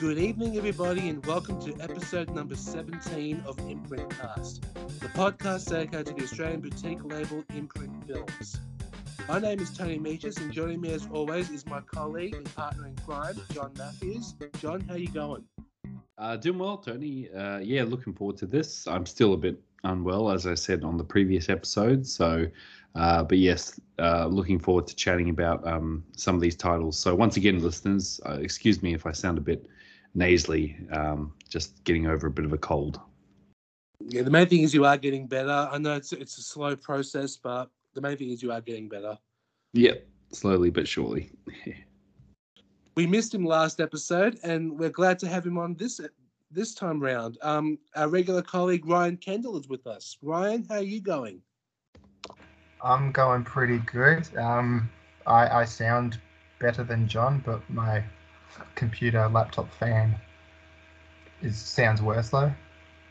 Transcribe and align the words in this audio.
Good 0.00 0.18
evening, 0.18 0.58
everybody, 0.58 1.08
and 1.08 1.24
welcome 1.24 1.58
to 1.62 1.74
episode 1.82 2.28
number 2.34 2.54
17 2.54 3.42
of 3.46 3.58
Imprint 3.60 4.10
Cast, 4.10 4.60
the 5.00 5.08
podcast 5.08 5.70
dedicated 5.70 6.08
to 6.08 6.12
the 6.12 6.24
Australian 6.24 6.60
boutique 6.60 7.02
label 7.02 7.42
Imprint 7.54 8.06
Films. 8.06 8.60
My 9.26 9.38
name 9.38 9.58
is 9.58 9.70
Tony 9.70 9.98
Michas, 9.98 10.36
and 10.36 10.52
joining 10.52 10.82
me 10.82 10.92
as 10.92 11.08
always 11.10 11.48
is 11.48 11.64
my 11.64 11.80
colleague 11.80 12.34
and 12.34 12.54
partner 12.54 12.88
in 12.88 12.96
crime, 12.96 13.40
John 13.54 13.72
Mathews. 13.78 14.34
John, 14.60 14.82
how 14.82 14.96
you 14.96 15.08
going? 15.08 15.44
Uh, 16.18 16.36
doing 16.36 16.58
well, 16.58 16.76
Tony. 16.76 17.30
Uh, 17.30 17.60
yeah, 17.60 17.82
looking 17.82 18.12
forward 18.12 18.36
to 18.36 18.46
this. 18.46 18.86
I'm 18.86 19.06
still 19.06 19.32
a 19.32 19.38
bit 19.38 19.58
unwell, 19.84 20.30
as 20.30 20.46
I 20.46 20.56
said 20.56 20.84
on 20.84 20.98
the 20.98 21.04
previous 21.04 21.48
episode. 21.48 22.06
So, 22.06 22.46
uh, 22.96 23.24
but 23.24 23.38
yes, 23.38 23.80
uh, 23.98 24.26
looking 24.26 24.58
forward 24.58 24.86
to 24.88 24.94
chatting 24.94 25.30
about 25.30 25.66
um, 25.66 26.04
some 26.16 26.34
of 26.34 26.42
these 26.42 26.56
titles. 26.56 26.98
So, 26.98 27.14
once 27.14 27.38
again, 27.38 27.62
listeners, 27.62 28.20
uh, 28.26 28.38
excuse 28.42 28.82
me 28.82 28.92
if 28.92 29.06
I 29.06 29.12
sound 29.12 29.38
a 29.38 29.40
bit 29.40 29.66
nasally, 30.16 30.76
um, 30.90 31.32
just 31.48 31.84
getting 31.84 32.06
over 32.06 32.26
a 32.26 32.30
bit 32.30 32.44
of 32.44 32.52
a 32.52 32.58
cold. 32.58 32.98
Yeah, 34.00 34.22
the 34.22 34.30
main 34.30 34.46
thing 34.46 34.62
is 34.62 34.74
you 34.74 34.84
are 34.84 34.96
getting 34.96 35.26
better. 35.26 35.68
I 35.70 35.78
know 35.78 35.94
it's 35.94 36.12
it's 36.12 36.38
a 36.38 36.42
slow 36.42 36.74
process, 36.74 37.36
but 37.36 37.70
the 37.94 38.00
main 38.00 38.16
thing 38.16 38.30
is 38.30 38.42
you 38.42 38.50
are 38.52 38.60
getting 38.60 38.88
better. 38.88 39.18
Yep, 39.74 40.06
slowly 40.32 40.70
but 40.70 40.88
surely. 40.88 41.30
we 42.96 43.06
missed 43.06 43.34
him 43.34 43.44
last 43.44 43.80
episode, 43.80 44.38
and 44.42 44.78
we're 44.78 44.90
glad 44.90 45.18
to 45.20 45.28
have 45.28 45.46
him 45.46 45.58
on 45.58 45.74
this 45.74 46.00
this 46.50 46.74
time 46.74 47.00
round. 47.00 47.38
Um, 47.42 47.78
our 47.94 48.08
regular 48.08 48.42
colleague 48.42 48.86
Ryan 48.86 49.16
Kendall 49.16 49.58
is 49.58 49.68
with 49.68 49.86
us. 49.86 50.16
Ryan, 50.22 50.64
how 50.68 50.76
are 50.76 50.82
you 50.82 51.00
going? 51.00 51.42
I'm 52.82 53.12
going 53.12 53.42
pretty 53.44 53.78
good. 53.78 54.28
Um, 54.36 54.90
I, 55.26 55.48
I 55.48 55.64
sound 55.64 56.20
better 56.60 56.84
than 56.84 57.08
John, 57.08 57.42
but 57.44 57.68
my 57.68 58.04
computer 58.74 59.28
laptop 59.28 59.72
fan 59.74 60.14
is 61.42 61.56
sounds 61.56 62.02
worse 62.02 62.30
though. 62.30 62.52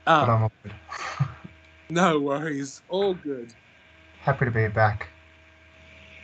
Ah, 0.07 0.25
But 0.25 0.31
I'm 0.31 0.43
all 0.43 0.51
good. 0.63 0.73
no 1.89 2.19
worries, 2.19 2.81
all 2.89 3.13
good. 3.13 3.53
Happy 4.21 4.45
to 4.45 4.51
be 4.51 4.67
back. 4.67 5.07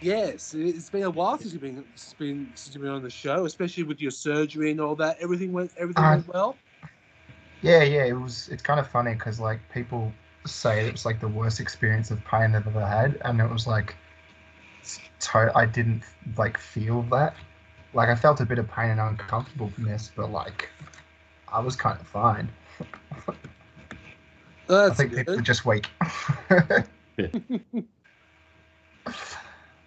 Yes, 0.02 0.54
it- 0.56 0.76
it's 0.76 0.90
been 0.90 1.04
a 1.04 1.10
while 1.10 1.38
since 1.38 1.54
you've 1.54 1.62
been, 1.62 1.84
since 1.96 2.14
been 2.14 2.48
since 2.56 2.74
you've 2.74 2.82
been 2.84 2.92
on 2.92 3.04
the 3.04 3.10
show, 3.10 3.46
especially 3.46 3.84
with 3.84 4.02
your 4.02 4.12
surgery 4.12 4.72
and 4.72 4.82
all 4.82 4.96
that. 4.96 5.18
Everything 5.20 5.54
went 5.54 5.72
everything 5.78 6.04
Uh, 6.04 6.12
went 6.12 6.28
well. 6.28 6.58
Yeah, 7.62 7.84
yeah. 7.84 8.06
It 8.06 8.14
was. 8.14 8.50
It's 8.50 8.64
kind 8.64 8.80
of 8.80 8.88
funny 8.88 9.14
because 9.14 9.40
like 9.40 9.60
people 9.72 10.12
say 10.46 10.88
it 10.88 10.92
was 10.92 11.06
like 11.06 11.20
the 11.20 11.28
worst 11.28 11.60
experience 11.60 12.10
of 12.10 12.24
pain 12.26 12.52
they've 12.52 12.66
ever 12.66 12.86
had, 12.86 13.22
and 13.24 13.40
it 13.40 13.48
was 13.50 13.68
like, 13.68 13.96
to- 15.20 15.52
I 15.56 15.66
didn't 15.68 16.02
like 16.36 16.58
feel 16.58 17.04
that. 17.04 17.36
Like 17.94 18.10
I 18.10 18.16
felt 18.16 18.40
a 18.40 18.46
bit 18.46 18.60
of 18.60 18.70
pain 18.72 18.92
and 18.92 19.00
uncomfortableness, 19.00 20.12
but 20.16 20.32
like 20.32 20.70
I 21.48 21.60
was 21.60 21.76
kind 21.76 22.00
of 22.00 22.08
fine. 22.08 22.50
I 24.70 24.90
think 24.92 25.14
people 25.14 25.40
are 25.40 25.42
just 25.42 25.66
weak. 25.66 25.90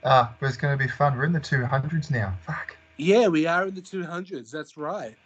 Ah, 0.06 0.34
but 0.38 0.48
it's 0.48 0.58
going 0.58 0.76
to 0.78 0.84
be 0.84 0.90
fun. 0.90 1.16
We're 1.16 1.24
in 1.24 1.32
the 1.32 1.40
200s 1.40 2.10
now. 2.10 2.34
Fuck. 2.46 2.76
Yeah, 2.98 3.28
we 3.28 3.46
are 3.46 3.66
in 3.68 3.74
the 3.74 3.80
two 3.80 4.04
hundreds. 4.04 4.50
That's 4.50 4.76
right. 4.76 5.16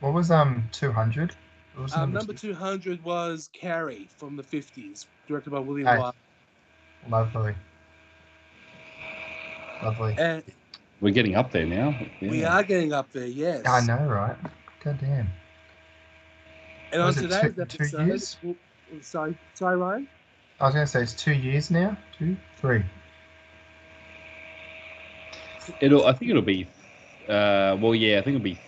What 0.00 0.14
was 0.14 0.30
um 0.30 0.68
200? 0.72 1.36
Was 1.78 1.92
Um, 1.92 2.00
number 2.00 2.18
number 2.18 2.32
two? 2.32 2.48
two 2.48 2.54
hundred 2.54 3.04
was 3.04 3.50
Carrie 3.52 4.08
from 4.16 4.36
the 4.36 4.42
fifties, 4.42 5.06
directed 5.28 5.50
by 5.50 5.58
William 5.60 5.86
Hey. 5.86 6.10
Lovely. 7.08 7.54
Lovely. 9.82 10.14
And 10.18 10.42
We're 11.02 11.12
getting 11.12 11.34
up 11.34 11.50
there 11.50 11.66
now. 11.66 11.98
we 12.20 12.44
are 12.44 12.62
getting 12.62 12.92
up 12.92 13.10
there. 13.12 13.26
Yes. 13.26 13.66
I 13.66 13.84
know, 13.84 14.06
right? 14.06 14.36
God 14.84 14.98
damn. 15.00 15.28
And 16.92 17.00
on 17.02 17.08
Was 17.08 17.18
it 17.18 17.22
today's 17.22 17.42
two- 17.42 17.52
two 17.54 17.62
episode, 17.62 18.06
years? 18.06 18.36
oh, 18.46 18.56
oh, 18.94 19.00
sorry, 19.00 19.34
sorry, 19.54 19.76
Ryan. 19.76 20.08
I 20.60 20.66
was 20.66 20.74
going 20.74 20.86
to 20.86 20.90
say 20.92 21.02
it's 21.02 21.14
two 21.14 21.32
years 21.32 21.72
now. 21.72 21.96
Two, 22.16 22.36
three. 22.56 22.84
It'll. 25.80 26.06
I 26.06 26.12
think 26.12 26.30
it'll 26.30 26.42
be. 26.42 26.68
Uh, 27.28 27.76
well, 27.80 27.94
yeah, 27.96 28.18
I 28.18 28.22
think 28.22 28.36
it'll 28.36 28.44
be 28.44 28.58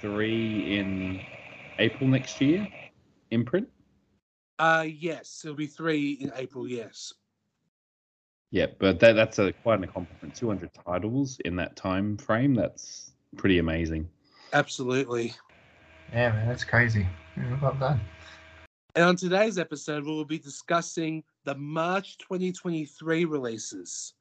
three 0.00 0.78
in 0.78 1.20
April 1.80 2.08
next 2.08 2.40
year. 2.40 2.68
Imprint. 3.32 3.68
Uh, 4.60 4.86
yes, 4.88 5.42
it'll 5.44 5.56
be 5.56 5.66
three 5.66 6.12
in 6.20 6.30
April. 6.36 6.68
Yes. 6.68 7.12
Yeah, 8.50 8.66
but 8.78 8.98
that 9.00 9.12
that's 9.14 9.38
a 9.38 9.52
quite 9.52 9.78
an 9.78 9.84
accomplishment. 9.84 10.34
Two 10.34 10.48
hundred 10.48 10.70
titles 10.86 11.38
in 11.44 11.56
that 11.56 11.76
time 11.76 12.16
frame. 12.16 12.54
That's 12.54 13.12
pretty 13.36 13.58
amazing. 13.58 14.08
Absolutely. 14.52 15.34
Yeah, 16.12 16.32
man, 16.32 16.48
that's 16.48 16.64
crazy. 16.64 17.06
Yeah, 17.36 17.58
well 17.60 17.74
done. 17.74 18.00
And 18.94 19.04
on 19.04 19.16
today's 19.16 19.58
episode, 19.58 20.04
we 20.04 20.10
will 20.12 20.24
be 20.24 20.38
discussing 20.38 21.22
the 21.44 21.54
March 21.54 22.16
2023 22.18 23.26
releases. 23.26 24.14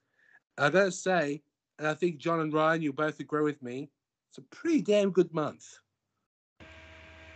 I 0.58 0.70
gotta 0.70 0.92
say, 0.92 1.42
and 1.80 1.88
I 1.88 1.94
think 1.94 2.18
John 2.18 2.42
and 2.42 2.54
Ryan, 2.54 2.82
you'll 2.82 2.94
both 2.94 3.20
agree 3.20 3.44
with 3.44 3.62
me, 3.64 3.90
it's 4.30 4.38
a 4.40 4.56
pretty 4.56 4.82
damn 4.82 5.12
good 5.12 5.34
month. 5.34 5.66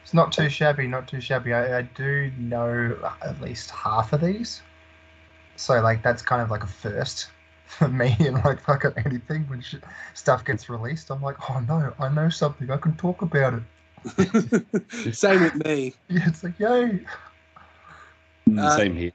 It's 0.04 0.14
not 0.14 0.32
too 0.32 0.50
shabby, 0.50 0.88
not 0.88 1.08
too 1.08 1.22
shabby. 1.22 1.54
I, 1.54 1.80
I 1.80 1.82
do 1.84 2.32
know 2.38 2.98
at 3.22 3.40
least 3.40 3.70
half 3.70 4.14
of 4.14 4.22
these. 4.22 4.62
So, 5.62 5.80
like, 5.80 6.02
that's 6.02 6.24
kind 6.24 6.42
of 6.42 6.50
like 6.50 6.64
a 6.64 6.68
first 6.68 7.28
for 7.68 7.88
me 7.88 8.16
and 8.20 8.44
like 8.44 8.60
fucking 8.62 8.94
anything 9.06 9.44
when 9.44 9.62
shit, 9.62 9.84
stuff 10.16 10.44
gets 10.44 10.70
released. 10.70 11.12
I'm 11.12 11.22
like, 11.22 11.38
oh 11.52 11.60
no, 11.60 11.94
I 12.00 12.10
know 12.10 12.30
something. 12.30 12.72
I 12.72 12.78
can 12.78 12.96
talk 12.96 13.22
about 13.22 13.54
it. 13.54 15.14
Same 15.14 15.44
with 15.44 15.64
me. 15.64 15.94
Yeah, 16.10 16.28
it's 16.28 16.44
like, 16.44 16.60
yay. 16.60 17.02
Uh, 18.58 18.76
Same 18.76 18.96
here. 18.96 19.12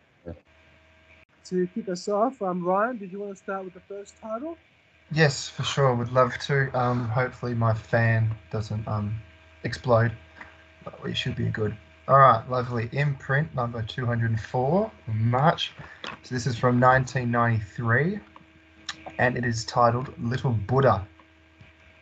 To 1.47 1.69
kick 1.75 1.89
us 1.89 2.09
off, 2.09 2.41
um, 2.43 2.63
Ryan, 2.63 2.97
did 2.97 3.11
you 3.11 3.21
want 3.21 3.33
to 3.33 3.37
start 3.37 3.65
with 3.65 3.75
the 3.75 3.81
first 3.81 4.15
title? 4.23 4.57
Yes, 5.13 5.49
for 5.49 5.65
sure. 5.65 5.95
Would 5.95 6.13
love 6.13 6.33
to. 6.47 6.71
Um, 6.79 7.09
hopefully 7.09 7.55
my 7.55 7.75
fan 7.75 8.33
doesn't 8.53 8.87
um 8.87 9.21
explode, 9.65 10.13
but 10.85 11.03
we 11.03 11.13
should 11.13 11.35
be 11.35 11.47
good. 11.47 11.77
All 12.09 12.19
right, 12.19 12.49
lovely. 12.49 12.89
Imprint 12.93 13.53
number 13.55 13.83
204, 13.83 14.91
March. 15.09 15.73
So 16.23 16.35
this 16.35 16.47
is 16.47 16.57
from 16.57 16.81
1993, 16.81 18.21
and 19.19 19.37
it 19.37 19.45
is 19.45 19.65
titled 19.65 20.13
Little 20.23 20.53
Buddha. 20.53 21.07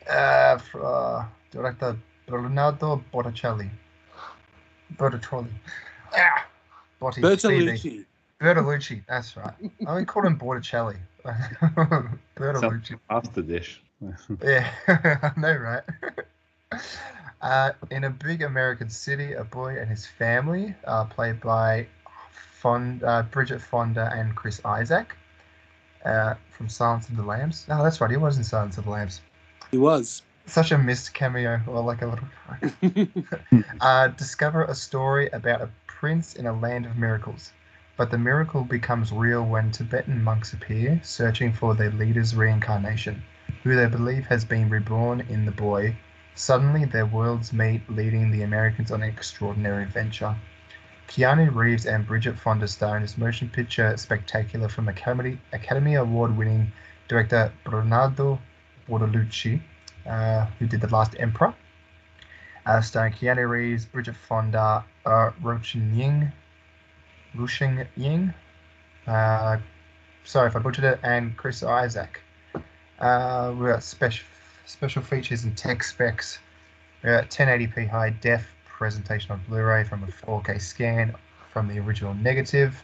Uh, 0.09 0.59
for, 0.59 0.85
uh 0.85 1.25
director 1.51 1.97
Bernardo 2.27 3.03
Botticelli. 3.13 3.71
Botticelli. 4.99 5.49
Ah, 6.15 6.47
Botti. 7.01 7.23
Bertolucci. 7.23 8.05
Bertolucci, 8.41 9.03
that's 9.09 9.37
right. 9.37 9.55
I 9.87 9.95
would 9.95 10.07
call 10.07 10.27
him 10.27 10.37
Botticelli. 10.37 10.97
Bertolucci. 12.37 12.99
Pasta 13.09 13.43
dish. 13.43 13.81
Yeah, 14.43 14.69
I 14.89 15.33
know, 15.41 15.57
right? 15.57 15.83
Uh, 17.45 17.73
in 17.91 18.05
a 18.05 18.11
big 18.11 18.41
American 18.41 18.89
city, 18.89 19.35
a 19.35 19.45
boy 19.45 19.77
and 19.79 19.91
his 19.91 20.07
family, 20.07 20.75
uh, 20.87 21.05
played 21.05 21.39
by 21.43 21.87
uh, 22.65 23.23
Bridget 23.25 23.61
Fonda 23.61 24.11
and 24.15 24.35
Chris 24.35 24.63
Isaak, 24.65 25.15
uh, 26.07 26.35
from 26.57 26.71
Silence 26.71 27.07
of 27.11 27.17
the 27.17 27.23
Lambs. 27.23 27.67
Oh, 27.69 27.83
that's 27.83 28.01
right, 28.01 28.11
he 28.11 28.17
was 28.17 28.39
in 28.39 28.45
Silence 28.45 28.79
of 28.79 28.85
the 28.85 28.91
Lambs. 28.91 29.21
He 29.71 29.77
was. 29.77 30.23
Such 30.47 30.73
a 30.73 30.79
missed 30.79 31.13
cameo, 31.13 31.61
or 31.67 31.83
like 31.83 32.01
a 32.01 32.07
little. 32.07 33.25
uh, 33.83 34.09
discover 34.09 34.65
a 34.65 34.75
story 34.75 35.29
about 35.35 35.61
a 35.61 35.69
prince 35.87 36.37
in 36.37 36.47
a 36.47 36.59
land 36.59 36.87
of 36.87 36.97
miracles. 36.97 37.53
But 37.99 38.11
the 38.11 38.17
miracle 38.17 38.65
becomes 38.65 39.13
real 39.13 39.45
when 39.45 39.71
Tibetan 39.71 40.25
monks 40.25 40.55
appear, 40.55 40.99
searching 41.05 41.53
for 41.53 41.75
their 41.75 41.91
leader's 41.91 42.35
reincarnation, 42.35 43.23
who 43.63 43.77
they 43.77 43.87
believe 43.87 44.25
has 44.29 44.47
been 44.47 44.71
reborn 44.71 45.21
in 45.29 45.45
the 45.45 45.53
boy. 45.53 45.95
Suddenly, 46.37 46.87
their 46.87 47.07
worlds 47.07 47.53
meet, 47.53 47.89
leading 47.89 48.31
the 48.31 48.43
Americans 48.43 48.91
on 48.91 49.03
an 49.03 49.09
extraordinary 49.09 49.85
adventure. 49.85 50.35
Keanu 51.07 51.55
Reeves 51.55 51.87
and 51.87 52.07
Bridget 52.07 52.39
Fonda 52.39 52.67
star 52.67 52.97
in 52.97 53.03
this 53.03 53.17
motion 53.17 53.49
picture 53.49 53.97
spectacular 53.97 54.69
from 54.69 54.89
Academy, 54.89 55.39
Academy 55.53 55.95
Award 55.95 56.37
winning 56.37 56.73
director 57.09 57.53
Bernardo 57.63 58.41
Bertolucci, 58.89 59.61
uh, 60.07 60.47
who 60.59 60.67
did 60.67 60.81
The 60.81 60.89
Last 60.89 61.15
Emperor. 61.19 61.55
Uh, 62.67 62.81
starring 62.81 63.13
Keanu 63.13 63.49
Reeves, 63.49 63.85
Bridget 63.85 64.17
Fonda, 64.27 64.85
uh, 65.05 65.31
Rochin 65.43 65.95
Ying, 65.95 66.33
Rushing 67.35 67.87
Ying, 67.97 68.33
uh, 69.07 69.59
sorry 70.25 70.49
if 70.49 70.57
I 70.57 70.59
butchered 70.59 70.85
it, 70.85 71.01
and 71.03 71.37
Chris 71.37 71.63
Isaak. 71.63 72.21
Uh, 72.99 73.55
we 73.57 73.67
got 73.67 73.83
special 73.83 74.25
special 74.67 75.03
features 75.03 75.45
and 75.45 75.57
tech 75.57 75.83
specs. 75.83 76.39
Got 77.03 77.31
1080p 77.31 77.89
high 77.89 78.11
def 78.11 78.47
presentation 78.65 79.33
on 79.33 79.43
Blu-ray 79.49 79.85
from 79.85 80.03
a 80.05 80.07
4K 80.07 80.61
scan 80.61 81.15
from 81.53 81.69
the 81.69 81.79
original 81.79 82.15
negative. 82.15 82.83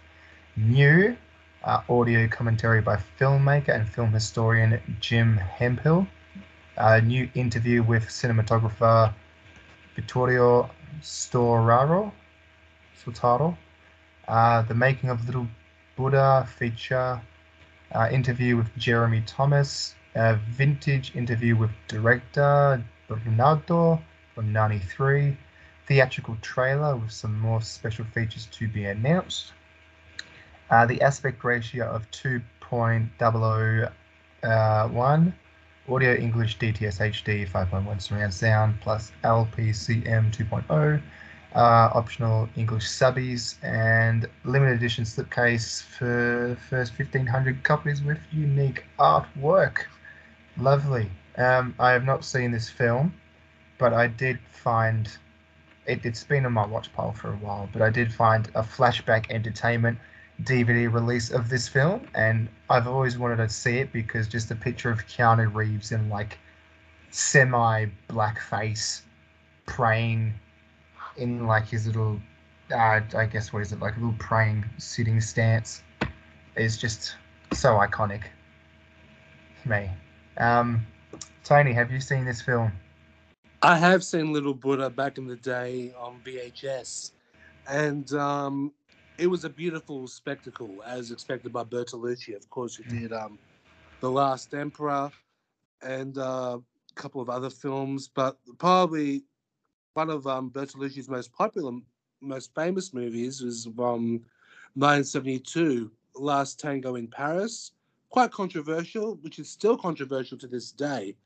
New 0.56 1.16
uh, 1.64 1.80
audio 1.88 2.28
commentary 2.28 2.80
by 2.80 2.98
filmmaker 3.18 3.74
and 3.74 3.88
film 3.88 4.12
historian 4.12 4.80
Jim 5.00 5.36
Hemphill. 5.36 6.06
A 6.76 7.00
new 7.00 7.28
interview 7.34 7.82
with 7.82 8.04
cinematographer 8.04 9.12
Vittorio 9.96 10.70
Storaro. 11.02 12.12
Storaro. 13.04 13.56
Uh, 14.28 14.62
the 14.62 14.74
Making 14.74 15.10
of 15.10 15.26
Little 15.26 15.48
Buddha 15.96 16.46
feature, 16.56 17.20
uh, 17.92 18.08
interview 18.12 18.56
with 18.56 18.74
Jeremy 18.76 19.22
Thomas, 19.26 19.94
a 20.14 20.36
vintage 20.48 21.14
interview 21.14 21.56
with 21.56 21.70
director 21.86 22.82
Bernardo 23.08 24.00
from 24.34 24.52
93, 24.52 25.36
theatrical 25.86 26.36
trailer 26.42 26.96
with 26.96 27.10
some 27.10 27.38
more 27.38 27.60
special 27.60 28.04
features 28.06 28.46
to 28.52 28.68
be 28.68 28.84
announced. 28.84 29.52
Uh, 30.70 30.86
the 30.86 31.02
aspect 31.02 31.42
ratio 31.42 31.88
of 31.90 32.08
2.001, 32.12 33.90
uh, 34.42 35.92
audio 35.92 36.14
English 36.14 36.58
DTS 36.58 37.00
HD 37.00 37.48
5.1 37.48 38.00
surround 38.00 38.32
sound 38.32 38.80
plus 38.80 39.10
LPCM 39.24 40.32
2.0, 40.32 41.02
uh, 41.54 41.58
optional 41.92 42.48
English 42.56 42.86
subbies, 42.86 43.56
and 43.64 44.28
limited 44.44 44.76
edition 44.76 45.04
slipcase 45.04 45.82
for 45.82 46.56
first 46.68 46.96
1500 46.96 47.64
copies 47.64 48.02
with 48.02 48.18
unique 48.30 48.84
artwork. 49.00 49.86
Lovely. 50.60 51.10
Um, 51.38 51.74
I 51.78 51.92
have 51.92 52.04
not 52.04 52.22
seen 52.22 52.50
this 52.50 52.68
film, 52.68 53.14
but 53.78 53.94
I 53.94 54.08
did 54.08 54.38
find 54.50 55.08
it, 55.86 56.04
it's 56.04 56.22
been 56.22 56.44
on 56.44 56.52
my 56.52 56.66
watch 56.66 56.92
pile 56.92 57.12
for 57.12 57.32
a 57.32 57.36
while, 57.36 57.68
but 57.72 57.80
I 57.80 57.88
did 57.88 58.12
find 58.12 58.46
a 58.54 58.62
flashback 58.62 59.30
entertainment 59.30 59.98
DVD 60.42 60.92
release 60.92 61.30
of 61.30 61.48
this 61.48 61.66
film, 61.66 62.06
and 62.14 62.46
I've 62.68 62.86
always 62.86 63.16
wanted 63.16 63.36
to 63.36 63.48
see 63.48 63.78
it 63.78 63.90
because 63.90 64.28
just 64.28 64.50
the 64.50 64.54
picture 64.54 64.90
of 64.90 65.06
Keanu 65.06 65.52
Reeves 65.54 65.92
in 65.92 66.10
like 66.10 66.38
semi 67.10 67.86
blackface 68.10 69.00
praying 69.64 70.34
in 71.16 71.46
like 71.46 71.68
his 71.68 71.86
little, 71.86 72.20
uh, 72.70 73.00
I 73.16 73.24
guess 73.24 73.50
what 73.50 73.62
is 73.62 73.72
it 73.72 73.80
like 73.80 73.96
a 73.96 74.00
little 74.00 74.14
praying 74.18 74.66
sitting 74.76 75.22
stance 75.22 75.82
is 76.54 76.76
just 76.76 77.14
so 77.54 77.78
iconic. 77.78 78.24
Me, 79.64 79.90
um, 80.38 80.86
Tony, 81.44 81.72
have 81.72 81.90
you 81.90 82.00
seen 82.00 82.24
this 82.24 82.40
film? 82.40 82.72
I 83.62 83.76
have 83.76 84.02
seen 84.02 84.32
Little 84.32 84.54
Buddha 84.54 84.88
back 84.88 85.18
in 85.18 85.26
the 85.26 85.36
day 85.36 85.92
on 85.98 86.20
VHS, 86.24 87.12
and 87.68 88.10
um, 88.14 88.72
it 89.18 89.26
was 89.26 89.44
a 89.44 89.50
beautiful 89.50 90.08
spectacle, 90.08 90.82
as 90.86 91.10
expected 91.10 91.52
by 91.52 91.64
Bertolucci. 91.64 92.34
Of 92.34 92.48
course, 92.48 92.76
he 92.76 92.84
did 92.84 93.12
um, 93.12 93.38
The 94.00 94.10
Last 94.10 94.54
Emperor 94.54 95.10
and 95.82 96.16
uh, 96.16 96.58
a 96.58 96.94
couple 96.94 97.20
of 97.20 97.28
other 97.28 97.50
films, 97.50 98.08
but 98.08 98.38
probably 98.56 99.24
one 99.92 100.08
of 100.08 100.26
um, 100.26 100.50
Bertolucci's 100.50 101.08
most 101.10 101.32
popular, 101.32 101.72
most 102.22 102.54
famous 102.54 102.94
movies 102.94 103.42
was 103.42 103.66
um, 103.66 104.22
1972, 104.74 105.90
Last 106.14 106.58
Tango 106.58 106.94
in 106.94 107.08
Paris. 107.08 107.72
Quite 108.10 108.30
controversial, 108.32 109.16
which 109.22 109.38
is 109.38 109.48
still 109.48 109.76
controversial 109.76 110.36
to 110.38 110.46
this 110.46 110.72
day. 110.72 111.16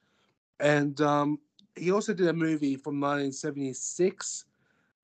And 0.60 1.00
um, 1.00 1.38
he 1.74 1.90
also 1.90 2.14
did 2.14 2.28
a 2.28 2.32
movie 2.32 2.76
from 2.76 3.00
1976 3.00 4.44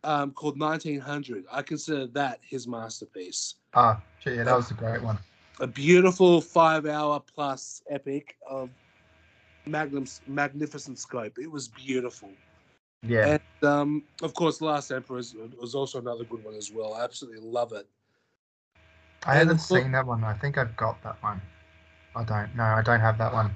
um, 0.05 0.31
called 0.33 0.59
1900. 0.59 1.45
I 1.51 1.63
consider 1.63 2.07
that 2.09 2.39
his 2.43 2.69
masterpiece. 2.69 3.57
Ah, 3.75 4.01
yeah, 4.25 4.45
that 4.45 4.55
was 4.55 4.71
a 4.71 4.75
great 4.75 5.03
one. 5.03 5.19
A 5.61 5.67
beautiful 5.67 6.41
five-hour 6.41 7.23
plus 7.35 7.83
epic 7.91 8.37
of 8.49 8.71
magnum, 9.67 10.07
magnificent 10.27 10.99
scope. 10.99 11.39
It 11.39 11.51
was 11.51 11.69
beautiful. 11.69 12.31
Yeah. 13.03 13.39
And 13.63 13.69
um, 13.69 14.05
of 14.23 14.35
course, 14.35 14.61
Last 14.61 14.91
Emperor 14.91 15.17
was 15.17 15.75
also 15.75 15.99
another 15.99 16.25
good 16.25 16.45
one 16.45 16.55
as 16.55 16.71
well. 16.71 16.95
I 16.95 17.05
absolutely 17.05 17.41
love 17.41 17.73
it. 17.73 17.87
I 19.27 19.33
and 19.33 19.41
haven't 19.41 19.59
seen 19.59 19.93
that 19.93 20.07
one. 20.07 20.25
I 20.25 20.35
think 20.35 20.57
I've 20.57 20.77
got 20.77 21.03
that 21.03 21.23
one. 21.23 21.41
I 22.17 22.25
don't. 22.25 22.55
No, 22.57 22.65
I 22.65 22.83
don't 22.83 23.01
have 23.01 23.19
that 23.19 23.33
one, 23.33 23.55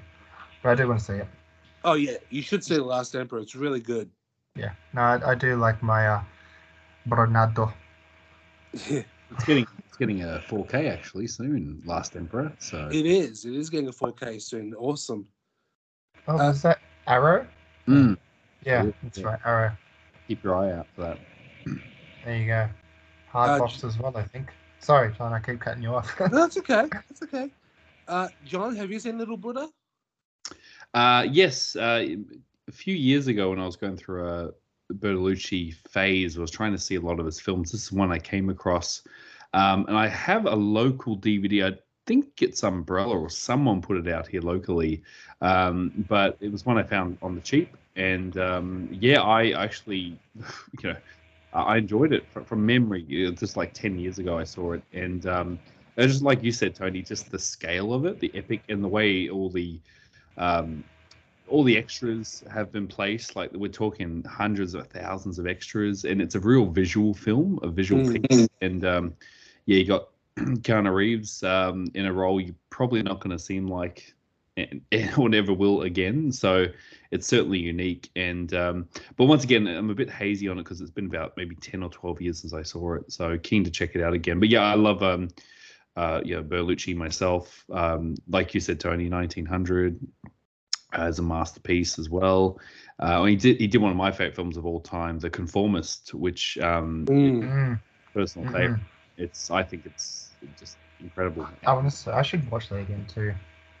but 0.63 0.69
I 0.69 0.75
do 0.75 0.87
want 0.87 0.99
to 0.99 1.05
see 1.05 1.13
it. 1.13 1.27
Oh 1.83 1.93
yeah, 1.93 2.17
you 2.29 2.41
should 2.41 2.63
see 2.63 2.75
The 2.75 2.83
Last 2.83 3.15
Emperor. 3.15 3.39
It's 3.39 3.55
really 3.55 3.79
good. 3.79 4.09
Yeah. 4.55 4.71
No, 4.93 5.01
I, 5.01 5.31
I 5.31 5.35
do 5.35 5.55
like 5.55 5.83
my 5.83 6.07
uh, 6.07 6.23
Bernardo. 7.05 7.71
it's 8.73 9.43
getting 9.45 9.67
it's 9.87 9.97
getting 9.97 10.23
a 10.23 10.41
4K 10.47 10.91
actually 10.91 11.27
soon. 11.27 11.81
Last 11.85 12.15
Emperor. 12.15 12.51
So 12.59 12.89
it 12.91 13.05
is. 13.05 13.45
It 13.45 13.53
is 13.53 13.69
getting 13.69 13.87
a 13.87 13.91
4K 13.91 14.41
soon. 14.41 14.73
Awesome. 14.75 15.27
Oh, 16.27 16.39
uh, 16.39 16.49
is 16.49 16.61
that 16.63 16.79
Arrow? 17.07 17.45
Mm. 17.87 18.17
Yeah, 18.65 18.89
that's 19.03 19.19
yeah. 19.19 19.25
right. 19.25 19.39
Arrow. 19.45 19.71
Keep 20.27 20.43
your 20.43 20.55
eye 20.55 20.71
out 20.71 20.87
for 20.95 21.01
that. 21.01 21.19
There 22.23 22.37
you 22.37 22.47
go. 22.47 22.67
Hard 23.29 23.51
uh, 23.51 23.59
box 23.59 23.83
as 23.83 23.99
well, 23.99 24.15
I 24.17 24.23
think. 24.23 24.51
Sorry, 24.79 25.13
John. 25.17 25.33
I 25.33 25.39
keep 25.39 25.59
cutting 25.59 25.83
you 25.83 25.93
off. 25.93 26.19
no, 26.19 26.27
that's 26.27 26.57
okay. 26.57 26.87
That's 26.91 27.21
okay. 27.23 27.51
Uh, 28.07 28.27
John, 28.45 28.75
have 28.75 28.91
you 28.91 28.99
seen 28.99 29.17
Little 29.17 29.37
Buddha? 29.37 29.69
Uh, 30.93 31.25
yes. 31.29 31.75
Uh, 31.75 32.05
a 32.67 32.71
few 32.71 32.95
years 32.95 33.27
ago, 33.27 33.49
when 33.49 33.59
I 33.59 33.65
was 33.65 33.75
going 33.75 33.97
through 33.97 34.27
a 34.27 34.51
Bertolucci 34.93 35.73
phase, 35.89 36.37
I 36.37 36.41
was 36.41 36.51
trying 36.51 36.71
to 36.71 36.77
see 36.77 36.95
a 36.95 37.01
lot 37.01 37.19
of 37.19 37.25
his 37.25 37.39
films. 37.39 37.71
This 37.71 37.83
is 37.83 37.91
one 37.91 38.11
I 38.11 38.19
came 38.19 38.49
across, 38.49 39.03
um, 39.53 39.85
and 39.87 39.97
I 39.97 40.07
have 40.07 40.45
a 40.45 40.55
local 40.55 41.17
DVD. 41.17 41.73
I 41.73 41.77
think 42.05 42.41
it's 42.41 42.63
Umbrella 42.63 43.17
or 43.17 43.29
someone 43.29 43.81
put 43.81 43.97
it 43.97 44.07
out 44.07 44.27
here 44.27 44.41
locally, 44.41 45.01
um, 45.41 46.05
but 46.07 46.37
it 46.39 46.51
was 46.51 46.65
one 46.65 46.77
I 46.77 46.83
found 46.83 47.17
on 47.21 47.35
the 47.35 47.41
cheap. 47.41 47.75
And 47.95 48.37
um, 48.37 48.89
yeah, 48.91 49.21
I 49.21 49.51
actually, 49.51 50.19
you 50.81 50.89
know, 50.89 50.97
I 51.53 51.77
enjoyed 51.77 52.13
it 52.13 52.27
from, 52.31 52.45
from 52.45 52.65
memory. 52.65 53.03
Just 53.37 53.57
like 53.57 53.73
ten 53.73 53.97
years 53.97 54.19
ago, 54.19 54.37
I 54.37 54.43
saw 54.43 54.73
it, 54.73 54.83
and 54.93 55.25
um, 55.97 56.07
just 56.07 56.21
like 56.21 56.43
you 56.43 56.51
said, 56.51 56.75
Tony, 56.75 57.01
just 57.01 57.31
the 57.31 57.39
scale 57.39 57.93
of 57.93 58.05
it, 58.05 58.19
the 58.19 58.31
epic, 58.35 58.61
and 58.69 58.83
the 58.83 58.87
way 58.87 59.29
all 59.29 59.49
the 59.49 59.79
um, 60.37 60.83
all 61.47 61.63
the 61.63 61.77
extras 61.77 62.43
have 62.51 62.71
been 62.71 62.87
placed. 62.87 63.35
Like 63.35 63.51
we're 63.53 63.71
talking 63.71 64.23
hundreds 64.23 64.73
of 64.73 64.87
thousands 64.87 65.39
of 65.39 65.47
extras, 65.47 66.05
and 66.05 66.21
it's 66.21 66.35
a 66.35 66.39
real 66.39 66.65
visual 66.65 67.13
film, 67.13 67.59
a 67.63 67.67
visual 67.67 68.03
mm. 68.03 68.29
piece. 68.29 68.47
And 68.61 68.85
um, 68.85 69.13
yeah, 69.65 69.77
you 69.77 69.85
got 69.85 70.09
Keanu 70.37 70.93
Reeves 70.93 71.43
um, 71.43 71.87
in 71.93 72.05
a 72.05 72.13
role 72.13 72.41
you're 72.41 72.55
probably 72.69 73.01
not 73.01 73.19
going 73.19 73.35
to 73.35 73.39
seem 73.39 73.67
like 73.67 74.13
or 75.17 75.29
never 75.29 75.53
will 75.53 75.83
again. 75.83 76.31
So 76.31 76.67
it's 77.11 77.27
certainly 77.27 77.59
unique. 77.59 78.09
And 78.15 78.53
um, 78.53 78.89
but 79.17 79.25
once 79.25 79.43
again, 79.43 79.67
I'm 79.67 79.89
a 79.89 79.95
bit 79.95 80.09
hazy 80.09 80.47
on 80.47 80.57
it 80.57 80.63
because 80.63 80.81
it's 80.81 80.91
been 80.91 81.07
about 81.07 81.35
maybe 81.37 81.55
ten 81.55 81.83
or 81.83 81.89
twelve 81.89 82.21
years 82.21 82.39
since 82.39 82.53
I 82.53 82.63
saw 82.63 82.95
it. 82.95 83.11
So 83.11 83.37
keen 83.37 83.63
to 83.63 83.71
check 83.71 83.95
it 83.95 84.01
out 84.01 84.13
again. 84.13 84.39
But 84.39 84.49
yeah, 84.49 84.63
I 84.63 84.75
love 84.75 85.03
um, 85.03 85.29
uh, 85.95 86.21
yeah, 86.23 86.41
Berlucci 86.41 86.95
myself. 86.95 87.63
Um, 87.71 88.15
like 88.27 88.53
you 88.53 88.59
said, 88.59 88.79
Tony, 88.79 89.09
1900 89.09 89.99
as 90.93 91.19
a 91.19 91.21
masterpiece 91.21 91.99
as 91.99 92.09
well. 92.09 92.59
Uh, 92.99 93.23
he 93.25 93.35
did 93.35 93.57
he 93.57 93.67
did 93.67 93.81
one 93.81 93.91
of 93.91 93.97
my 93.97 94.11
favorite 94.11 94.35
films 94.35 94.57
of 94.57 94.65
all 94.65 94.79
time, 94.79 95.19
The 95.19 95.29
Conformist, 95.29 96.13
which 96.13 96.57
um, 96.59 97.05
mm. 97.05 97.79
personal 98.13 98.47
mm-hmm. 98.47 98.57
favorite. 98.57 98.81
It's 99.17 99.51
I 99.51 99.63
think 99.63 99.85
it's 99.85 100.31
just 100.57 100.77
incredible. 100.99 101.47
I 101.65 101.73
want 101.73 101.89
to 101.89 101.95
say, 101.95 102.11
I 102.11 102.21
should 102.21 102.49
watch 102.49 102.69
that 102.69 102.77
again 102.77 103.05
too. 103.13 103.33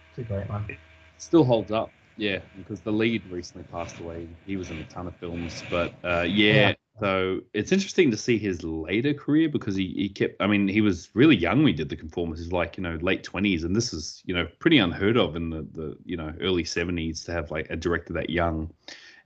It's 0.09 0.19
a 0.19 0.23
great 0.23 0.49
one. 0.49 0.65
It 0.69 0.77
still 1.17 1.43
holds 1.43 1.71
up, 1.71 1.91
yeah, 2.17 2.39
because 2.57 2.81
the 2.81 2.91
lead 2.91 3.25
recently 3.29 3.67
passed 3.71 3.99
away. 3.99 4.27
He 4.45 4.57
was 4.57 4.69
in 4.69 4.77
a 4.77 4.85
ton 4.85 5.07
of 5.07 5.15
films, 5.17 5.63
but 5.69 5.93
uh, 6.03 6.21
yeah, 6.21 6.53
yeah, 6.53 6.73
so 6.99 7.41
it's 7.53 7.71
interesting 7.71 8.09
to 8.11 8.17
see 8.17 8.37
his 8.37 8.63
later 8.63 9.13
career 9.13 9.49
because 9.49 9.75
he, 9.75 9.93
he 9.97 10.09
kept, 10.09 10.41
I 10.41 10.47
mean, 10.47 10.67
he 10.67 10.81
was 10.81 11.09
really 11.13 11.35
young 11.35 11.57
when 11.59 11.67
he 11.67 11.73
did 11.73 11.89
The 11.89 11.95
Conformist. 11.95 12.41
He's 12.41 12.53
like, 12.53 12.77
you 12.77 12.83
know, 12.83 12.97
late 13.01 13.23
20s. 13.23 13.65
And 13.65 13.75
this 13.75 13.93
is, 13.93 14.21
you 14.25 14.33
know, 14.33 14.47
pretty 14.59 14.77
unheard 14.77 15.17
of 15.17 15.35
in 15.35 15.49
the, 15.49 15.67
the 15.73 15.97
you 16.05 16.15
know, 16.15 16.33
early 16.39 16.63
70s 16.63 17.25
to 17.25 17.33
have 17.33 17.51
like 17.51 17.69
a 17.69 17.75
director 17.75 18.13
that 18.13 18.29
young. 18.29 18.71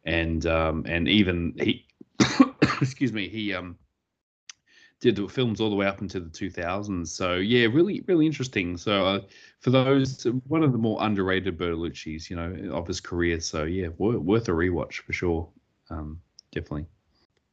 And, 0.03 0.45
um, 0.47 0.85
and 0.87 1.07
even 1.07 1.53
he, 1.59 1.85
excuse 2.81 3.13
me, 3.13 3.29
he, 3.29 3.53
um, 3.53 3.77
did 4.99 5.31
films 5.31 5.61
all 5.61 5.69
the 5.69 5.75
way 5.75 5.85
up 5.85 6.01
into 6.01 6.19
the 6.19 6.29
2000s. 6.29 7.07
So 7.07 7.35
yeah, 7.35 7.67
really, 7.71 8.01
really 8.07 8.25
interesting. 8.25 8.77
So 8.77 9.05
uh, 9.05 9.19
for 9.59 9.69
those, 9.69 10.25
one 10.47 10.63
of 10.63 10.71
the 10.71 10.77
more 10.77 10.97
underrated 11.01 11.57
Bertolucci's, 11.57 12.29
you 12.29 12.35
know, 12.35 12.73
of 12.73 12.87
his 12.87 12.99
career. 12.99 13.39
So 13.39 13.63
yeah, 13.63 13.89
worth, 13.97 14.17
worth 14.17 14.47
a 14.49 14.51
rewatch 14.51 14.95
for 15.01 15.13
sure. 15.13 15.47
Um, 15.89 16.19
definitely. 16.51 16.87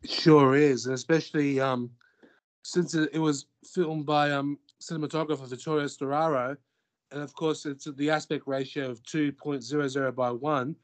Sure 0.05 0.55
is, 0.55 0.87
and 0.87 0.95
especially 0.95 1.59
um, 1.59 1.91
since 2.63 2.95
it, 2.95 3.11
it, 3.13 3.19
was 3.19 3.47
filmed 3.65 4.07
by 4.07 4.31
um, 4.31 4.59
cinematographer 4.81 5.49
Vittorio 5.49 5.87
Storaro, 5.87 6.57
and 7.11 7.23
of 7.23 7.35
course 7.35 7.67
it's 7.67 7.85
the 7.85 8.11
aspect 8.11 8.47
ratio 8.47 8.91
of 8.91 9.03
2.00 9.05 10.15
by 10.15 10.31
1. 10.31 10.77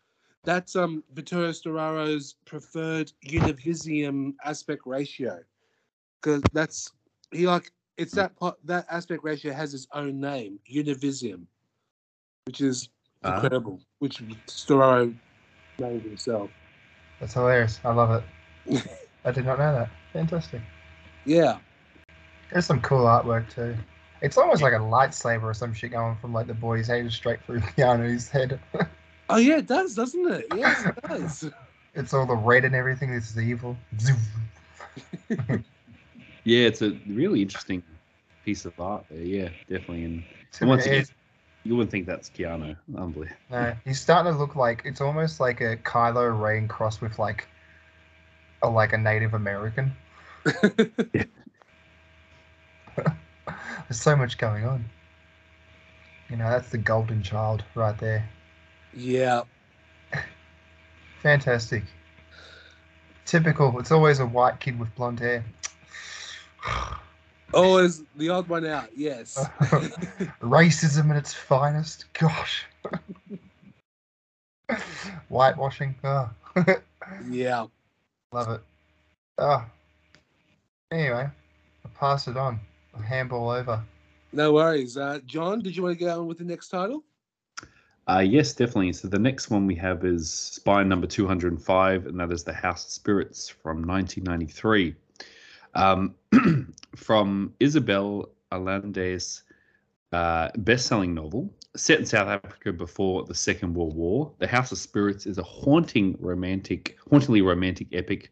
That's 0.44 0.74
um, 0.74 1.04
Vittorio 1.12 1.50
Storaro's 1.50 2.34
preferred 2.46 3.12
Univisium 3.26 4.34
aspect 4.44 4.82
ratio, 4.86 5.40
because 6.20 6.42
that's 6.52 6.92
he 7.30 7.46
like 7.46 7.70
it's 7.98 8.12
that 8.14 8.34
part, 8.36 8.56
that 8.64 8.86
aspect 8.90 9.22
ratio 9.22 9.52
has 9.52 9.74
its 9.74 9.86
own 9.92 10.20
name, 10.20 10.58
Univisium, 10.72 11.44
which 12.46 12.60
is 12.60 12.88
uh-huh. 13.22 13.34
incredible, 13.34 13.80
which 14.00 14.22
Storaro 14.46 15.14
named 15.78 16.02
himself. 16.02 16.50
That's 17.20 17.34
hilarious. 17.34 17.78
I 17.84 17.92
love 17.92 18.22
it. 18.66 18.86
I 19.24 19.30
did 19.30 19.44
not 19.44 19.58
know 19.58 19.72
that. 19.72 19.90
Fantastic. 20.12 20.60
Yeah. 21.24 21.58
There's 22.50 22.66
some 22.66 22.80
cool 22.80 23.04
artwork 23.04 23.48
too. 23.52 23.76
It's 24.20 24.36
almost 24.36 24.62
like 24.62 24.72
a 24.72 24.76
lightsaber 24.76 25.44
or 25.44 25.54
some 25.54 25.72
shit 25.74 25.92
going 25.92 26.16
from 26.16 26.32
like 26.32 26.46
the 26.46 26.54
boy's 26.54 26.86
head 26.86 27.10
straight 27.12 27.42
through 27.44 27.60
Keanu's 27.60 28.28
head. 28.28 28.60
Oh 29.30 29.36
yeah, 29.36 29.58
it 29.58 29.66
does, 29.66 29.94
doesn't 29.94 30.30
it? 30.30 30.46
Yes, 30.54 30.84
it 30.84 31.02
does. 31.08 31.50
it's 31.94 32.12
all 32.12 32.26
the 32.26 32.36
red 32.36 32.66
and 32.66 32.74
everything. 32.74 33.14
This 33.14 33.30
is 33.30 33.38
evil. 33.38 33.78
Yeah, 36.44 36.66
it's 36.66 36.82
a 36.82 36.98
really 37.08 37.42
interesting 37.42 37.82
piece 38.44 38.64
of 38.64 38.78
art 38.80 39.04
there. 39.10 39.22
Yeah, 39.22 39.48
definitely. 39.68 40.04
And, 40.04 40.24
once 40.60 40.86
again, 40.86 41.04
you 41.64 41.76
wouldn't 41.76 41.90
think 41.90 42.06
that's 42.06 42.30
Keanu. 42.30 42.76
Unbelievable. 42.96 43.36
No, 43.50 43.74
he's 43.84 44.00
starting 44.00 44.32
to 44.32 44.38
look 44.38 44.56
like 44.56 44.82
it's 44.84 45.00
almost 45.00 45.38
like 45.38 45.60
a 45.60 45.76
Kylo 45.76 46.38
Ren 46.38 46.66
cross 46.66 47.00
with 47.00 47.18
like 47.18 47.46
a 48.62 48.68
like 48.68 48.92
a 48.92 48.98
Native 48.98 49.34
American. 49.34 49.92
There's 50.44 51.26
so 53.90 54.16
much 54.16 54.38
going 54.38 54.64
on. 54.64 54.84
You 56.30 56.36
know, 56.36 56.48
that's 56.48 56.70
the 56.70 56.78
golden 56.78 57.22
child 57.22 57.64
right 57.74 57.96
there. 57.98 58.28
yeah. 58.94 59.42
Fantastic. 61.22 61.84
Typical. 63.26 63.78
It's 63.78 63.92
always 63.92 64.18
a 64.18 64.26
white 64.26 64.58
kid 64.58 64.78
with 64.78 64.94
blonde 64.94 65.20
hair. 65.20 65.44
Oh, 67.54 67.64
always 67.64 68.02
the 68.16 68.30
odd 68.30 68.48
one 68.48 68.64
out. 68.64 68.88
Yes. 68.96 69.36
Racism 70.40 71.10
at 71.10 71.16
its 71.16 71.34
finest. 71.34 72.06
Gosh. 72.14 72.64
Whitewashing. 75.28 75.94
Oh. 76.02 76.30
yeah. 77.28 77.66
Love 78.32 78.48
it. 78.48 78.60
Oh. 79.38 79.64
Anyway, 80.90 81.28
I'll 81.84 81.90
pass 81.98 82.28
it 82.28 82.36
on. 82.36 82.58
I'll 82.94 83.02
handball 83.02 83.50
over. 83.50 83.82
No 84.32 84.52
worries. 84.52 84.96
Uh, 84.96 85.20
John, 85.26 85.60
did 85.60 85.76
you 85.76 85.82
want 85.82 85.98
to 85.98 86.04
go 86.04 86.20
on 86.20 86.26
with 86.26 86.38
the 86.38 86.44
next 86.44 86.68
title? 86.68 87.04
Uh, 88.08 88.24
yes, 88.26 88.52
definitely. 88.54 88.92
So 88.94 89.08
the 89.08 89.18
next 89.18 89.50
one 89.50 89.66
we 89.66 89.74
have 89.76 90.04
is 90.04 90.30
Spine 90.30 90.88
number 90.88 91.06
205, 91.06 92.06
and 92.06 92.18
that 92.18 92.32
is 92.32 92.42
The 92.42 92.52
House 92.52 92.84
of 92.86 92.90
Spirits 92.90 93.48
from 93.48 93.86
1993. 93.86 94.94
Um, 95.74 96.14
from 96.96 97.54
Isabel 97.60 98.30
Allende's 98.50 99.44
uh, 100.12 100.48
best-selling 100.58 101.14
novel, 101.14 101.50
set 101.74 101.98
in 101.98 102.06
South 102.06 102.28
Africa 102.28 102.72
before 102.72 103.24
the 103.24 103.34
Second 103.34 103.74
World 103.74 103.94
War, 103.94 104.32
The 104.38 104.46
House 104.46 104.72
of 104.72 104.78
Spirits 104.78 105.26
is 105.26 105.38
a 105.38 105.42
haunting 105.42 106.16
romantic, 106.20 106.98
hauntingly 107.10 107.40
romantic 107.40 107.88
epic 107.92 108.30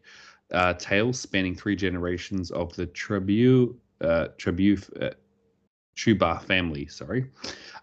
uh, 0.51 0.73
tale 0.73 1.13
spanning 1.13 1.55
three 1.55 1.75
generations 1.75 2.51
of 2.51 2.75
the 2.75 2.85
Tribu, 2.87 3.75
uh, 4.01 4.27
uh, 6.21 6.39
family. 6.39 6.85
Sorry. 6.87 7.25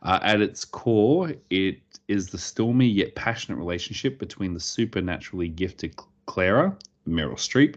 Uh, 0.03 0.19
at 0.23 0.41
its 0.41 0.65
core, 0.65 1.33
it 1.51 1.81
is 2.07 2.29
the 2.29 2.39
stormy 2.39 2.87
yet 2.87 3.15
passionate 3.15 3.59
relationship 3.59 4.19
between 4.19 4.55
the 4.55 4.61
supernaturally 4.61 5.49
gifted 5.49 5.95
Clara, 6.27 6.77
Meryl 7.07 7.35
Streep, 7.35 7.77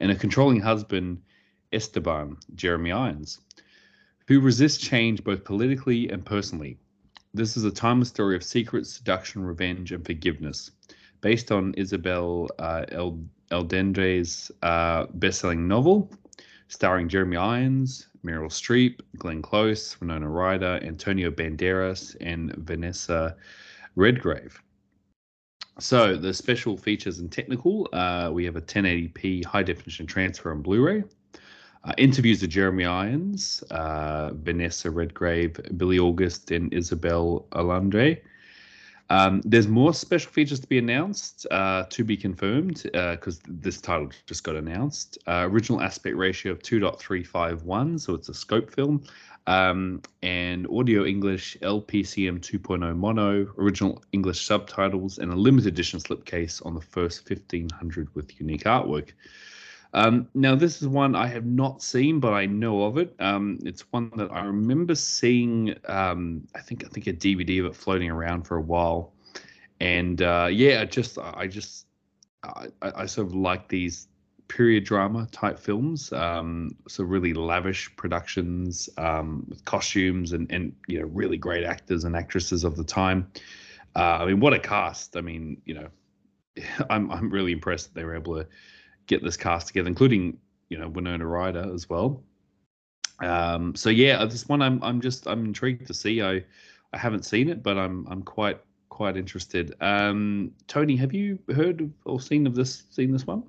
and 0.00 0.10
a 0.10 0.14
controlling 0.14 0.60
husband, 0.60 1.22
Esteban, 1.72 2.36
Jeremy 2.54 2.92
Irons, 2.92 3.40
who 4.28 4.40
resists 4.40 4.78
change 4.78 5.24
both 5.24 5.44
politically 5.44 6.10
and 6.10 6.24
personally. 6.24 6.78
This 7.34 7.56
is 7.56 7.64
a 7.64 7.70
timeless 7.70 8.10
story 8.10 8.36
of 8.36 8.44
secret 8.44 8.86
seduction, 8.86 9.42
revenge, 9.42 9.92
and 9.92 10.04
forgiveness. 10.04 10.70
Based 11.22 11.50
on 11.50 11.72
Isabel 11.74 12.48
uh, 12.58 12.84
El- 12.90 13.24
Eldendre's 13.50 14.50
uh, 14.62 15.06
best-selling 15.14 15.66
novel, 15.66 16.10
starring 16.68 17.08
Jeremy 17.08 17.38
Irons, 17.38 18.08
Meryl 18.24 18.50
Streep, 18.50 19.00
Glenn 19.16 19.40
Close, 19.40 19.98
Winona 20.00 20.28
Ryder, 20.28 20.80
Antonio 20.82 21.30
Banderas, 21.30 22.16
and 22.20 22.54
Vanessa 22.56 23.36
Redgrave. 23.96 24.62
So 25.78 26.16
the 26.16 26.34
special 26.34 26.76
features 26.76 27.18
and 27.18 27.32
technical, 27.32 27.88
uh, 27.94 28.30
we 28.30 28.44
have 28.44 28.56
a 28.56 28.60
1080p 28.60 29.44
high 29.44 29.62
definition 29.62 30.06
transfer 30.06 30.50
on 30.50 30.60
Blu-ray. 30.60 31.04
Uh, 31.84 31.92
interviews 31.98 32.40
of 32.44 32.48
Jeremy 32.48 32.84
Irons, 32.84 33.64
uh, 33.70 34.30
Vanessa 34.34 34.88
Redgrave, 34.88 35.54
Bille 35.76 35.98
August, 35.98 36.52
and 36.52 36.72
Isabel 36.72 37.44
Alandre. 37.52 38.20
Um, 39.10 39.42
there's 39.44 39.66
more 39.66 39.92
special 39.92 40.30
features 40.30 40.60
to 40.60 40.66
be 40.68 40.78
announced, 40.78 41.44
uh, 41.50 41.84
to 41.90 42.04
be 42.04 42.16
confirmed, 42.16 42.84
because 42.84 43.40
this 43.48 43.80
title 43.80 44.10
just 44.26 44.44
got 44.44 44.54
announced. 44.54 45.18
Uh, 45.26 45.48
original 45.50 45.82
aspect 45.82 46.16
ratio 46.16 46.52
of 46.52 46.60
2.351, 46.60 48.00
so 48.00 48.14
it's 48.14 48.28
a 48.28 48.34
scope 48.34 48.70
film. 48.70 49.02
Um, 49.48 50.02
and 50.22 50.68
audio 50.68 51.04
English 51.04 51.56
LPCM 51.62 52.38
2.0 52.38 52.96
mono, 52.96 53.52
original 53.58 54.04
English 54.12 54.46
subtitles, 54.46 55.18
and 55.18 55.32
a 55.32 55.36
limited 55.36 55.66
edition 55.66 55.98
slipcase 55.98 56.64
on 56.64 56.74
the 56.76 56.80
first 56.80 57.28
1500 57.28 58.14
with 58.14 58.40
unique 58.40 58.64
artwork. 58.64 59.10
Um, 59.94 60.28
now, 60.34 60.54
this 60.54 60.80
is 60.80 60.88
one 60.88 61.14
I 61.14 61.26
have 61.26 61.44
not 61.44 61.82
seen, 61.82 62.18
but 62.18 62.32
I 62.32 62.46
know 62.46 62.84
of 62.84 62.96
it. 62.96 63.14
Um, 63.18 63.58
it's 63.62 63.82
one 63.92 64.10
that 64.16 64.32
I 64.32 64.44
remember 64.44 64.94
seeing. 64.94 65.74
Um, 65.86 66.46
I 66.54 66.60
think 66.60 66.84
I 66.84 66.88
think 66.88 67.06
a 67.06 67.12
DVD 67.12 67.60
of 67.60 67.66
it 67.66 67.76
floating 67.76 68.10
around 68.10 68.44
for 68.44 68.56
a 68.56 68.62
while, 68.62 69.12
and 69.80 70.22
uh, 70.22 70.48
yeah, 70.50 70.80
I 70.80 70.86
just 70.86 71.18
I 71.18 71.46
just 71.46 71.86
I, 72.42 72.68
I 72.80 73.06
sort 73.06 73.26
of 73.26 73.34
like 73.34 73.68
these 73.68 74.08
period 74.48 74.84
drama 74.84 75.26
type 75.30 75.58
films. 75.58 76.12
Um, 76.12 76.74
so 76.88 77.04
really 77.04 77.34
lavish 77.34 77.94
productions 77.96 78.88
um, 78.96 79.44
with 79.48 79.64
costumes 79.66 80.32
and 80.32 80.50
and 80.50 80.74
you 80.88 81.00
know 81.00 81.06
really 81.06 81.36
great 81.36 81.64
actors 81.64 82.04
and 82.04 82.16
actresses 82.16 82.64
of 82.64 82.76
the 82.76 82.84
time. 82.84 83.30
Uh, 83.94 84.20
I 84.20 84.26
mean, 84.26 84.40
what 84.40 84.54
a 84.54 84.58
cast! 84.58 85.18
I 85.18 85.20
mean, 85.20 85.60
you 85.66 85.74
know, 85.74 85.88
I'm 86.90 87.10
I'm 87.10 87.28
really 87.28 87.52
impressed 87.52 87.92
that 87.92 88.00
they 88.00 88.06
were 88.06 88.16
able 88.16 88.36
to 88.36 88.46
get 89.06 89.22
this 89.22 89.36
cast 89.36 89.68
together, 89.68 89.88
including 89.88 90.38
you 90.68 90.78
know 90.78 90.88
Winona 90.88 91.26
Ryder 91.26 91.70
as 91.74 91.88
well. 91.88 92.22
Um, 93.20 93.74
so 93.74 93.90
yeah, 93.90 94.24
this 94.24 94.48
one 94.48 94.62
I'm 94.62 94.82
I'm 94.82 95.00
just 95.00 95.26
I'm 95.26 95.44
intrigued 95.44 95.86
to 95.86 95.94
see. 95.94 96.22
I 96.22 96.44
I 96.92 96.98
haven't 96.98 97.24
seen 97.24 97.48
it, 97.48 97.62
but 97.62 97.78
I'm 97.78 98.06
I'm 98.10 98.22
quite 98.22 98.60
quite 98.88 99.16
interested. 99.16 99.74
Um, 99.80 100.52
Tony, 100.66 100.96
have 100.96 101.14
you 101.14 101.38
heard 101.54 101.90
or 102.04 102.20
seen 102.20 102.46
of 102.46 102.54
this 102.54 102.84
seen 102.90 103.10
this 103.10 103.26
one? 103.26 103.44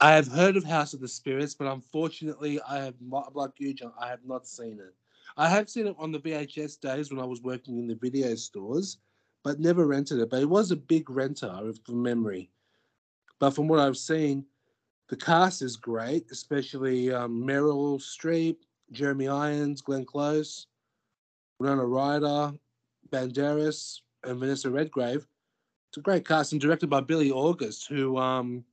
I 0.00 0.12
have 0.12 0.28
heard 0.28 0.56
of 0.56 0.64
House 0.64 0.94
of 0.94 1.00
the 1.00 1.08
Spirits, 1.08 1.54
but 1.54 1.70
unfortunately, 1.70 2.58
I 2.66 2.78
have 2.78 2.94
not, 3.02 3.36
like 3.36 3.50
you, 3.58 3.74
John, 3.74 3.92
I 4.00 4.08
have 4.08 4.24
not 4.24 4.46
seen 4.46 4.80
it. 4.80 4.94
I 5.36 5.46
have 5.46 5.68
seen 5.68 5.86
it 5.86 5.96
on 5.98 6.10
the 6.10 6.18
VHS 6.18 6.80
days 6.80 7.10
when 7.10 7.20
I 7.20 7.26
was 7.26 7.42
working 7.42 7.78
in 7.78 7.86
the 7.86 7.94
video 7.94 8.34
stores, 8.34 8.96
but 9.44 9.60
never 9.60 9.86
rented 9.86 10.18
it. 10.20 10.30
But 10.30 10.40
it 10.40 10.48
was 10.48 10.70
a 10.70 10.76
big 10.76 11.10
renter 11.10 11.72
from 11.84 12.02
memory. 12.02 12.50
But 13.40 13.50
from 13.50 13.66
what 13.66 13.80
I've 13.80 13.96
seen, 13.96 14.44
the 15.08 15.16
cast 15.16 15.62
is 15.62 15.76
great, 15.76 16.30
especially 16.30 17.12
um, 17.12 17.42
Meryl 17.42 17.98
Streep, 17.98 18.58
Jeremy 18.92 19.28
Irons, 19.28 19.80
Glenn 19.80 20.04
Close, 20.04 20.66
Winona 21.58 21.84
Ryder, 21.84 22.52
Banderas, 23.10 24.00
and 24.24 24.38
Vanessa 24.38 24.70
Redgrave. 24.70 25.26
It's 25.88 25.96
a 25.96 26.02
great 26.02 26.26
cast 26.26 26.52
and 26.52 26.60
directed 26.60 26.88
by 26.88 27.00
Bille 27.00 27.32
August, 27.32 27.88
who 27.88 28.16
um, 28.18 28.64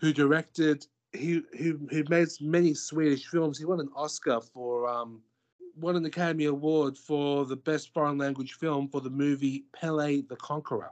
who 0.00 0.12
directed 0.12 0.86
he 1.12 1.42
who 1.56 1.78
who 1.90 2.02
made 2.08 2.28
many 2.40 2.74
Swedish 2.74 3.26
films. 3.26 3.58
He 3.58 3.64
won 3.64 3.80
an 3.80 3.90
Oscar 3.94 4.40
for 4.40 4.88
um, 4.88 5.22
won 5.76 5.96
an 5.96 6.04
Academy 6.04 6.46
Award 6.46 6.96
for 6.98 7.44
the 7.44 7.56
best 7.56 7.92
foreign 7.92 8.18
language 8.18 8.54
film 8.54 8.88
for 8.88 9.00
the 9.00 9.10
movie 9.10 9.66
Pelle 9.72 9.98
the 9.98 10.36
Conqueror 10.40 10.90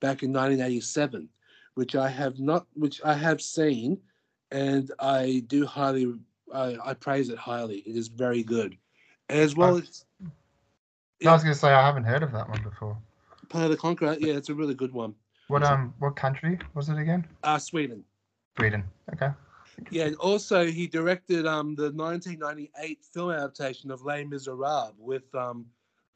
back 0.00 0.22
in 0.22 0.32
1987, 0.32 1.28
which 1.74 1.94
I 1.96 2.08
have 2.08 2.38
not, 2.38 2.66
which 2.74 3.00
I 3.04 3.14
have 3.14 3.40
seen, 3.40 3.98
and 4.50 4.90
I 4.98 5.42
do 5.46 5.66
highly, 5.66 6.14
I, 6.52 6.76
I 6.84 6.94
praise 6.94 7.28
it 7.30 7.38
highly. 7.38 7.78
It 7.78 7.96
is 7.96 8.08
very 8.08 8.42
good, 8.42 8.76
as 9.28 9.56
well 9.56 9.76
I've- 9.78 9.86
as 9.86 10.04
I 11.28 11.32
was 11.32 11.42
gonna 11.44 11.54
say 11.54 11.72
I 11.72 11.86
haven't 11.86 12.04
heard 12.04 12.22
of 12.24 12.32
that 12.32 12.48
one 12.48 12.62
before. 12.62 12.98
Pelle 13.48 13.68
the 13.68 13.76
Conqueror. 13.76 14.16
Yeah, 14.18 14.34
it's 14.34 14.48
a 14.48 14.54
really 14.54 14.74
good 14.74 14.92
one. 14.92 15.14
What 15.48 15.62
um 15.62 15.94
what 16.00 16.16
country 16.16 16.58
was 16.74 16.88
it 16.88 16.98
again? 16.98 17.26
Uh, 17.44 17.58
Sweden. 17.58 18.04
Sweden. 18.56 18.84
Okay. 19.12 19.30
Yeah, 19.90 20.06
and 20.06 20.16
also 20.16 20.66
he 20.66 20.86
directed 20.88 21.46
um 21.46 21.74
the 21.76 21.92
1998 21.92 23.04
film 23.12 23.30
adaptation 23.30 23.90
of 23.92 24.02
Les 24.02 24.24
Miserables 24.24 24.94
with 24.98 25.32
um 25.34 25.66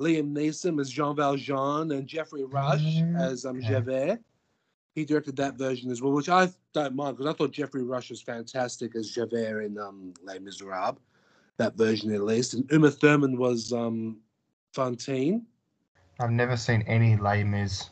Liam 0.01 0.33
Neeson 0.33 0.81
as 0.81 0.91
Jean 0.91 1.15
Valjean 1.15 1.93
and 1.93 2.07
Geoffrey 2.07 2.45
Rush 2.45 3.03
as 3.17 3.45
um. 3.47 3.61
Javert. 3.63 4.19
He 4.97 5.05
directed 5.05 5.37
that 5.37 5.59
version 5.59 5.91
as 5.91 6.01
well, 6.01 6.15
which 6.15 6.31
I 6.31 6.49
don't 6.73 6.97
mind 6.97 7.19
because 7.19 7.33
I 7.33 7.37
thought 7.37 7.53
Geoffrey 7.53 7.83
Rush 7.83 8.09
was 8.09 8.23
fantastic 8.23 8.97
as 8.97 9.11
Javert 9.11 9.61
in 9.61 9.77
um 9.77 10.15
Les 10.25 10.39
Miserables, 10.39 10.97
that 11.59 11.77
version 11.77 12.15
at 12.15 12.23
least. 12.23 12.55
And 12.55 12.67
Uma 12.73 12.91
Thurman 12.91 13.37
was 13.37 13.75
um 13.75 14.17
Fantine. 14.73 15.45
I've 16.19 16.31
never 16.31 16.57
seen 16.57 16.81
any 16.87 17.15
Les 17.17 17.45
Mis. 17.45 17.91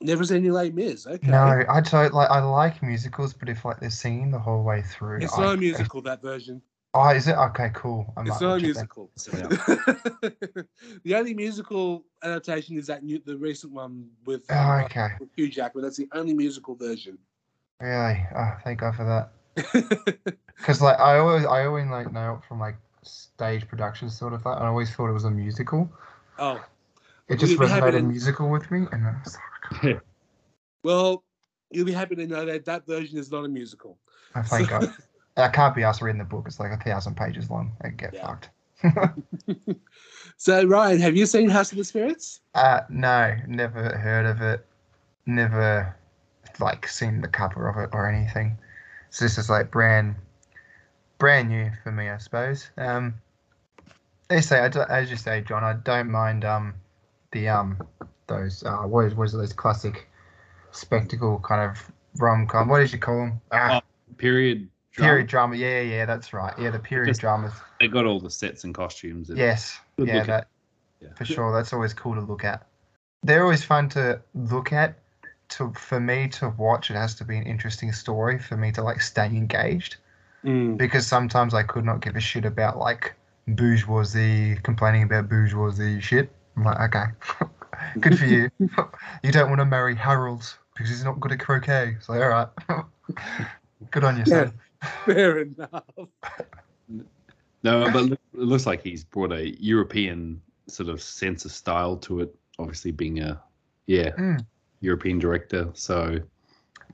Never 0.00 0.24
seen 0.24 0.38
any 0.38 0.50
Les 0.50 0.70
Mis. 0.70 1.06
Okay. 1.06 1.28
No, 1.28 1.62
I 1.68 1.80
don't 1.80 2.12
like. 2.12 2.28
I 2.28 2.40
like 2.42 2.82
musicals, 2.82 3.32
but 3.32 3.48
if 3.48 3.64
like 3.64 3.78
they're 3.78 3.88
singing 3.88 4.32
the 4.32 4.38
whole 4.40 4.64
way 4.64 4.82
through, 4.82 5.18
It's 5.18 5.38
I, 5.38 5.42
not 5.42 5.54
a 5.54 5.58
musical, 5.58 6.02
that 6.02 6.22
version. 6.22 6.60
Oh, 6.94 7.08
is 7.08 7.26
it? 7.26 7.36
Okay, 7.36 7.70
cool. 7.72 8.12
I 8.16 8.20
It's 8.20 8.28
might 8.28 8.40
not 8.40 8.42
a 8.42 8.48
watch 8.50 8.62
it 8.62 8.74
then. 8.74 8.74
musical. 8.74 9.10
So, 9.16 9.32
yeah. 9.38 10.62
the 11.04 11.14
only 11.14 11.32
musical 11.34 12.04
adaptation 12.22 12.76
is 12.76 12.86
that 12.88 13.02
new, 13.02 13.18
the 13.24 13.36
recent 13.36 13.72
one 13.72 14.08
with, 14.26 14.50
um, 14.50 14.58
Oh, 14.80 14.84
okay. 14.84 15.08
with 15.18 15.30
Hugh 15.34 15.48
Jackman. 15.48 15.84
That's 15.84 15.96
the 15.96 16.08
only 16.12 16.34
musical 16.34 16.74
version. 16.74 17.16
Really? 17.80 18.26
Oh, 18.36 18.56
thank 18.62 18.80
God 18.80 18.94
for 18.94 19.04
that. 19.04 20.34
Because 20.58 20.80
like 20.80 21.00
I 21.00 21.18
always, 21.18 21.44
I 21.44 21.64
always 21.64 21.88
like 21.88 22.12
know 22.12 22.34
it 22.34 22.46
from 22.46 22.60
like 22.60 22.76
stage 23.02 23.66
production 23.66 24.08
sort 24.08 24.32
of 24.32 24.44
that. 24.44 24.56
and 24.58 24.64
I 24.64 24.68
always 24.68 24.94
thought 24.94 25.08
it 25.08 25.12
was 25.12 25.24
a 25.24 25.30
musical. 25.30 25.90
oh, 26.38 26.62
It 27.28 27.40
just 27.40 27.52
You'd 27.52 27.60
resonated 27.62 27.92
to- 27.92 28.02
musical 28.02 28.48
with 28.48 28.70
me, 28.70 28.86
and 28.92 29.04
I 29.04 29.14
was 29.24 29.36
like, 29.82 30.00
well, 30.84 31.24
you'll 31.72 31.86
be 31.86 31.92
happy 31.92 32.14
to 32.14 32.26
know 32.28 32.44
that 32.44 32.64
that 32.66 32.86
version 32.86 33.18
is 33.18 33.32
not 33.32 33.44
a 33.44 33.48
musical. 33.48 33.98
oh, 34.36 34.42
thank 34.42 34.68
God. 34.68 34.92
I 35.36 35.48
can't 35.48 35.74
be 35.74 35.82
asked 35.82 36.02
reading 36.02 36.18
the 36.18 36.24
book. 36.24 36.44
It's 36.46 36.60
like 36.60 36.72
a 36.72 36.76
thousand 36.82 37.16
pages 37.16 37.50
long. 37.50 37.72
I 37.82 37.88
get 37.88 38.14
Yeah. 38.14 38.26
fucked. 38.26 38.50
So, 40.36 40.64
Ryan, 40.64 40.98
have 41.00 41.16
you 41.16 41.26
seen 41.26 41.48
House 41.48 41.70
of 41.70 41.78
the 41.78 41.84
Spirits? 41.84 42.40
Uh, 42.54 42.80
no, 42.88 43.36
never 43.46 43.96
heard 43.96 44.26
of 44.26 44.40
it. 44.42 44.66
Never 45.26 45.94
like 46.58 46.88
seen 46.88 47.20
the 47.20 47.28
cover 47.28 47.68
of 47.68 47.76
it 47.78 47.90
or 47.92 48.08
anything. 48.08 48.58
So 49.10 49.24
this 49.24 49.38
is 49.38 49.48
like 49.48 49.70
brand, 49.70 50.16
brand 51.18 51.48
new 51.48 51.70
for 51.84 51.92
me, 51.92 52.08
I 52.08 52.18
suppose. 52.18 52.70
Um, 52.76 53.14
they 54.28 54.40
say, 54.40 54.68
as 54.88 55.10
you 55.10 55.16
say, 55.16 55.42
John, 55.42 55.62
I 55.62 55.74
don't 55.74 56.10
mind 56.10 56.44
um, 56.44 56.74
the 57.30 57.48
um, 57.48 57.80
those 58.26 58.64
uh, 58.64 58.78
what 58.78 59.04
is 59.06 59.14
what 59.14 59.24
is 59.28 59.34
it, 59.34 59.38
those 59.38 59.52
classic 59.52 60.08
spectacle 60.72 61.38
kind 61.44 61.70
of 61.70 61.92
rom 62.18 62.48
com. 62.48 62.68
What 62.68 62.80
did 62.80 62.92
you 62.92 62.98
call 62.98 63.18
them? 63.18 63.40
Ah, 63.52 63.80
period. 64.16 64.68
Drama. 64.92 65.08
period 65.10 65.26
drama. 65.28 65.56
Yeah, 65.56 65.80
yeah, 65.80 66.04
that's 66.06 66.32
right. 66.32 66.54
Yeah, 66.58 66.70
the 66.70 66.78
period 66.78 67.08
Just- 67.08 67.20
dramas. 67.20 67.52
They 67.80 67.88
got 67.88 68.06
all 68.06 68.20
the 68.20 68.30
sets 68.30 68.64
and 68.64 68.74
costumes. 68.74 69.28
and- 69.30 69.38
Yes, 69.38 69.78
yeah, 69.98 70.22
that 70.24 70.48
Yeah. 71.00 71.08
for 71.16 71.24
sure. 71.24 71.52
That's 71.52 71.72
always 71.72 71.94
cool 71.94 72.14
to 72.14 72.20
look 72.20 72.44
at. 72.44 72.66
They're 73.22 73.42
always 73.42 73.64
fun 73.64 73.88
to 73.90 74.20
look 74.34 74.72
at. 74.72 74.98
To 75.50 75.70
for 75.74 76.00
me 76.00 76.28
to 76.28 76.48
watch, 76.50 76.90
it 76.90 76.94
has 76.94 77.14
to 77.16 77.24
be 77.26 77.36
an 77.36 77.42
interesting 77.42 77.92
story 77.92 78.38
for 78.38 78.56
me 78.56 78.72
to 78.72 78.82
like 78.82 79.02
stay 79.02 79.26
engaged. 79.26 79.96
Mm. 80.44 80.76
Because 80.78 81.06
sometimes 81.06 81.52
I 81.54 81.62
could 81.62 81.84
not 81.84 82.00
give 82.00 82.16
a 82.16 82.20
shit 82.20 82.44
about 82.46 82.78
like 82.78 83.14
bourgeoisie 83.46 84.56
complaining 84.62 85.02
about 85.02 85.28
bourgeoisie 85.28 86.00
shit. 86.00 86.32
I'm 86.56 86.64
like, 86.64 86.80
okay, 86.94 87.04
good 88.00 88.18
for 88.18 88.24
you. 88.24 88.50
you 89.22 89.30
don't 89.32 89.48
want 89.50 89.60
to 89.60 89.64
marry 89.66 89.94
Harold 89.94 90.56
because 90.74 90.88
he's 90.88 91.04
not 91.04 91.20
good 91.20 91.32
at 91.32 91.40
croquet. 91.40 91.96
So 92.00 92.14
all 92.14 92.28
right, 92.28 92.48
good 93.90 94.04
on 94.04 94.16
you, 94.18 94.24
son. 94.24 94.52
Fair 95.04 95.38
enough. 95.40 95.84
No, 97.62 97.88
but 97.90 98.12
it 98.12 98.18
looks 98.32 98.66
like 98.66 98.82
he's 98.82 99.04
brought 99.04 99.32
a 99.32 99.50
European 99.62 100.40
sort 100.68 100.88
of 100.88 101.00
sense 101.02 101.44
of 101.44 101.52
style 101.52 101.96
to 101.98 102.20
it. 102.20 102.34
Obviously, 102.58 102.90
being 102.90 103.20
a 103.20 103.42
yeah 103.86 104.10
Mm. 104.18 104.46
European 104.80 105.18
director. 105.18 105.70
So 105.74 106.18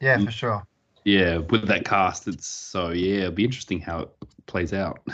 Yeah, 0.00 0.18
for 0.18 0.30
sure. 0.30 0.66
yeah, 1.04 1.38
with 1.38 1.66
that 1.68 1.84
cast, 1.84 2.28
it's 2.28 2.46
so 2.46 2.90
yeah, 2.90 3.20
it'll 3.20 3.32
be 3.32 3.44
interesting 3.44 3.80
how 3.80 4.00
it 4.00 4.10
plays 4.46 4.72
out. 4.72 5.00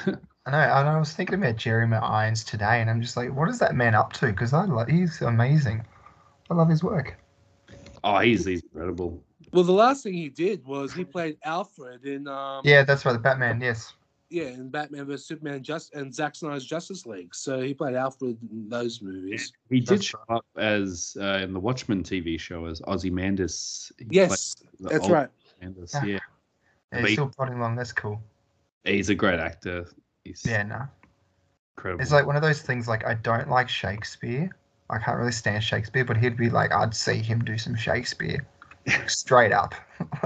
I 0.47 0.51
know, 0.51 0.59
and 0.59 0.89
I 0.89 0.99
was 0.99 1.13
thinking 1.15 1.37
about 1.37 1.57
Jeremy 1.57 1.97
Irons 1.97 2.45
today, 2.45 2.81
and 2.81 2.91
I'm 2.91 3.01
just 3.01 3.17
like, 3.17 3.35
what 3.35 3.49
is 3.49 3.59
that 3.61 3.75
man 3.75 3.95
up 3.95 4.13
to? 4.15 4.27
Because 4.27 4.53
I 4.53 4.65
love, 4.65 4.89
he's 4.89 5.21
amazing. 5.23 5.87
I 6.51 6.55
love 6.55 6.69
his 6.69 6.83
work. 6.85 7.19
oh, 8.03 8.19
he's 8.21 8.45
he's 8.45 8.63
incredible. 8.63 9.23
Well, 9.55 9.65
the 9.65 9.73
last 9.73 10.03
thing 10.03 10.15
he 10.15 10.29
did 10.29 10.65
was 10.67 10.93
he 10.93 11.05
played 11.05 11.39
Alfred 11.45 12.05
in 12.05 12.27
um 12.29 12.63
Yeah, 12.65 12.83
that's 12.83 13.05
right, 13.07 13.13
the 13.13 13.19
Batman. 13.19 13.61
Yes. 13.61 13.95
yeah 14.31 14.49
in 14.49 14.69
Batman 14.69 15.07
vs 15.07 15.27
Superman 15.27 15.63
just 15.63 15.95
and 15.95 16.13
Zack 16.15 16.35
Snyder's 16.35 16.65
Justice 16.65 17.07
League. 17.07 17.35
So 17.35 17.61
he 17.61 17.73
played 17.73 17.95
Alfred 17.95 18.37
in 18.51 18.69
those 18.69 19.01
movies. 19.01 19.53
He 19.71 19.79
did 19.81 19.89
That's 20.01 20.05
show 20.05 20.19
up 20.29 20.45
as 20.57 21.17
uh, 21.21 21.39
in 21.45 21.53
the 21.53 21.61
Watchmen 21.61 22.03
TV 22.03 22.39
show 22.39 22.67
as 22.67 22.83
Ozymandias. 22.89 23.93
He 23.99 24.07
Yes, 24.11 24.57
that's 24.81 25.09
right. 25.09 25.29
Ozymandias, 25.63 25.95
Yeah. 25.95 26.05
Yeah, 26.05 26.13
Yeah, 26.15 26.19
But 26.91 27.01
he's 27.01 27.09
he- 27.11 27.15
still 27.15 27.29
plodding 27.29 27.55
along. 27.59 27.77
That's 27.77 27.93
cool. 27.93 28.21
he's 28.85 29.09
a 29.09 29.15
great 29.15 29.39
actor. 29.41 29.87
He's 30.25 30.45
Yeah, 30.45 30.65
no. 30.65 30.83
incredible. 31.77 32.03
It's 32.03 32.13
like 32.13 32.27
one 32.27 32.35
of 32.37 32.43
those 32.43 32.61
things. 32.63 32.89
Like 32.89 33.05
I 33.07 33.15
don't 33.15 33.49
like 33.49 33.69
Shakespeare. 33.69 34.51
I 34.91 34.99
can't 34.99 35.17
really 35.19 35.33
stand 35.33 35.63
Shakespeare, 35.65 36.05
but 36.05 36.17
he'd 36.17 36.37
be 36.37 36.51
like, 36.51 36.73
I'd 36.73 36.95
see 36.95 37.15
him 37.19 37.43
do 37.45 37.57
some 37.57 37.75
Shakespeare, 37.75 38.45
straight 39.07 39.53
up. 39.53 39.75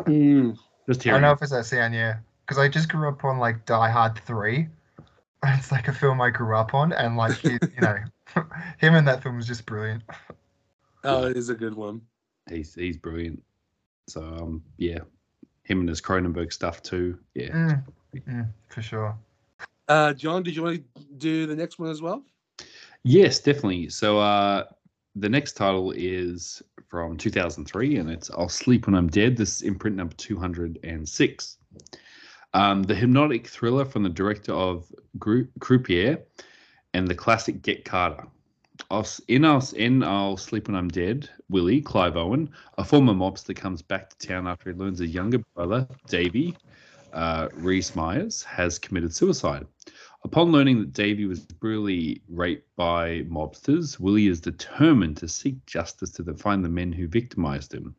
Mm. 0.06 0.58
just 0.86 1.06
I 1.06 1.10
don't 1.10 1.22
know 1.22 1.32
if 1.32 1.42
it's 1.42 1.52
that 1.52 1.66
sound, 1.66 1.94
yeah, 1.94 2.16
because 2.44 2.58
I 2.58 2.68
just 2.68 2.88
grew 2.88 3.08
up 3.08 3.24
on 3.24 3.38
like 3.38 3.64
Die 3.66 3.90
Hard 3.90 4.18
three. 4.24 4.68
It's 5.44 5.70
like 5.70 5.86
a 5.86 5.92
film 5.92 6.20
I 6.20 6.30
grew 6.30 6.56
up 6.56 6.74
on, 6.74 6.92
and 6.92 7.16
like 7.16 7.36
he, 7.38 7.52
you 7.52 7.80
know, 7.80 7.96
him 8.78 8.96
in 8.96 9.04
that 9.04 9.22
film 9.22 9.36
was 9.36 9.46
just 9.46 9.66
brilliant. 9.66 10.02
Oh, 11.04 11.26
it 11.28 11.36
is 11.36 11.48
a 11.48 11.54
good 11.54 11.74
one. 11.74 12.00
he's 12.50 12.74
he's 12.74 12.96
brilliant. 12.96 13.40
So 14.08 14.20
um 14.20 14.64
yeah, 14.78 14.98
him 15.62 15.78
and 15.80 15.88
his 15.88 16.00
Cronenberg 16.00 16.52
stuff 16.52 16.82
too. 16.82 17.18
Yeah. 17.34 17.50
Mm, 17.50 17.84
mm, 18.16 18.48
for 18.68 18.82
sure. 18.82 19.16
Uh, 19.86 20.12
John, 20.12 20.42
did 20.42 20.56
you 20.56 20.64
want 20.64 20.82
to 20.96 21.02
do 21.18 21.46
the 21.46 21.54
next 21.54 21.78
one 21.78 21.88
as 21.88 22.02
well? 22.02 22.24
Yes, 23.04 23.38
definitely. 23.38 23.90
So 23.90 24.18
uh 24.18 24.64
the 25.20 25.28
next 25.28 25.54
title 25.54 25.92
is 25.96 26.62
from 26.86 27.16
2003 27.16 27.96
and 27.96 28.10
it's 28.10 28.30
I'll 28.30 28.48
Sleep 28.48 28.86
When 28.86 28.94
I'm 28.94 29.08
Dead. 29.08 29.36
This 29.36 29.56
is 29.56 29.62
imprint 29.62 29.96
number 29.96 30.14
206. 30.14 31.56
Um, 32.54 32.82
the 32.82 32.94
hypnotic 32.94 33.46
thriller 33.46 33.84
from 33.84 34.02
the 34.02 34.08
director 34.08 34.52
of 34.52 34.90
Croupier 35.60 36.18
and 36.94 37.08
the 37.08 37.14
classic 37.14 37.62
Get 37.62 37.84
Carter. 37.84 38.26
In, 39.26 39.44
I'll, 39.44 39.68
in 39.76 40.02
I'll 40.02 40.36
Sleep 40.36 40.68
When 40.68 40.76
I'm 40.76 40.88
Dead, 40.88 41.28
Willie, 41.48 41.80
Clive 41.80 42.16
Owen, 42.16 42.50
a 42.78 42.84
former 42.84 43.12
mobster, 43.12 43.54
comes 43.54 43.82
back 43.82 44.10
to 44.10 44.26
town 44.26 44.46
after 44.46 44.70
he 44.72 44.78
learns 44.78 45.00
his 45.00 45.10
younger 45.10 45.38
brother, 45.54 45.86
Davy, 46.06 46.56
uh, 47.12 47.48
Rhys 47.54 47.94
Meyers, 47.96 48.42
has 48.44 48.78
committed 48.78 49.14
suicide. 49.14 49.66
Upon 50.24 50.50
learning 50.50 50.80
that 50.80 50.92
Davy 50.92 51.26
was 51.26 51.40
brutally 51.40 52.22
raped 52.28 52.74
by 52.76 53.22
mobsters, 53.28 54.00
Willie 54.00 54.26
is 54.26 54.40
determined 54.40 55.16
to 55.18 55.28
seek 55.28 55.64
justice 55.64 56.10
to 56.12 56.34
find 56.34 56.64
the 56.64 56.68
men 56.68 56.92
who 56.92 57.06
victimized 57.06 57.72
him. 57.72 57.94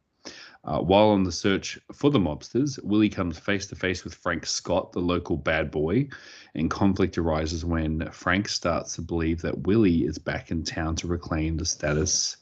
Uh, 0.65 0.79
while 0.79 1.08
on 1.10 1.23
the 1.23 1.32
search 1.32 1.79
for 1.93 2.12
the 2.12 2.19
mobsters, 2.19 2.77
Willie 2.84 3.10
comes 3.10 3.39
face 3.39 3.65
to 3.67 3.75
face 3.75 4.03
with 4.03 4.13
Frank 4.13 4.45
Scott, 4.45 4.91
the 4.91 4.99
local 4.99 5.38
bad 5.38 5.71
boy, 5.71 6.10
and 6.55 6.69
conflict 6.69 7.17
arises 7.17 7.63
when 7.63 8.10
Frank 8.12 8.49
starts 8.49 8.95
to 8.95 9.01
believe 9.01 9.41
that 9.41 9.60
Willie 9.60 10.03
is 10.03 10.17
back 10.17 10.51
in 10.51 10.63
town 10.63 10.95
to 10.97 11.08
reclaim 11.08 11.55
the 11.55 11.65
status 11.65 12.36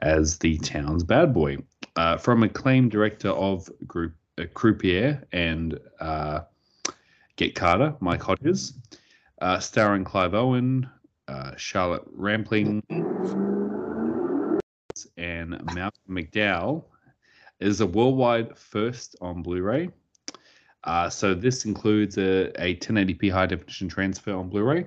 as 0.00 0.38
the 0.38 0.58
town's 0.58 1.04
bad 1.04 1.32
boy. 1.32 1.56
Uh, 1.94 2.16
from 2.16 2.42
acclaimed 2.42 2.90
director 2.90 3.30
of 3.30 3.70
Group 3.86 4.14
uh, 4.38 4.44
Croupier 4.52 5.22
and 5.32 5.78
uh, 6.00 6.40
Get 7.36 7.54
Carter, 7.54 7.94
Mike 8.00 8.22
Hodges, 8.22 8.74
uh, 9.44 9.60
starring 9.60 10.04
Clive 10.04 10.32
Owen, 10.32 10.88
uh, 11.28 11.52
Charlotte 11.56 12.04
Rampling, 12.16 12.82
and 15.18 15.50
Malcolm 15.74 15.92
McDowell, 16.08 16.84
is 17.60 17.82
a 17.82 17.86
worldwide 17.86 18.56
first 18.56 19.16
on 19.20 19.42
Blu-ray. 19.42 19.90
Uh, 20.84 21.10
so 21.10 21.34
this 21.34 21.66
includes 21.66 22.16
a, 22.16 22.46
a 22.58 22.76
1080p 22.76 23.30
high 23.30 23.44
definition 23.44 23.86
transfer 23.86 24.34
on 24.34 24.48
Blu-ray, 24.48 24.86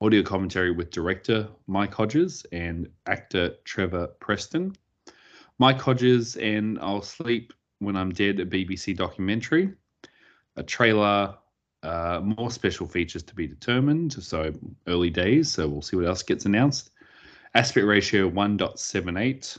audio 0.00 0.22
commentary 0.22 0.70
with 0.70 0.90
director 0.90 1.48
Mike 1.66 1.92
Hodges 1.92 2.46
and 2.52 2.88
actor 3.08 3.56
Trevor 3.64 4.06
Preston. 4.20 4.76
Mike 5.58 5.80
Hodges 5.80 6.36
and 6.36 6.78
I'll 6.78 7.02
Sleep 7.02 7.52
When 7.80 7.96
I'm 7.96 8.12
Dead, 8.12 8.38
a 8.38 8.46
BBC 8.46 8.96
documentary, 8.96 9.72
a 10.54 10.62
trailer, 10.62 11.34
uh, 11.82 12.20
more 12.22 12.50
special 12.50 12.86
features 12.86 13.22
to 13.22 13.34
be 13.34 13.46
determined. 13.46 14.12
So 14.12 14.52
early 14.86 15.10
days, 15.10 15.50
so 15.50 15.68
we'll 15.68 15.82
see 15.82 15.96
what 15.96 16.06
else 16.06 16.22
gets 16.22 16.44
announced. 16.44 16.90
Aspect 17.54 17.86
ratio 17.86 18.30
1.78, 18.30 19.58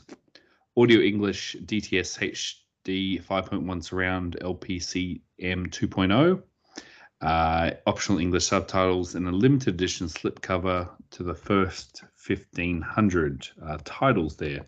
audio 0.76 1.00
English 1.00 1.56
DTS 1.64 2.56
HD 2.86 3.22
5.1 3.22 3.84
surround 3.84 4.38
LPCM 4.40 5.20
2.0. 5.40 6.42
Uh, 7.20 7.70
optional 7.86 8.18
English 8.18 8.46
subtitles 8.46 9.14
and 9.14 9.28
a 9.28 9.30
limited 9.30 9.74
edition 9.74 10.08
slipcover 10.08 10.88
to 11.10 11.22
the 11.22 11.34
first 11.34 12.02
1500 12.26 13.48
uh, 13.64 13.78
titles 13.84 14.36
there. 14.36 14.64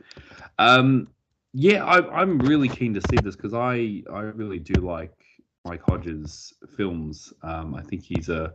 Um, 0.59 1.09
yeah, 1.53 1.85
I, 1.85 2.21
I'm 2.21 2.39
really 2.39 2.69
keen 2.69 2.95
to 2.95 3.01
see 3.01 3.17
this 3.17 3.35
because 3.35 3.55
I, 3.55 4.03
I 4.13 4.21
really 4.21 4.61
do 4.61 4.81
like 4.81 5.24
Mike 5.65 5.83
Hodges 5.83 6.53
films. 6.77 7.33
Um, 7.43 7.75
I 7.75 7.83
think 7.83 8.05
he's 8.05 8.29
a 8.29 8.55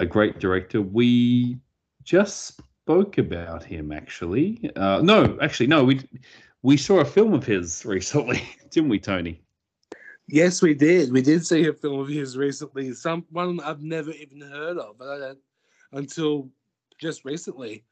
a 0.00 0.06
great 0.06 0.38
director. 0.38 0.80
We 0.80 1.58
just 2.02 2.60
spoke 2.82 3.18
about 3.18 3.64
him 3.64 3.92
actually. 3.92 4.70
Uh, 4.76 5.00
no, 5.02 5.36
actually, 5.42 5.66
no. 5.66 5.84
We 5.84 6.00
we 6.62 6.76
saw 6.76 7.00
a 7.00 7.04
film 7.04 7.34
of 7.34 7.44
his 7.44 7.84
recently, 7.86 8.42
didn't 8.70 8.90
we, 8.90 9.00
Tony? 9.00 9.40
Yes, 10.28 10.62
we 10.62 10.72
did. 10.72 11.12
We 11.12 11.20
did 11.20 11.44
see 11.44 11.66
a 11.66 11.72
film 11.72 12.00
of 12.00 12.08
his 12.08 12.36
recently. 12.36 12.94
Some 12.94 13.26
one 13.30 13.60
I've 13.60 13.82
never 13.82 14.10
even 14.12 14.40
heard 14.40 14.78
of, 14.78 14.96
but 14.98 15.36
until 15.92 16.48
just 17.00 17.24
recently. 17.24 17.84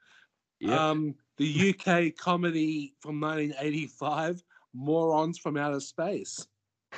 Yeah. 0.61 0.91
Um, 0.91 1.17
the 1.39 1.71
UK 1.71 2.17
comedy 2.17 2.95
from 3.01 3.21
1985, 3.21 4.45
Morons 4.75 5.39
from 5.39 5.57
Outer 5.57 5.81
Space. 5.81 6.47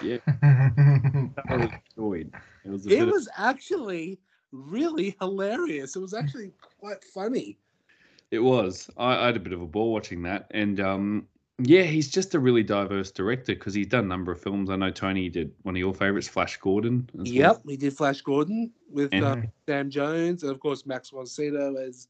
Yeah. 0.02 0.18
enjoyed. 1.50 2.32
It 2.64 2.70
was 2.70 2.86
It 2.86 3.08
of- 3.08 3.28
actually 3.36 4.18
really 4.52 5.16
hilarious. 5.20 5.96
It 5.96 6.00
was 6.00 6.14
actually 6.14 6.52
quite 6.80 7.02
funny. 7.04 7.58
It 8.30 8.38
was. 8.40 8.88
I, 8.96 9.16
I 9.16 9.26
had 9.26 9.36
a 9.36 9.40
bit 9.40 9.52
of 9.52 9.60
a 9.62 9.66
ball 9.66 9.92
watching 9.92 10.22
that, 10.22 10.46
and 10.52 10.80
um, 10.80 11.28
yeah, 11.62 11.82
he's 11.82 12.10
just 12.10 12.34
a 12.34 12.38
really 12.40 12.62
diverse 12.62 13.10
director 13.12 13.54
because 13.54 13.74
he's 13.74 13.86
done 13.86 14.04
a 14.04 14.08
number 14.08 14.32
of 14.32 14.40
films. 14.40 14.70
I 14.70 14.76
know 14.76 14.90
Tony 14.90 15.28
did 15.28 15.52
one 15.62 15.74
of 15.76 15.78
your 15.78 15.94
favorites, 15.94 16.26
Flash 16.28 16.56
Gordon. 16.56 17.08
as 17.14 17.18
well. 17.18 17.26
Yep, 17.32 17.62
he 17.68 17.76
did 17.76 17.96
Flash 17.96 18.22
Gordon 18.22 18.72
with 18.90 19.10
And- 19.12 19.24
uh, 19.24 19.36
Sam 19.68 19.90
Jones, 19.90 20.42
and 20.42 20.50
of 20.50 20.58
course 20.60 20.86
Max 20.86 21.10
von 21.10 21.26
Sydow 21.26 21.76
as 21.76 22.08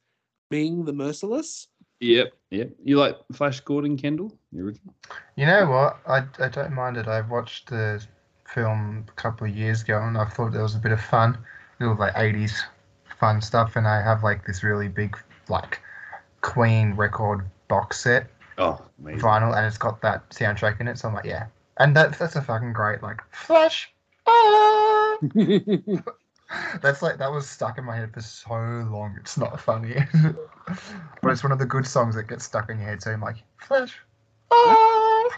Ming 0.51 0.85
the 0.85 0.93
Merciless. 0.93 1.69
Yep. 2.01 2.33
Yep. 2.51 2.71
You 2.85 2.99
like 2.99 3.17
Flash 3.33 3.61
Gordon, 3.61 3.97
Kendall? 3.97 4.37
The 4.53 4.61
original? 4.63 4.95
You 5.37 5.47
know 5.47 5.69
what? 5.71 5.99
I, 6.07 6.25
I 6.45 6.49
don't 6.49 6.73
mind 6.73 6.97
it. 6.97 7.09
I 7.09 7.21
watched 7.23 7.69
the 7.71 8.05
film 8.47 9.07
a 9.09 9.13
couple 9.13 9.47
of 9.47 9.57
years 9.57 9.83
ago 9.83 10.01
and 10.03 10.17
I 10.19 10.27
thought 10.27 10.53
there 10.53 10.63
was 10.63 10.75
a 10.75 10.79
bit 10.79 10.93
of 10.93 11.01
fun, 11.01 11.39
little 11.81 11.97
like 11.97 12.15
80s 12.15 12.53
fun 13.19 13.41
stuff. 13.41 13.77
And 13.77 13.87
I 13.89 14.03
have 14.03 14.23
like 14.23 14.47
this 14.47 14.63
really 14.63 14.89
big, 14.89 15.17
like, 15.49 15.81
Queen 16.43 16.95
record 16.95 17.47
box 17.69 18.01
set 18.01 18.27
Oh, 18.59 18.79
amazing. 19.01 19.21
vinyl 19.21 19.57
and 19.57 19.67
it's 19.67 19.79
got 19.79 20.03
that 20.03 20.29
soundtrack 20.31 20.81
in 20.81 20.89
it. 20.89 20.99
So 20.99 21.09
I'm 21.09 21.15
like, 21.15 21.25
yeah. 21.25 21.47
And 21.79 21.97
that, 21.97 22.19
that's 22.19 22.37
a 22.37 22.43
fucking 22.43 22.73
great, 22.73 23.03
like, 23.03 23.21
Flash. 23.33 23.91
Ah! 24.27 25.17
That's 26.83 27.03
like 27.03 27.19
that 27.19 27.31
was 27.31 27.49
stuck 27.49 27.79
in 27.79 27.85
my 27.85 27.97
head 27.97 28.13
for 28.13 28.21
so 28.21 28.55
long. 28.55 29.17
It's 29.21 29.39
not 29.39 29.61
funny, 29.61 29.97
but 31.23 31.33
it's 31.33 31.43
one 31.43 31.53
of 31.53 31.59
the 31.59 31.67
good 31.67 31.87
songs 31.87 32.15
that 32.17 32.25
gets 32.25 32.45
stuck 32.45 32.71
in 32.71 32.79
your 32.79 32.89
head. 32.89 33.03
So 33.03 33.13
I'm 33.13 33.21
like, 33.21 33.37
Flash. 33.59 33.99
Ah! 34.51 35.29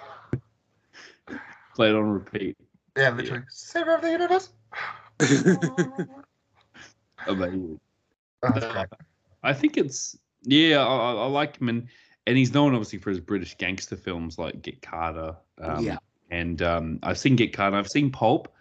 Play 1.74 1.90
it 1.90 1.94
on 1.94 2.05
repeat. 2.11 2.57
Yeah, 2.96 3.11
literally. 3.11 3.42
Savior 3.50 3.94
of 3.94 4.02
the 4.02 4.11
universe. 4.11 4.50
Amazing. 7.26 7.81
Oh, 8.42 8.61
that's. 8.61 8.92
I 9.42 9.52
think 9.52 9.76
it's 9.76 10.16
yeah. 10.42 10.79
I, 10.79 10.85
I 10.85 11.12
I 11.12 11.26
like 11.26 11.59
him, 11.59 11.68
and 11.68 11.88
and 12.26 12.37
he's 12.37 12.52
known 12.55 12.74
obviously 12.74 12.98
for 12.98 13.11
his 13.11 13.20
British 13.20 13.57
gangster 13.57 13.96
films 13.96 14.38
like 14.38 14.62
Get 14.62 14.83
Carter. 14.83 15.37
Um, 15.61 15.85
Yeah. 15.85 15.98
And 16.31 16.61
um, 16.62 16.98
I've 17.02 17.18
seen 17.18 17.37
Get 17.37 17.52
Carter. 17.52 17.76
I've 17.76 17.88
seen 17.90 18.11
Pulp, 18.11 18.52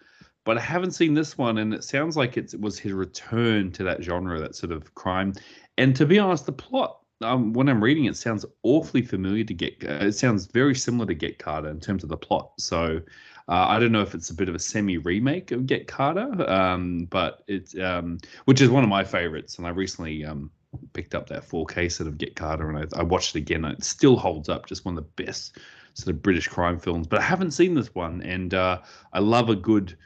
but 0.46 0.56
I 0.56 0.60
haven't 0.60 0.92
seen 0.92 1.12
this 1.12 1.36
one, 1.36 1.58
and 1.58 1.74
it 1.74 1.82
sounds 1.82 2.16
like 2.16 2.36
it 2.36 2.54
was 2.60 2.78
his 2.78 2.92
return 2.92 3.72
to 3.72 3.82
that 3.82 4.02
genre, 4.02 4.38
that 4.40 4.54
sort 4.54 4.70
of 4.70 4.94
crime. 4.94 5.34
And 5.76 5.94
to 5.96 6.06
be 6.06 6.18
honest, 6.18 6.46
the 6.46 6.52
plot. 6.52 7.00
Um, 7.22 7.54
when 7.54 7.68
I'm 7.68 7.82
reading 7.82 8.04
it, 8.04 8.16
sounds 8.16 8.44
awfully 8.62 9.02
familiar 9.02 9.42
to 9.42 9.54
Get. 9.54 9.82
Uh, 9.82 10.06
it 10.06 10.12
sounds 10.12 10.46
very 10.46 10.74
similar 10.74 11.06
to 11.06 11.14
Get 11.14 11.38
Carter 11.38 11.68
in 11.68 11.80
terms 11.80 12.04
of 12.04 12.10
the 12.10 12.16
plot. 12.16 12.52
So 12.58 13.00
uh, 13.48 13.66
I 13.68 13.80
don't 13.80 13.90
know 13.90 14.02
if 14.02 14.14
it's 14.14 14.30
a 14.30 14.34
bit 14.34 14.48
of 14.48 14.54
a 14.54 14.58
semi 14.58 14.98
remake 14.98 15.50
of 15.50 15.66
Get 15.66 15.88
Carter, 15.88 16.48
um, 16.48 17.06
but 17.10 17.42
it's 17.48 17.76
um, 17.78 18.18
which 18.44 18.60
is 18.60 18.68
one 18.68 18.84
of 18.84 18.90
my 18.90 19.02
favorites. 19.02 19.58
And 19.58 19.66
I 19.66 19.70
recently 19.70 20.24
um, 20.24 20.50
picked 20.92 21.14
up 21.14 21.28
that 21.30 21.48
4K 21.48 21.90
set 21.90 22.06
of 22.06 22.18
Get 22.18 22.36
Carter, 22.36 22.70
and 22.70 22.78
I, 22.78 23.00
I 23.00 23.02
watched 23.02 23.34
it 23.34 23.40
again. 23.40 23.64
It 23.64 23.82
still 23.82 24.16
holds 24.16 24.48
up, 24.48 24.66
just 24.66 24.84
one 24.84 24.96
of 24.96 25.04
the 25.04 25.24
best 25.24 25.58
sort 25.94 26.14
of 26.14 26.22
British 26.22 26.46
crime 26.46 26.78
films. 26.78 27.06
But 27.06 27.20
I 27.20 27.22
haven't 27.22 27.52
seen 27.52 27.74
this 27.74 27.94
one, 27.94 28.22
and 28.22 28.54
uh, 28.54 28.82
I 29.12 29.18
love 29.20 29.48
a 29.48 29.56
good 29.56 29.96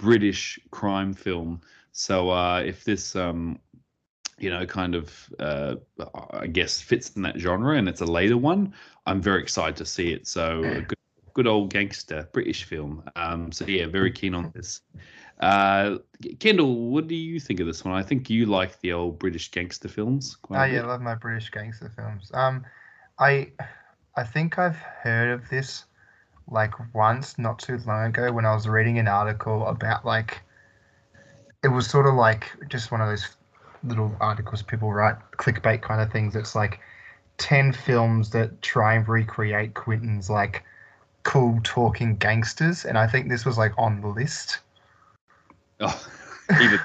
British 0.00 0.58
crime 0.70 1.12
film. 1.12 1.60
So 1.92 2.30
uh, 2.30 2.60
if 2.60 2.84
this, 2.84 3.16
um, 3.16 3.58
you 4.38 4.50
know, 4.50 4.64
kind 4.66 4.94
of, 4.94 5.28
uh, 5.40 5.76
I 6.32 6.46
guess, 6.46 6.80
fits 6.80 7.10
in 7.16 7.22
that 7.22 7.38
genre, 7.38 7.76
and 7.76 7.88
it's 7.88 8.00
a 8.00 8.06
later 8.06 8.36
one, 8.36 8.72
I'm 9.06 9.20
very 9.20 9.42
excited 9.42 9.76
to 9.76 9.84
see 9.84 10.12
it. 10.12 10.26
So 10.26 10.62
a 10.62 10.82
good, 10.82 10.98
good 11.34 11.46
old 11.46 11.72
gangster 11.72 12.28
British 12.32 12.64
film. 12.64 13.02
Um, 13.16 13.50
so 13.50 13.66
yeah, 13.66 13.86
very 13.86 14.12
keen 14.12 14.34
on 14.34 14.52
this. 14.54 14.82
Uh, 15.40 15.98
Kendall, 16.40 16.90
what 16.90 17.06
do 17.06 17.14
you 17.14 17.38
think 17.40 17.60
of 17.60 17.66
this 17.66 17.84
one? 17.84 17.94
I 17.94 18.02
think 18.02 18.28
you 18.28 18.46
like 18.46 18.80
the 18.80 18.92
old 18.92 19.18
British 19.18 19.50
gangster 19.50 19.88
films. 19.88 20.36
Quite 20.36 20.60
Oh 20.60 20.64
yeah, 20.72 20.82
I 20.82 20.86
love 20.86 21.00
my 21.00 21.14
British 21.14 21.50
gangster 21.50 21.92
films. 21.94 22.30
Um, 22.34 22.64
I, 23.18 23.52
I 24.16 24.24
think 24.24 24.58
I've 24.58 24.76
heard 24.76 25.30
of 25.30 25.48
this, 25.48 25.84
like 26.50 26.72
once, 26.94 27.38
not 27.38 27.58
too 27.58 27.78
long 27.86 28.06
ago, 28.06 28.32
when 28.32 28.44
I 28.44 28.54
was 28.54 28.68
reading 28.68 28.98
an 28.98 29.08
article 29.08 29.66
about 29.66 30.04
like, 30.04 30.40
it 31.62 31.68
was 31.68 31.88
sort 31.88 32.06
of 32.06 32.14
like 32.14 32.50
just 32.68 32.90
one 32.90 33.00
of 33.00 33.08
those 33.08 33.36
little 33.84 34.14
articles 34.20 34.62
people 34.62 34.92
write, 34.92 35.16
clickbait 35.36 35.82
kind 35.82 36.00
of 36.00 36.10
things. 36.10 36.36
It's 36.36 36.54
like 36.54 36.80
ten 37.36 37.72
films 37.72 38.30
that 38.30 38.60
try 38.62 38.94
and 38.94 39.08
recreate 39.08 39.74
Quentin's 39.74 40.28
like 40.30 40.64
cool 41.22 41.60
talking 41.62 42.16
gangsters, 42.16 42.84
and 42.84 42.98
I 42.98 43.06
think 43.06 43.28
this 43.28 43.44
was 43.44 43.58
like 43.58 43.72
on 43.76 44.00
the 44.00 44.08
list. 44.08 44.58
Oh, 45.80 46.06
even 46.60 46.80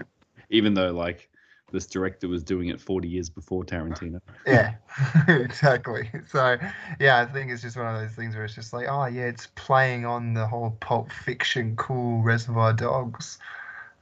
even 0.49 0.73
though 0.73 0.91
like 0.91 1.29
this 1.73 1.87
director 1.87 2.29
was 2.29 2.43
doing 2.43 2.69
it 2.69 2.79
40 2.79 3.09
years 3.09 3.29
before 3.29 3.65
Tarantino. 3.65 4.21
Yeah, 4.45 4.75
exactly. 5.27 6.09
So, 6.27 6.57
yeah, 6.99 7.19
I 7.19 7.25
think 7.25 7.51
it's 7.51 7.63
just 7.63 7.75
one 7.75 7.93
of 7.93 7.99
those 7.99 8.15
things 8.15 8.35
where 8.35 8.45
it's 8.45 8.55
just 8.55 8.71
like, 8.71 8.87
oh, 8.87 9.05
yeah, 9.07 9.23
it's 9.23 9.47
playing 9.55 10.05
on 10.05 10.33
the 10.33 10.47
whole 10.47 10.77
Pulp 10.79 11.11
Fiction 11.11 11.75
cool 11.75 12.21
Reservoir 12.21 12.71
Dogs. 12.71 13.39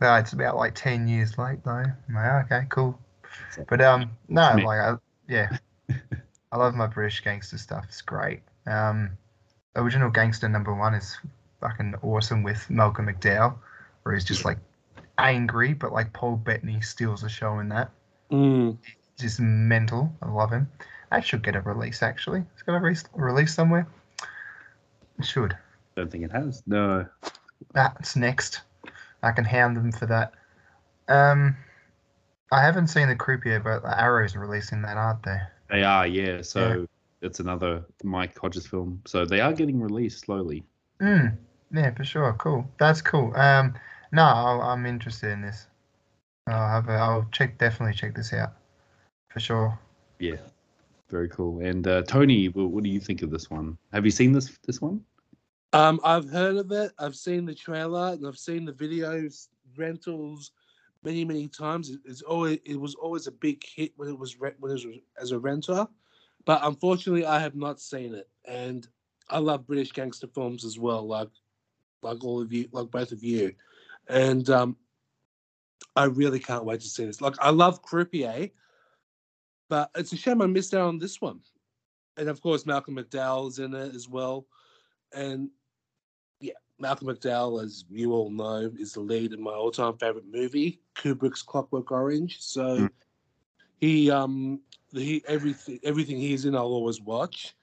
Yeah, 0.02 0.20
it's 0.20 0.34
about 0.34 0.58
like 0.58 0.76
10 0.76 1.08
years 1.08 1.38
late, 1.38 1.64
though. 1.64 1.72
I'm 1.72 2.14
like, 2.14 2.52
okay, 2.52 2.68
cool. 2.70 3.00
But, 3.70 3.82
um, 3.82 4.12
no, 4.28 4.54
like, 4.58 4.80
I, 4.80 4.96
yeah, 5.28 5.58
I 6.52 6.58
love 6.58 6.76
my 6.76 6.88
British 6.88 7.22
gangster 7.22 7.58
stuff. 7.58 7.86
It's 7.88 8.02
great. 8.02 8.42
Um, 8.68 9.12
original 9.78 10.10
gangster 10.10 10.50
number 10.50 10.74
one 10.76 10.94
is 10.94 11.18
fucking 11.62 11.96
awesome 12.02 12.44
with 12.44 12.70
Malcolm 12.70 13.08
McDowell, 13.08 13.56
where 14.04 14.14
he's 14.14 14.26
just 14.26 14.44
like 14.44 14.58
angry, 15.18 15.74
but 15.74 15.92
like 15.92 16.14
Paul 16.14 16.36
Bettany 16.38 16.82
steals 16.82 17.22
the 17.22 17.30
show 17.30 17.60
in 17.60 17.70
that 17.70 17.92
Mm. 18.32 18.78
just 19.18 19.40
mental. 19.40 20.14
I 20.22 20.30
love 20.30 20.52
him. 20.52 20.70
I 21.12 21.20
should 21.20 21.44
get 21.44 21.56
a 21.56 21.62
release 21.62 22.02
actually. 22.02 22.44
It's 22.54 22.64
got 22.64 22.76
a 22.76 22.80
re- 22.80 22.96
release 23.14 23.54
somewhere. 23.54 23.86
It 25.20 25.26
should. 25.26 25.58
Don't 25.96 26.10
think 26.10 26.24
it 26.24 26.32
has. 26.32 26.64
No. 26.66 27.06
That's 27.74 28.16
next. 28.16 28.62
I 29.22 29.32
can 29.32 29.44
hound 29.46 29.76
them 29.78 29.92
for 29.92 30.06
that. 30.08 30.32
Um, 31.08 31.56
I 32.52 32.62
haven't 32.62 32.88
seen 32.88 33.08
the 33.08 33.16
croupier, 33.16 33.60
but 33.60 33.82
the 33.84 34.02
Arrow's 34.02 34.36
releasing 34.36 34.82
that, 34.84 34.98
aren't 34.98 35.24
they? 35.24 35.38
They 35.70 35.84
are, 35.84 36.08
yeah. 36.08 36.42
So 36.42 36.88
it's 37.22 37.40
another 37.40 37.84
Mike 38.04 38.38
Hodges 38.38 38.66
film. 38.66 39.02
So 39.06 39.26
they 39.26 39.42
are 39.42 39.54
getting 39.54 39.80
released 39.80 40.22
slowly. 40.22 40.64
Mm, 41.02 41.38
yeah, 41.74 41.92
for 41.94 42.04
sure. 42.04 42.34
Cool. 42.40 42.66
That's 42.80 43.02
cool. 43.02 43.36
Um, 43.36 43.74
no, 44.12 44.24
I'll, 44.24 44.62
I'm 44.62 44.86
interested 44.86 45.32
in 45.32 45.42
this. 45.42 45.68
I'll 46.48 46.70
have 46.70 46.90
a, 46.90 46.94
I'll 46.94 47.28
check 47.32 47.58
definitely 47.58 47.96
check 47.96 48.16
this 48.16 48.34
out 48.34 48.54
for 49.30 49.40
sure. 49.40 49.78
Yeah. 50.20 50.38
Very 51.10 51.30
cool. 51.30 51.60
And 51.60 51.86
uh, 51.88 52.04
Tony, 52.04 52.48
what 52.48 52.84
do 52.84 52.90
you 52.90 53.00
think 53.00 53.22
of 53.22 53.32
this 53.32 53.50
one? 53.50 53.78
Have 53.92 54.06
you 54.06 54.12
seen 54.12 54.32
this 54.32 54.58
this 54.66 54.82
one? 54.82 55.02
Um, 55.74 56.00
I've 56.04 56.30
heard 56.30 56.56
of 56.58 56.72
it. 56.72 56.92
I've 57.00 57.16
seen 57.16 57.46
the 57.46 57.56
trailer 57.56 58.14
and 58.14 58.26
I've 58.26 58.38
seen 58.38 58.66
the 58.66 58.74
videos 58.74 59.48
rentals 59.78 60.52
many 61.04 61.26
many 61.26 61.48
times. 61.48 61.90
It- 61.90 62.00
It's 62.06 62.22
always 62.22 62.60
it 62.66 62.80
was 62.80 62.96
always 62.96 63.28
a 63.28 63.32
big 63.32 63.62
hit 63.66 63.92
when 63.98 64.08
it 64.10 64.18
was 64.18 64.40
re- 64.40 64.54
when 64.60 64.72
it 64.72 64.86
was 64.86 64.86
as 65.22 65.32
a 65.32 65.40
renter, 65.40 65.86
but 66.46 66.62
unfortunately 66.64 67.26
I 67.26 67.40
have 67.40 67.56
not 67.56 67.80
seen 67.82 68.14
it. 68.16 68.30
And 68.46 68.88
I 69.30 69.40
love 69.40 69.68
British 69.68 69.92
gangster 69.92 70.28
films 70.28 70.64
as 70.66 70.80
well, 70.80 71.06
like 71.06 71.30
like 72.04 72.24
all 72.24 72.42
of 72.42 72.52
you, 72.54 72.68
like 72.72 72.90
both 72.90 73.12
of 73.12 73.22
you. 73.24 73.54
And 74.12 74.50
um, 74.50 74.76
I 75.96 76.06
really 76.06 76.40
can't 76.40 76.66
wait 76.66 76.82
to 76.82 76.88
see 76.88 77.06
this. 77.06 77.22
Like 77.22 77.36
I 77.40 77.50
love 77.50 77.82
Croupier, 77.82 78.52
but 79.70 79.90
it's 79.96 80.12
a 80.12 80.18
shame 80.18 80.42
I 80.42 80.48
missed 80.48 80.74
out 80.74 80.88
on 80.88 81.00
this 81.00 81.22
one. 81.22 81.40
And 82.18 82.28
of 82.28 82.42
course 82.42 82.66
Malcolm 82.66 82.98
McDowell's 82.98 83.60
in 83.60 83.74
it 83.74 83.96
as 83.96 84.10
well. 84.10 84.46
And 85.14 85.50
yeah, 86.42 86.54
Malcolm 86.78 87.08
McDowell, 87.08 87.64
as 87.64 87.86
you 87.90 88.12
all 88.12 88.30
know, 88.30 88.70
is 88.78 88.94
the 88.94 89.00
lead 89.00 89.32
in 89.32 89.42
my 89.42 89.52
all-time 89.52 89.98
favorite 89.98 90.26
movie, 90.30 90.82
Kubrick's 90.96 91.42
Clockwork 91.42 91.92
Orange. 91.92 92.42
So 92.42 92.78
Mm. 92.78 92.90
he 93.80 94.12
um 94.12 94.60
he 94.92 95.24
everything 95.26 95.80
everything 95.84 96.18
he's 96.18 96.44
in 96.46 96.56
I'll 96.56 96.64
always 96.66 97.00
watch. 97.00 97.56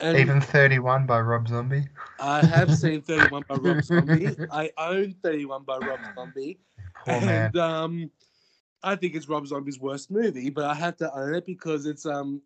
And 0.00 0.16
Even 0.16 0.40
31 0.40 1.06
by 1.06 1.20
Rob 1.20 1.48
Zombie. 1.48 1.84
I 2.20 2.44
have 2.44 2.72
seen 2.74 3.02
31 3.02 3.44
by 3.48 3.54
Rob 3.56 3.82
Zombie. 3.82 4.36
I 4.52 4.70
own 4.78 5.14
31 5.22 5.64
by 5.64 5.78
Rob 5.78 6.00
Zombie. 6.14 6.58
Poor 7.04 7.20
man. 7.20 7.46
and 7.46 7.56
um 7.56 8.10
I 8.82 8.94
think 8.94 9.14
it's 9.16 9.28
Rob 9.28 9.46
Zombie's 9.46 9.80
worst 9.80 10.10
movie, 10.10 10.50
but 10.50 10.64
I 10.64 10.74
have 10.74 10.96
to 10.98 11.12
own 11.12 11.34
it 11.34 11.46
because 11.46 11.86
it's 11.86 12.06
um 12.06 12.42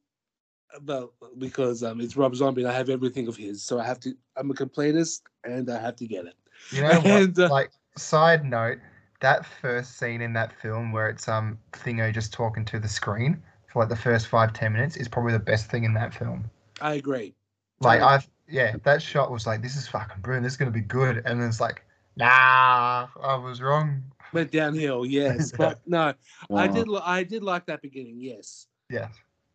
but 0.81 1.11
because 1.39 1.83
um, 1.83 2.01
it's 2.01 2.17
Rob 2.17 2.35
Zombie 2.35 2.63
and 2.63 2.71
I 2.71 2.75
have 2.75 2.89
everything 2.89 3.29
of 3.29 3.37
his, 3.37 3.63
so 3.63 3.79
I 3.79 3.85
have 3.85 4.01
to. 4.01 4.15
I'm 4.37 4.51
a 4.51 4.55
completist 4.55 5.21
and 5.45 5.71
I 5.71 5.79
have 5.79 5.97
to 5.97 6.07
get 6.07 6.27
it. 6.27 6.35
You 6.71 6.81
know 6.83 7.01
what? 7.01 7.23
And, 7.23 7.39
uh, 7.39 7.49
like, 7.51 7.71
side 7.97 8.45
note, 8.45 8.79
that 9.21 9.45
first 9.45 9.99
scene 9.99 10.23
in 10.23 10.33
that 10.33 10.53
film 10.61 10.93
where 10.93 11.09
it's 11.09 11.29
um 11.29 11.59
Thingo 11.73 12.13
just 12.13 12.33
talking 12.33 12.65
to 12.67 12.81
the 12.81 12.89
screen 12.89 13.43
for 13.67 13.81
like 13.81 13.89
the 13.89 13.97
first 13.97 14.29
five 14.29 14.53
ten 14.53 14.73
minutes 14.73 14.97
is 14.97 15.09
probably 15.09 15.33
the 15.33 15.39
best 15.39 15.71
thing 15.71 15.85
in 15.85 15.95
that 15.95 16.15
film. 16.15 16.51
I 16.81 16.95
agree. 16.95 17.35
Like 17.83 18.01
I've 18.01 18.29
yeah, 18.49 18.77
that 18.85 19.03
shot 19.03 19.31
was 19.31 19.47
like, 19.47 19.63
this 19.63 19.77
is 19.77 19.89
fucking 19.89 20.21
brilliant. 20.21 20.45
This 20.45 20.55
is 20.55 20.57
gonna 20.57 20.71
be 20.71 20.81
good, 20.81 21.23
and 21.25 21.41
then 21.41 21.49
it's 21.49 21.61
like, 21.61 21.85
nah, 22.17 23.09
I 23.23 23.35
was 23.37 23.61
wrong. 23.61 24.03
Went 24.33 24.51
downhill, 24.51 25.07
yes, 25.07 25.53
but 25.57 25.81
no, 25.87 26.15
I 26.55 26.69
did. 26.69 26.87
I 27.03 27.23
did 27.23 27.43
like 27.43 27.67
that 27.67 27.83
beginning. 27.83 28.17
Yes, 28.19 28.67
Yeah, 28.89 29.09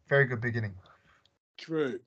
very 0.10 0.26
good 0.26 0.42
beginning. 0.42 0.74
true. 1.58 2.00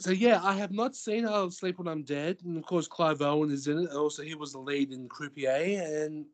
So 0.00 0.10
yeah, 0.10 0.40
I 0.42 0.54
have 0.54 0.72
not 0.72 0.96
seen 0.96 1.26
I'll 1.26 1.50
Sleep 1.50 1.78
When 1.78 1.88
I'm 1.88 2.02
Dead, 2.02 2.38
and 2.44 2.56
of 2.56 2.64
course 2.64 2.88
Clive 2.88 3.22
Owen 3.22 3.50
is 3.50 3.68
in 3.68 3.78
it. 3.78 3.90
Also, 3.92 4.22
he 4.22 4.34
was 4.34 4.52
the 4.52 4.58
lead 4.58 4.92
in 4.92 5.08
Croupier, 5.08 6.04
and 6.04 6.26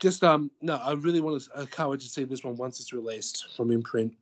just 0.00 0.22
um 0.22 0.50
no, 0.60 0.76
I 0.76 0.92
really 0.92 1.20
want 1.20 1.42
to. 1.42 1.50
I 1.56 1.64
can't 1.64 1.90
wait 1.90 2.00
to 2.00 2.06
see 2.06 2.24
this 2.24 2.44
one 2.44 2.56
once 2.56 2.78
it's 2.78 2.92
released 2.92 3.54
from 3.56 3.70
imprint. 3.70 4.12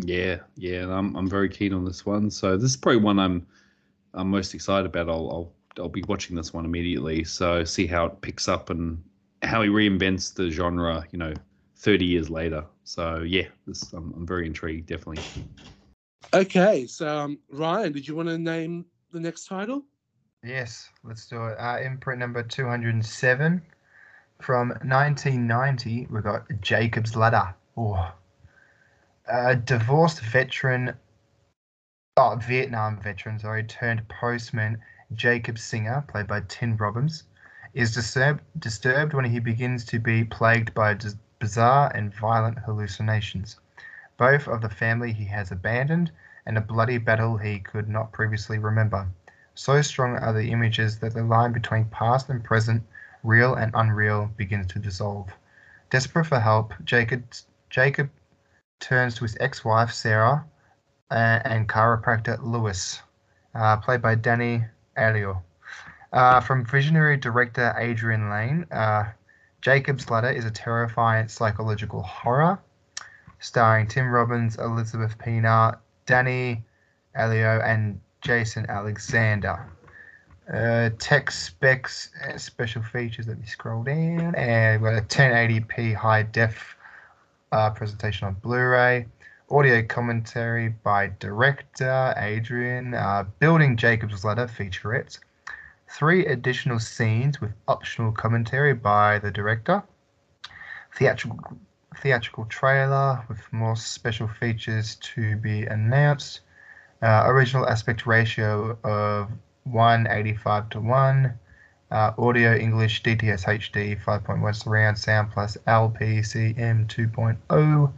Yeah, 0.00 0.38
yeah, 0.56 0.82
and 0.82 0.92
I'm 0.92 1.16
I'm 1.16 1.28
very 1.28 1.48
keen 1.48 1.72
on 1.72 1.84
this 1.84 2.06
one. 2.06 2.30
So 2.30 2.56
this 2.56 2.70
is 2.70 2.76
probably 2.76 3.02
one 3.02 3.18
I'm 3.18 3.46
I'm 4.14 4.30
most 4.30 4.54
excited 4.54 4.86
about. 4.86 5.08
I'll 5.08 5.30
I'll 5.30 5.52
I'll 5.82 5.88
be 5.88 6.04
watching 6.08 6.36
this 6.36 6.52
one 6.52 6.64
immediately. 6.64 7.24
So 7.24 7.64
see 7.64 7.86
how 7.86 8.06
it 8.06 8.20
picks 8.20 8.48
up 8.48 8.70
and 8.70 9.02
how 9.42 9.62
he 9.62 9.68
reinvents 9.68 10.32
the 10.32 10.50
genre. 10.50 11.04
You 11.10 11.18
know, 11.18 11.34
30 11.76 12.04
years 12.04 12.30
later. 12.30 12.64
So 12.84 13.20
yeah, 13.20 13.48
this 13.66 13.92
I'm 13.92 14.12
I'm 14.16 14.26
very 14.26 14.46
intrigued. 14.46 14.86
Definitely. 14.86 15.24
Okay, 16.34 16.86
so 16.86 17.18
um, 17.18 17.38
Ryan, 17.50 17.92
did 17.92 18.06
you 18.06 18.14
want 18.14 18.28
to 18.28 18.38
name 18.38 18.84
the 19.12 19.20
next 19.20 19.46
title? 19.46 19.82
Yes, 20.44 20.88
let's 21.02 21.26
do 21.26 21.46
it. 21.46 21.56
Uh, 21.58 21.78
imprint 21.82 22.20
number 22.20 22.42
207 22.42 23.62
from 24.40 24.68
1990, 24.68 26.06
we 26.10 26.20
got 26.20 26.44
Jacob's 26.60 27.16
Ladder. 27.16 27.54
Oh. 27.76 28.12
A 29.30 29.54
divorced 29.54 30.20
veteran, 30.20 30.96
oh, 32.16 32.36
Vietnam 32.36 32.98
veteran, 32.98 33.38
sorry, 33.38 33.62
turned 33.62 34.08
postman 34.08 34.80
Jacob 35.12 35.58
Singer, 35.58 36.02
played 36.08 36.26
by 36.26 36.40
Tim 36.48 36.78
Robbins, 36.78 37.24
is 37.74 37.94
disturbed, 37.94 38.42
disturbed 38.58 39.12
when 39.12 39.26
he 39.26 39.38
begins 39.38 39.84
to 39.84 39.98
be 39.98 40.24
plagued 40.24 40.72
by 40.72 40.96
bizarre 41.38 41.92
and 41.94 42.14
violent 42.14 42.58
hallucinations. 42.60 43.56
Both 44.16 44.48
of 44.48 44.62
the 44.62 44.70
family 44.70 45.12
he 45.12 45.26
has 45.26 45.52
abandoned, 45.52 46.10
and 46.46 46.56
a 46.56 46.62
bloody 46.62 46.96
battle 46.96 47.36
he 47.36 47.60
could 47.60 47.86
not 47.86 48.12
previously 48.12 48.58
remember. 48.58 49.06
So 49.54 49.82
strong 49.82 50.16
are 50.16 50.32
the 50.32 50.50
images 50.50 51.00
that 51.00 51.12
the 51.12 51.22
line 51.22 51.52
between 51.52 51.84
past 51.90 52.30
and 52.30 52.42
present, 52.42 52.82
real 53.22 53.54
and 53.54 53.72
unreal, 53.74 54.30
begins 54.38 54.68
to 54.68 54.78
dissolve. 54.78 55.36
Desperate 55.90 56.24
for 56.24 56.40
help, 56.40 56.72
Jacob, 56.84 57.24
Jacob 57.68 58.08
turns 58.80 59.14
to 59.16 59.24
his 59.24 59.36
ex 59.40 59.64
wife, 59.64 59.92
Sarah, 59.92 60.44
uh, 61.10 61.40
and 61.44 61.68
chiropractor 61.68 62.38
Lewis, 62.42 63.00
uh, 63.54 63.76
played 63.78 64.02
by 64.02 64.14
Danny 64.14 64.64
Aiello. 64.96 65.42
Uh, 66.12 66.40
from 66.40 66.64
visionary 66.64 67.16
director 67.16 67.74
Adrian 67.78 68.28
Lyne, 68.30 68.66
uh, 68.70 69.04
Jacob's 69.60 70.08
Ladder 70.10 70.30
is 70.30 70.44
a 70.44 70.50
terrifying 70.50 71.28
psychological 71.28 72.02
horror 72.02 72.58
starring 73.40 73.86
Tim 73.86 74.08
Robbins, 74.10 74.56
Elizabeth 74.58 75.16
Pena, 75.18 75.78
Danny 76.06 76.64
Aiello, 77.16 77.64
and 77.64 78.00
Jason 78.22 78.66
Alexander. 78.68 79.70
Uh, 80.52 80.90
tech 80.98 81.30
specs, 81.30 82.10
special 82.36 82.82
features. 82.82 83.28
Let 83.28 83.38
me 83.38 83.46
scroll 83.46 83.82
down. 83.82 84.34
And 84.34 84.80
we've 84.80 84.90
got 84.90 84.98
a 84.98 85.06
1080p 85.06 85.94
high 85.94 86.22
def 86.22 86.76
uh, 87.52 87.70
presentation 87.70 88.26
on 88.26 88.34
Blu-ray. 88.34 89.06
Audio 89.50 89.82
commentary 89.82 90.68
by 90.68 91.10
director 91.18 92.14
Adrian. 92.16 92.94
Uh, 92.94 93.24
Building 93.38 93.76
Jacob's 93.76 94.24
Ladder 94.24 94.46
featurette. 94.46 95.18
Three 95.90 96.26
additional 96.26 96.78
scenes 96.78 97.40
with 97.40 97.52
optional 97.66 98.12
commentary 98.12 98.74
by 98.74 99.18
the 99.18 99.30
director. 99.30 99.82
Theatrical 100.96 101.58
theatrical 101.96 102.44
trailer 102.44 103.24
with 103.28 103.40
more 103.52 103.74
special 103.74 104.28
features 104.28 104.96
to 104.96 105.36
be 105.36 105.64
announced. 105.66 106.40
Uh, 107.02 107.24
original 107.26 107.66
aspect 107.66 108.06
ratio 108.06 108.78
of 108.84 109.30
185 109.64 110.68
to 110.70 110.80
1. 110.80 111.38
Uh, 111.90 112.12
audio 112.18 112.54
English 112.54 113.02
DTS 113.02 113.46
HD 113.46 113.98
5.1 114.04 114.54
surround 114.54 114.98
sound 114.98 115.30
plus 115.30 115.56
LPCM 115.66 116.86
2.0. 116.86 117.92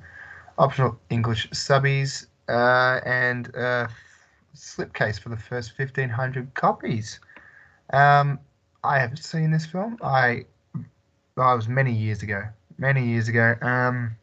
Optional 0.59 1.01
English 1.11 1.51
subbies 1.51 2.27
uh, 2.49 3.01
and 3.05 3.55
uh, 3.57 3.89
slipcase 4.55 5.19
for 5.19 5.31
the 5.31 5.37
first 5.37 5.77
1500 5.77 6.55
copies. 6.55 7.19
Um, 7.93 8.39
I 8.85 9.01
haven't 9.01 9.25
seen 9.25 9.51
this 9.51 9.67
film. 9.67 9.99
I 10.03 10.45
it 10.75 10.87
was 11.37 11.69
many 11.69 11.93
years 11.93 12.23
ago. 12.23 12.45
Many 12.79 13.05
years 13.05 13.29
ago. 13.29 13.57
Um, 13.61 14.17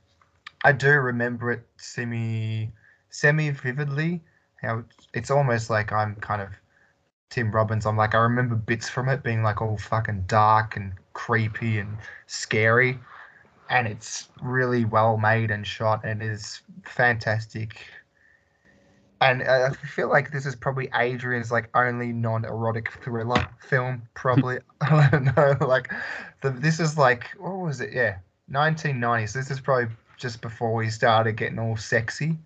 I 0.64 0.72
do 0.72 0.92
remember 0.92 1.52
it 1.52 1.68
semi 1.78 2.72
semi 3.10 3.50
vividly. 3.50 4.22
How 4.62 4.84
it's 5.14 5.30
almost 5.30 5.70
like 5.70 5.92
I'm 5.92 6.16
kind 6.16 6.42
of 6.42 6.50
Tim 7.30 7.52
Robbins. 7.52 7.86
I'm 7.86 7.98
like 7.98 8.16
I 8.16 8.20
remember 8.20 8.56
bits 8.56 8.90
from 8.90 9.10
it 9.10 9.24
being 9.24 9.44
like 9.44 9.62
all 9.62 9.78
fucking 9.78 10.26
dark 10.28 10.76
and 10.76 10.94
creepy 11.14 11.80
and 11.80 11.98
scary, 12.28 13.00
and 13.70 13.88
it's 13.88 14.30
really 14.42 14.86
well 14.86 15.18
made 15.18 15.52
and 15.52 15.66
shot 15.66 16.06
and 16.06 16.24
is 16.24 16.62
fantastic. 16.84 17.86
And 19.20 19.42
uh, 19.42 19.72
I 19.72 19.88
feel 19.88 20.10
like 20.10 20.32
this 20.32 20.46
is 20.46 20.56
probably 20.56 20.90
Adrian's 20.94 21.52
like 21.52 21.70
only 21.76 22.14
non-erotic 22.14 22.92
thriller 23.04 23.48
film. 23.68 24.04
Probably 24.14 24.60
I 24.82 25.10
don't 25.12 25.36
know. 25.36 25.58
Like 25.66 25.92
the, 26.42 26.52
this 26.52 26.80
is 26.80 26.98
like 26.98 27.26
what 27.38 27.58
was 27.58 27.82
it? 27.82 27.92
Yeah, 27.94 28.18
1990s. 28.52 29.34
This 29.34 29.52
is 29.52 29.60
probably 29.60 29.94
just 30.18 30.42
before 30.42 30.74
we 30.74 30.90
started 30.90 31.34
getting 31.34 31.60
all 31.60 31.76
sexy. 31.76 32.38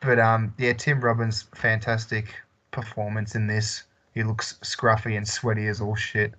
But 0.00 0.18
um, 0.18 0.52
yeah, 0.58 0.72
Tim 0.72 1.00
Robbins, 1.00 1.44
fantastic 1.54 2.34
performance 2.72 3.36
in 3.36 3.46
this. 3.46 3.84
He 4.14 4.24
looks 4.24 4.54
scruffy 4.62 5.16
and 5.16 5.26
sweaty 5.26 5.68
as 5.68 5.80
all 5.80 5.94
shit. 5.94 6.34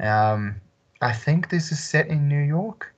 Um, 0.00 0.60
I 1.00 1.12
think 1.12 1.48
this 1.48 1.70
is 1.72 1.82
set 1.82 2.08
in 2.08 2.28
New 2.28 2.42
York. 2.42 2.92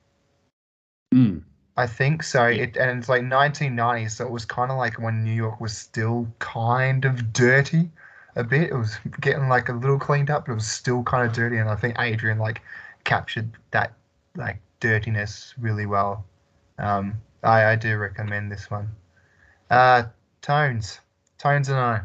Mm. 1.13 1.43
I 1.77 1.87
think 1.87 2.23
so. 2.23 2.45
It 2.45 2.77
and 2.77 2.99
it's 2.99 3.09
like 3.09 3.23
1990, 3.23 4.09
so 4.09 4.25
it 4.25 4.31
was 4.31 4.45
kind 4.45 4.71
of 4.71 4.77
like 4.77 4.99
when 4.99 5.23
New 5.23 5.33
York 5.33 5.59
was 5.59 5.75
still 5.75 6.27
kind 6.39 7.05
of 7.05 7.33
dirty 7.33 7.89
a 8.35 8.43
bit. 8.43 8.69
It 8.69 8.75
was 8.75 8.97
getting 9.21 9.47
like 9.47 9.69
a 9.69 9.73
little 9.73 9.99
cleaned 9.99 10.29
up, 10.29 10.45
but 10.45 10.51
it 10.51 10.55
was 10.55 10.67
still 10.67 11.03
kind 11.03 11.25
of 11.25 11.33
dirty. 11.33 11.57
And 11.57 11.69
I 11.69 11.75
think 11.75 11.95
Adrian 11.99 12.39
like 12.39 12.61
captured 13.05 13.49
that 13.71 13.93
like 14.35 14.59
dirtiness 14.79 15.53
really 15.57 15.85
well. 15.85 16.25
Um, 16.77 17.15
I 17.43 17.65
I 17.65 17.75
do 17.75 17.97
recommend 17.97 18.51
this 18.51 18.69
one. 18.69 18.89
Uh, 19.69 20.03
tones, 20.41 20.99
tones 21.37 21.69
and 21.69 21.79
I. 21.79 22.01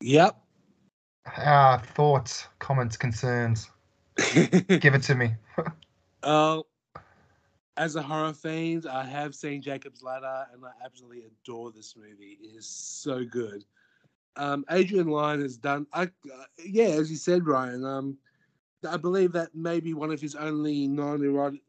Yep. 0.00 0.36
Uh, 1.36 1.78
thoughts, 1.78 2.46
comments, 2.58 2.96
concerns. 2.96 3.70
Give 4.34 4.94
it 4.94 5.02
to 5.02 5.14
me. 5.14 5.34
Uh, 6.20 6.62
as 7.76 7.94
a 7.94 8.02
horror 8.02 8.32
fan, 8.32 8.82
I 8.90 9.04
have 9.04 9.36
seen 9.36 9.62
Jacob's 9.62 10.02
Ladder, 10.02 10.46
and 10.52 10.64
I 10.64 10.70
absolutely 10.84 11.22
adore 11.26 11.70
this 11.70 11.96
movie. 11.96 12.38
It 12.42 12.56
is 12.56 12.66
so 12.66 13.24
good. 13.24 13.64
Um, 14.34 14.64
Adrian 14.68 15.06
Lyne 15.06 15.40
has 15.40 15.56
done, 15.56 15.86
I, 15.92 16.02
uh, 16.02 16.44
yeah, 16.64 16.86
as 16.86 17.08
you 17.08 17.16
said, 17.16 17.46
Ryan. 17.46 17.84
Um, 17.84 18.18
I 18.88 18.96
believe 18.96 19.30
that 19.32 19.54
may 19.54 19.78
be 19.78 19.94
one 19.94 20.10
of 20.10 20.20
his 20.20 20.34
only 20.34 20.88
non-erotic, 20.88 21.62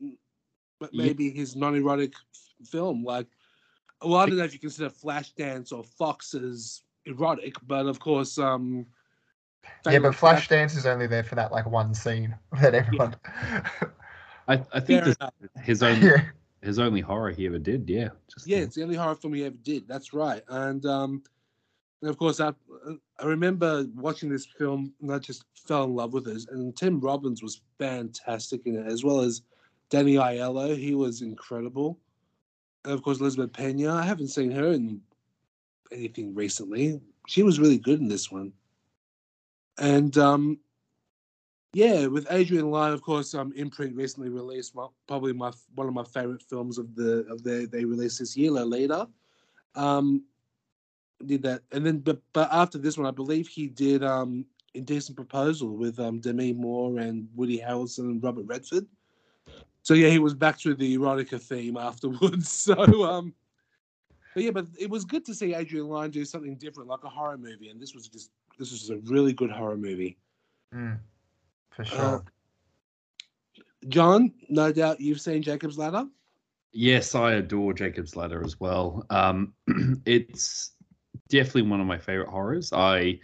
but 0.79 0.89
Yeah. 0.91 1.03
maybe 1.05 1.29
his 1.29 1.55
non-erotic 1.55 2.13
f- 2.15 2.67
film. 2.67 3.03
Like, 3.03 3.27
well, 4.01 4.15
I 4.15 4.25
don't 4.25 4.37
know 4.37 4.45
if 4.45 4.53
you 4.53 4.59
consider 4.59 4.89
Flashdance 4.89 5.71
or 5.71 5.83
Fox 5.83 6.33
as 6.33 6.81
erotic, 7.05 7.55
but 7.65 7.85
of 7.85 7.99
course, 7.99 8.38
um, 8.38 8.85
yeah, 9.85 9.99
but 9.99 10.15
Flash. 10.15 10.47
Flashdance 10.47 10.77
is 10.77 10.85
only 10.85 11.07
there 11.07 11.23
for 11.23 11.35
that 11.35 11.51
like 11.51 11.65
one 11.65 11.93
scene 11.93 12.35
that 12.62 12.75
everyone. 12.75 13.15
I, 14.47 14.62
I 14.73 14.79
think 14.79 15.05
this, 15.05 15.15
his 15.62 15.83
only 15.83 16.07
yeah. 16.07 16.23
his 16.62 16.79
only 16.79 17.01
horror 17.01 17.31
he 17.31 17.45
ever 17.45 17.59
did. 17.59 17.89
Yeah. 17.89 18.09
Just 18.31 18.47
Yeah, 18.47 18.59
it's 18.59 18.75
the 18.75 18.83
only 18.83 18.95
horror 18.95 19.15
film 19.15 19.33
he 19.33 19.45
ever 19.45 19.55
did. 19.63 19.88
That's 19.88 20.13
right. 20.13 20.43
And 20.49 20.85
um, 20.85 21.23
and 22.01 22.09
of 22.09 22.17
course, 22.17 22.39
I 22.39 22.51
I 23.19 23.25
remember 23.25 23.85
watching 23.95 24.29
this 24.29 24.45
film 24.45 24.93
and 25.01 25.13
I 25.13 25.19
just 25.19 25.45
fell 25.53 25.83
in 25.83 25.95
love 25.95 26.13
with 26.13 26.27
it. 26.27 26.45
And 26.49 26.75
Tim 26.75 26.99
Robbins 26.99 27.43
was 27.43 27.62
fantastic 27.77 28.65
in 28.65 28.75
it, 28.75 28.88
as 28.88 29.03
well 29.03 29.21
as 29.21 29.41
Danny 29.89 30.15
Aiello. 30.15 30.75
He 30.75 30.95
was 30.95 31.21
incredible. 31.21 31.99
And 32.85 32.93
of 32.93 33.03
course, 33.03 33.19
Elizabeth 33.19 33.53
Pena. 33.53 33.93
I 33.93 34.03
haven't 34.03 34.29
seen 34.29 34.51
her 34.51 34.71
in 34.71 35.01
anything 35.91 36.36
recently. 36.36 36.99
She 37.28 37.43
was 37.43 37.60
really 37.60 37.78
good 37.78 37.99
in 37.99 38.08
this 38.08 38.32
one. 38.32 38.54
And 39.78 40.17
um, 40.17 40.60
yeah, 41.73 42.08
with 42.08 42.28
Adrian 42.32 42.71
Lyne, 42.71 42.93
of 42.93 43.02
course, 43.02 43.34
um, 43.34 43.54
Imprint 43.56 43.95
recently 43.95 44.30
released 44.30 44.75
my, 44.75 44.88
probably 45.08 45.34
my 45.34 45.52
one 45.75 45.88
of 45.88 45.93
my 45.93 46.04
favorite 46.04 46.43
films 46.43 46.78
of 46.78 46.95
the 46.95 47.25
of 47.30 47.43
the 47.43 47.67
they 47.71 47.86
released 47.86 48.19
this 48.19 48.36
year, 48.36 48.52
Lolita. 48.52 49.08
Um, 49.75 50.23
did 51.25 51.43
that, 51.43 51.62
and 51.71 51.86
then 51.86 51.99
but 51.99 52.19
but 52.34 52.49
after 52.52 52.78
this 52.78 52.97
one, 52.97 53.08
I 53.08 53.12
believe 53.12 53.47
he 53.47 53.67
did 53.67 54.04
um 54.04 54.45
Indecent 54.73 55.15
Proposal 55.15 55.75
with 55.75 55.99
um 55.99 56.19
Demi 56.19 56.54
Moore 56.54 56.99
and 56.99 57.28
Woody 57.36 57.60
Harrelson 57.60 58.06
and 58.06 58.23
Robert 58.23 58.45
Redford. 58.45 58.88
So 59.84 59.93
yeah, 59.93 60.10
he 60.10 60.19
was 60.19 60.34
back 60.34 60.58
to 60.60 60.73
the 60.73 60.97
erotica 60.97 61.41
theme 61.41 61.78
afterwards. 61.80 62.49
So 62.49 63.04
um, 63.06 63.34
but 64.33 64.43
yeah, 64.43 64.51
but 64.51 64.67
it 64.79 64.89
was 64.89 65.05
good 65.05 65.25
to 65.25 65.33
see 65.33 65.53
Adrian 65.53 65.87
Lyne 65.87 66.11
do 66.11 66.25
something 66.25 66.55
different, 66.55 66.89
like 66.89 67.03
a 67.03 67.09
horror 67.09 67.37
movie, 67.37 67.69
and 67.69 67.81
this 67.81 67.93
was 67.93 68.07
just 68.07 68.31
this 68.57 68.71
was 68.71 68.89
a 68.89 68.97
really 69.11 69.33
good 69.33 69.51
horror 69.51 69.77
movie. 69.77 70.17
Mm, 70.73 70.99
for 71.71 71.81
Uh, 71.83 71.85
sure. 71.85 72.25
John, 73.87 74.33
no 74.49 74.71
doubt 74.71 74.99
you've 74.99 75.21
seen 75.21 75.41
Jacob's 75.41 75.77
Ladder. 75.77 76.05
Yes, 76.71 77.15
I 77.15 77.33
adore 77.33 77.73
Jacob's 77.73 78.15
Ladder 78.15 78.43
as 78.43 78.59
well. 78.59 79.05
Um, 79.09 79.53
it's 80.05 80.73
definitely 81.29 81.63
one 81.63 81.79
of 81.79 81.87
my 81.87 81.97
favorite 81.97 82.29
horrors. 82.29 82.71
I 82.73 83.19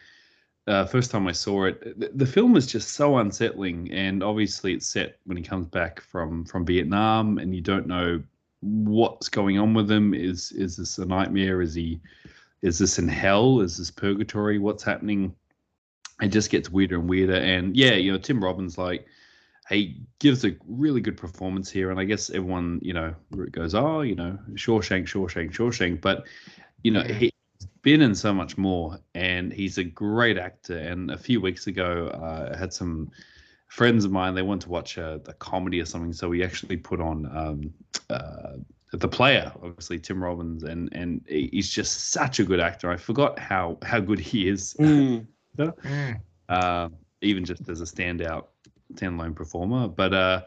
uh, 0.67 0.85
first 0.85 1.11
time 1.11 1.27
I 1.27 1.31
saw 1.31 1.65
it, 1.65 1.99
the, 1.99 2.09
the 2.15 2.25
film 2.25 2.55
is 2.57 2.65
just 2.65 2.91
so 2.91 3.17
unsettling, 3.17 3.91
and 3.91 4.23
obviously 4.23 4.73
it's 4.73 4.87
set 4.87 5.19
when 5.25 5.37
he 5.37 5.43
comes 5.43 5.67
back 5.67 6.01
from 6.01 6.43
from 6.45 6.65
Vietnam, 6.65 7.37
and 7.37 7.53
you 7.53 7.61
don't 7.61 7.85
know 7.85 8.23
what's 8.61 9.29
going 9.29 9.59
on 9.59 9.73
with 9.73 9.89
him. 9.89 10.13
Is 10.13 10.51
is 10.51 10.77
this 10.77 10.97
a 10.97 11.05
nightmare? 11.05 11.61
Is 11.61 11.73
he 11.73 11.99
is 12.61 12.79
this 12.79 12.99
in 12.99 13.07
hell? 13.07 13.61
Is 13.61 13.77
this 13.77 13.91
purgatory? 13.91 14.59
What's 14.59 14.83
happening? 14.83 15.35
It 16.21 16.29
just 16.29 16.49
gets 16.49 16.69
weirder 16.69 16.95
and 16.95 17.09
weirder. 17.09 17.35
And 17.35 17.75
yeah, 17.75 17.93
you 17.93 18.11
know, 18.11 18.17
Tim 18.17 18.43
Robbins 18.43 18.77
like 18.77 19.05
he 19.69 20.01
gives 20.19 20.45
a 20.45 20.55
really 20.67 21.01
good 21.01 21.17
performance 21.17 21.69
here, 21.69 21.91
and 21.91 21.99
I 21.99 22.03
guess 22.03 22.29
everyone, 22.29 22.79
you 22.83 22.93
know, 22.93 23.15
goes, 23.51 23.73
oh, 23.73 24.01
you 24.01 24.15
know, 24.15 24.37
Shawshank, 24.51 25.05
Shawshank, 25.05 25.51
Shawshank, 25.51 26.01
but 26.01 26.25
you 26.83 26.91
know, 26.91 27.01
he's 27.01 27.31
been 27.81 28.01
in 28.01 28.13
so 28.13 28.33
much 28.33 28.57
more, 28.57 28.99
and 29.15 29.51
he's 29.51 29.77
a 29.77 29.83
great 29.83 30.37
actor. 30.37 30.77
And 30.77 31.09
a 31.09 31.17
few 31.17 31.41
weeks 31.41 31.67
ago, 31.67 32.11
uh, 32.13 32.53
I 32.53 32.57
had 32.57 32.73
some 32.73 33.11
friends 33.67 34.06
of 34.06 34.12
mine 34.12 34.36
they 34.36 34.41
wanted 34.41 34.65
to 34.65 34.69
watch 34.69 34.97
a, 34.97 35.21
a 35.28 35.34
comedy 35.34 35.80
or 35.82 35.86
something, 35.86 36.13
so 36.13 36.30
we 36.30 36.43
actually 36.43 36.78
put 36.78 36.99
on 37.01 37.25
um, 37.36 37.73
uh, 38.10 38.58
the 38.91 39.08
player, 39.08 39.51
obviously 39.63 39.99
Tim 39.99 40.23
Robbins, 40.23 40.63
and 40.63 40.89
and 40.93 41.21
he's 41.28 41.69
just 41.69 42.12
such 42.12 42.39
a 42.39 42.43
good 42.43 42.60
actor. 42.60 42.89
I 42.91 42.97
forgot 42.97 43.38
how 43.39 43.78
how 43.84 43.99
good 43.99 44.19
he 44.19 44.49
is. 44.49 44.75
Mm, 45.58 46.19
uh, 46.49 46.89
even 47.21 47.45
just 47.45 47.69
as 47.69 47.80
a 47.80 47.86
standout 47.86 48.47
standalone 48.93 49.36
performer. 49.36 49.88
But 49.88 50.13
uh, 50.13 50.41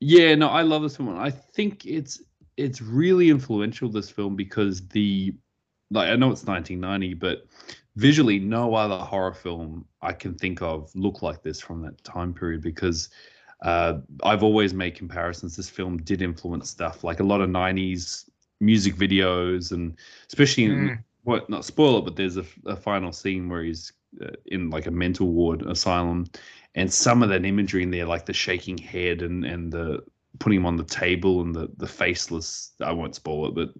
yeah, 0.00 0.34
no, 0.34 0.48
I 0.48 0.62
love 0.62 0.82
this 0.82 0.96
film. 0.96 1.18
I 1.18 1.30
think 1.30 1.86
it's 1.86 2.22
it's 2.56 2.82
really 2.82 3.30
influential 3.30 3.88
this 3.88 4.10
film 4.10 4.36
because 4.36 4.86
the 4.88 5.34
like 5.90 6.10
I 6.10 6.16
know 6.16 6.30
it's 6.30 6.44
1990, 6.44 7.14
but 7.14 7.46
visually, 7.98 8.38
no 8.38 8.74
other 8.74 8.96
horror 8.96 9.34
film 9.34 9.84
I 10.00 10.12
can 10.12 10.34
think 10.34 10.62
of 10.62 10.90
look 10.94 11.20
like 11.22 11.42
this 11.42 11.60
from 11.60 11.82
that 11.82 12.02
time 12.04 12.32
period 12.32 12.62
because. 12.62 13.08
Uh, 13.60 13.98
I've 14.22 14.44
always 14.44 14.72
made 14.72 14.94
comparisons. 14.94 15.56
This 15.56 15.68
film 15.68 15.96
did 15.98 16.22
influence 16.22 16.70
stuff 16.70 17.02
like 17.02 17.18
a 17.18 17.24
lot 17.24 17.40
of 17.40 17.50
'90s 17.50 18.30
music 18.60 18.94
videos, 18.94 19.72
and 19.72 19.98
especially 20.28 20.64
in 20.66 20.90
Mm. 20.90 20.98
what 21.24 21.50
not 21.50 21.64
spoil 21.64 21.98
it, 21.98 22.04
but 22.04 22.14
there's 22.14 22.36
a, 22.36 22.44
a 22.66 22.76
final 22.76 23.10
scene 23.10 23.48
where 23.48 23.64
he's 23.64 23.92
uh, 24.22 24.30
in 24.46 24.70
like 24.70 24.86
a 24.86 24.92
mental 24.92 25.32
ward 25.32 25.62
asylum, 25.62 26.26
and 26.76 26.92
some 26.92 27.20
of 27.20 27.30
that 27.30 27.44
imagery 27.44 27.82
in 27.82 27.90
there, 27.90 28.06
like 28.06 28.26
the 28.26 28.32
shaking 28.32 28.78
head 28.78 29.22
and 29.22 29.44
and 29.44 29.72
the 29.72 30.04
putting 30.38 30.60
him 30.60 30.66
on 30.66 30.76
the 30.76 30.84
table 30.84 31.40
and 31.40 31.52
the 31.52 31.68
the 31.78 31.86
faceless. 31.88 32.74
I 32.80 32.92
won't 32.92 33.16
spoil 33.16 33.48
it, 33.48 33.54
but 33.56 33.70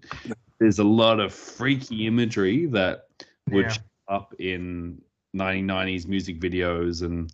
there's 0.59 0.79
a 0.79 0.83
lot 0.83 1.21
of 1.21 1.33
freaky 1.33 2.05
imagery 2.05 2.65
that 2.65 3.07
would 3.49 3.71
Yeah. 3.71 3.77
Up 4.09 4.33
in 4.39 5.01
1990s 5.33 6.07
music 6.07 6.39
videos 6.39 7.03
and 7.03 7.31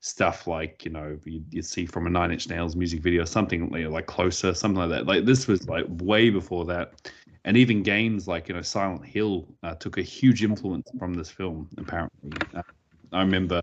stuff 0.00 0.46
like 0.46 0.84
you 0.84 0.90
know 0.90 1.18
you, 1.24 1.42
you 1.50 1.62
see 1.62 1.86
from 1.86 2.06
a 2.06 2.10
Nine 2.10 2.32
Inch 2.32 2.48
Nails 2.48 2.76
music 2.76 3.00
video, 3.00 3.24
something 3.24 3.70
like, 3.70 3.86
like 3.86 4.06
closer, 4.06 4.54
something 4.54 4.78
like 4.78 4.90
that. 4.90 5.06
Like 5.06 5.24
this 5.24 5.46
was 5.46 5.68
like 5.68 5.84
way 5.88 6.30
before 6.30 6.64
that 6.66 7.10
and 7.44 7.56
even 7.56 7.82
games 7.82 8.26
like 8.26 8.48
you 8.48 8.54
know 8.54 8.62
Silent 8.62 9.04
Hill 9.04 9.46
uh, 9.62 9.74
took 9.74 9.98
a 9.98 10.02
huge 10.02 10.42
influence 10.42 10.90
from 10.98 11.14
this 11.14 11.30
film. 11.30 11.68
Apparently, 11.78 12.32
uh, 12.54 12.62
I 13.12 13.20
remember 13.20 13.60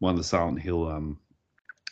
one 0.00 0.12
of 0.12 0.18
the 0.18 0.24
Silent 0.24 0.60
Hill 0.60 0.88
um, 0.88 1.18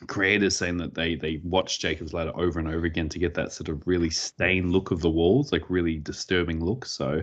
creators 0.06 0.56
saying 0.56 0.76
that 0.78 0.94
they 0.94 1.14
they 1.14 1.40
watched 1.44 1.80
Jacob's 1.80 2.12
Ladder 2.12 2.32
over 2.34 2.58
and 2.58 2.68
over 2.68 2.86
again 2.86 3.08
to 3.10 3.18
get 3.18 3.34
that 3.34 3.52
sort 3.52 3.68
of 3.68 3.86
really 3.86 4.10
stained 4.10 4.72
look 4.72 4.90
of 4.90 5.00
the 5.00 5.10
walls, 5.10 5.52
like 5.52 5.70
really 5.70 5.98
disturbing 5.98 6.64
look. 6.64 6.84
So 6.84 7.22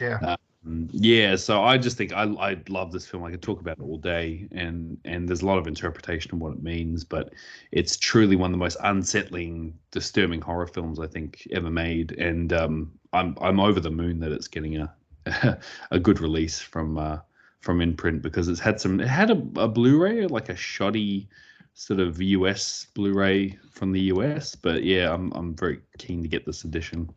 Yeah. 0.00 0.18
um, 0.22 0.36
yeah, 0.66 1.36
so 1.36 1.62
I 1.62 1.76
just 1.76 1.98
think 1.98 2.12
I 2.12 2.22
I 2.22 2.56
love 2.68 2.90
this 2.90 3.06
film. 3.06 3.22
I 3.24 3.30
could 3.30 3.42
talk 3.42 3.60
about 3.60 3.78
it 3.78 3.82
all 3.82 3.98
day, 3.98 4.48
and 4.50 4.96
and 5.04 5.28
there's 5.28 5.42
a 5.42 5.46
lot 5.46 5.58
of 5.58 5.66
interpretation 5.66 6.34
of 6.34 6.40
what 6.40 6.52
it 6.52 6.62
means, 6.62 7.04
but 7.04 7.34
it's 7.70 7.96
truly 7.98 8.34
one 8.34 8.50
of 8.50 8.52
the 8.52 8.64
most 8.64 8.78
unsettling, 8.82 9.78
disturbing 9.90 10.40
horror 10.40 10.66
films 10.66 10.98
I 10.98 11.06
think 11.06 11.46
ever 11.52 11.70
made. 11.70 12.12
And 12.12 12.52
um, 12.54 12.92
I'm 13.12 13.36
I'm 13.42 13.60
over 13.60 13.78
the 13.78 13.90
moon 13.90 14.20
that 14.20 14.32
it's 14.32 14.48
getting 14.48 14.78
a 14.78 14.94
a 15.90 15.98
good 15.98 16.20
release 16.20 16.60
from 16.60 16.96
uh, 16.96 17.18
from 17.60 17.82
Imprint 17.82 18.22
because 18.22 18.48
it's 18.48 18.60
had 18.60 18.80
some 18.80 19.00
it 19.00 19.08
had 19.08 19.30
a, 19.30 19.42
a 19.56 19.68
Blu-ray 19.68 20.26
like 20.26 20.48
a 20.48 20.56
shoddy 20.56 21.28
sort 21.74 22.00
of 22.00 22.22
US 22.22 22.86
Blu-ray 22.94 23.58
from 23.70 23.92
the 23.92 24.00
US, 24.12 24.54
but 24.54 24.82
yeah, 24.82 25.12
I'm 25.12 25.30
I'm 25.32 25.54
very 25.54 25.80
keen 25.98 26.22
to 26.22 26.28
get 26.28 26.46
this 26.46 26.64
edition. 26.64 27.10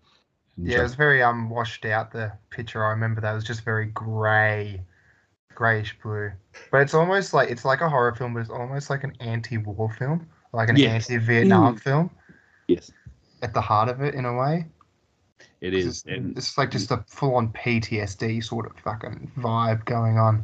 Yeah, 0.58 0.80
it 0.80 0.84
was 0.84 0.96
very 0.96 1.22
um 1.22 1.50
washed 1.50 1.86
out. 1.86 2.12
The 2.12 2.32
picture 2.50 2.84
I 2.84 2.90
remember 2.92 3.22
that 3.22 3.34
was 3.34 3.44
just 3.44 3.64
very 3.64 3.86
grey, 3.88 4.82
greyish 5.54 5.96
blue. 6.02 6.32
But 6.72 6.82
it's 6.82 6.94
almost 6.94 7.34
like 7.34 7.50
it's 7.50 7.64
like 7.66 7.82
a 7.82 7.90
horror 7.90 8.16
film, 8.16 8.34
but 8.34 8.40
it's 8.42 8.50
almost 8.50 8.90
like 8.90 9.04
an 9.04 9.14
anti-war 9.20 9.92
film, 9.94 10.28
like 10.54 10.70
an 10.70 10.78
Yes. 10.78 11.10
anti-Vietnam 11.10 11.78
film 11.78 12.10
yes, 12.68 12.92
at 13.42 13.54
the 13.54 13.62
heart 13.62 13.90
of 13.90 14.02
it 14.02 14.16
in 14.16 14.26
a 14.26 14.34
way. 14.34 14.66
it 15.62 15.74
It's, 15.74 15.86
just- 15.86 16.08
And 16.08 16.38
it's 16.38 16.58
like 16.58 16.72
just 16.72 16.92
a 16.92 17.04
full-on 17.08 17.50
PTSD 17.54 18.44
sort 18.44 18.66
of 18.66 18.78
fucking 18.80 19.32
vibe 19.38 19.86
going 19.86 20.18
on. 20.18 20.44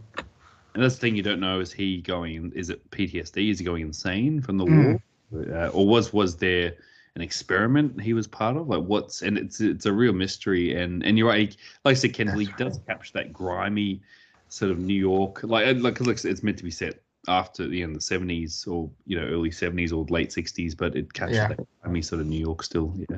And 0.76 0.84
that's 0.84 0.96
the 0.96 1.02
thing 1.02 1.16
you 1.16 1.24
don't 1.24 1.40
know: 1.40 1.60
is 1.60 1.72
he 1.72 2.02
going? 2.02 2.52
Is 2.56 2.70
it 2.70 2.88
PTSD? 2.92 3.50
Is 3.52 3.60
he 3.60 3.66
going 3.66 3.82
insane 3.82 4.42
from 4.42 4.58
the 4.58 4.66
Mm. 4.66 5.00
war, 5.32 5.56
uh, 5.56 5.68
or 5.70 5.88
was 5.88 6.14
was 6.14 6.38
there 6.38 6.74
an 7.16 7.22
experiment 7.22 8.02
he 8.02 8.14
was 8.14 8.28
part 8.28 8.58
of? 8.58 8.68
Like 8.68 8.84
what's? 8.84 9.22
And 9.22 9.38
it's 9.38 9.62
it's 9.62 9.86
a 9.86 9.94
real 9.94 10.14
mystery. 10.14 10.76
And 10.76 11.04
and 11.04 11.18
you're 11.18 11.28
right. 11.28 11.56
Like 11.86 11.94
I 11.94 12.00
said, 12.00 12.14
Kendall, 12.14 12.40
he 12.40 12.48
That's 12.48 12.58
does 12.58 12.80
capture 12.88 13.14
that 13.16 13.34
grimy 13.34 14.02
sort 14.50 14.72
of 14.72 14.80
New 14.80 14.94
York. 14.94 15.44
Like 15.44 15.78
like 15.80 16.02
it's, 16.02 16.26
it's 16.26 16.44
meant 16.44 16.58
to 16.58 16.64
be 16.64 16.72
set 16.72 17.02
after 17.28 17.68
the 17.68 17.82
end 17.84 17.96
the 17.96 18.02
70s 18.02 18.68
or 18.68 18.90
you 19.06 19.20
know 19.20 19.26
early 19.28 19.52
70s 19.52 19.94
or 19.94 20.06
late 20.06 20.32
60s, 20.32 20.76
but 20.76 20.96
it 20.96 21.14
captures 21.14 21.38
Yeah. 21.38 21.48
that 21.50 21.60
grimy 21.82 22.02
sort 22.02 22.22
of 22.22 22.28
New 22.28 22.40
York 22.40 22.64
still. 22.64 22.94
Yeah, 23.10 23.18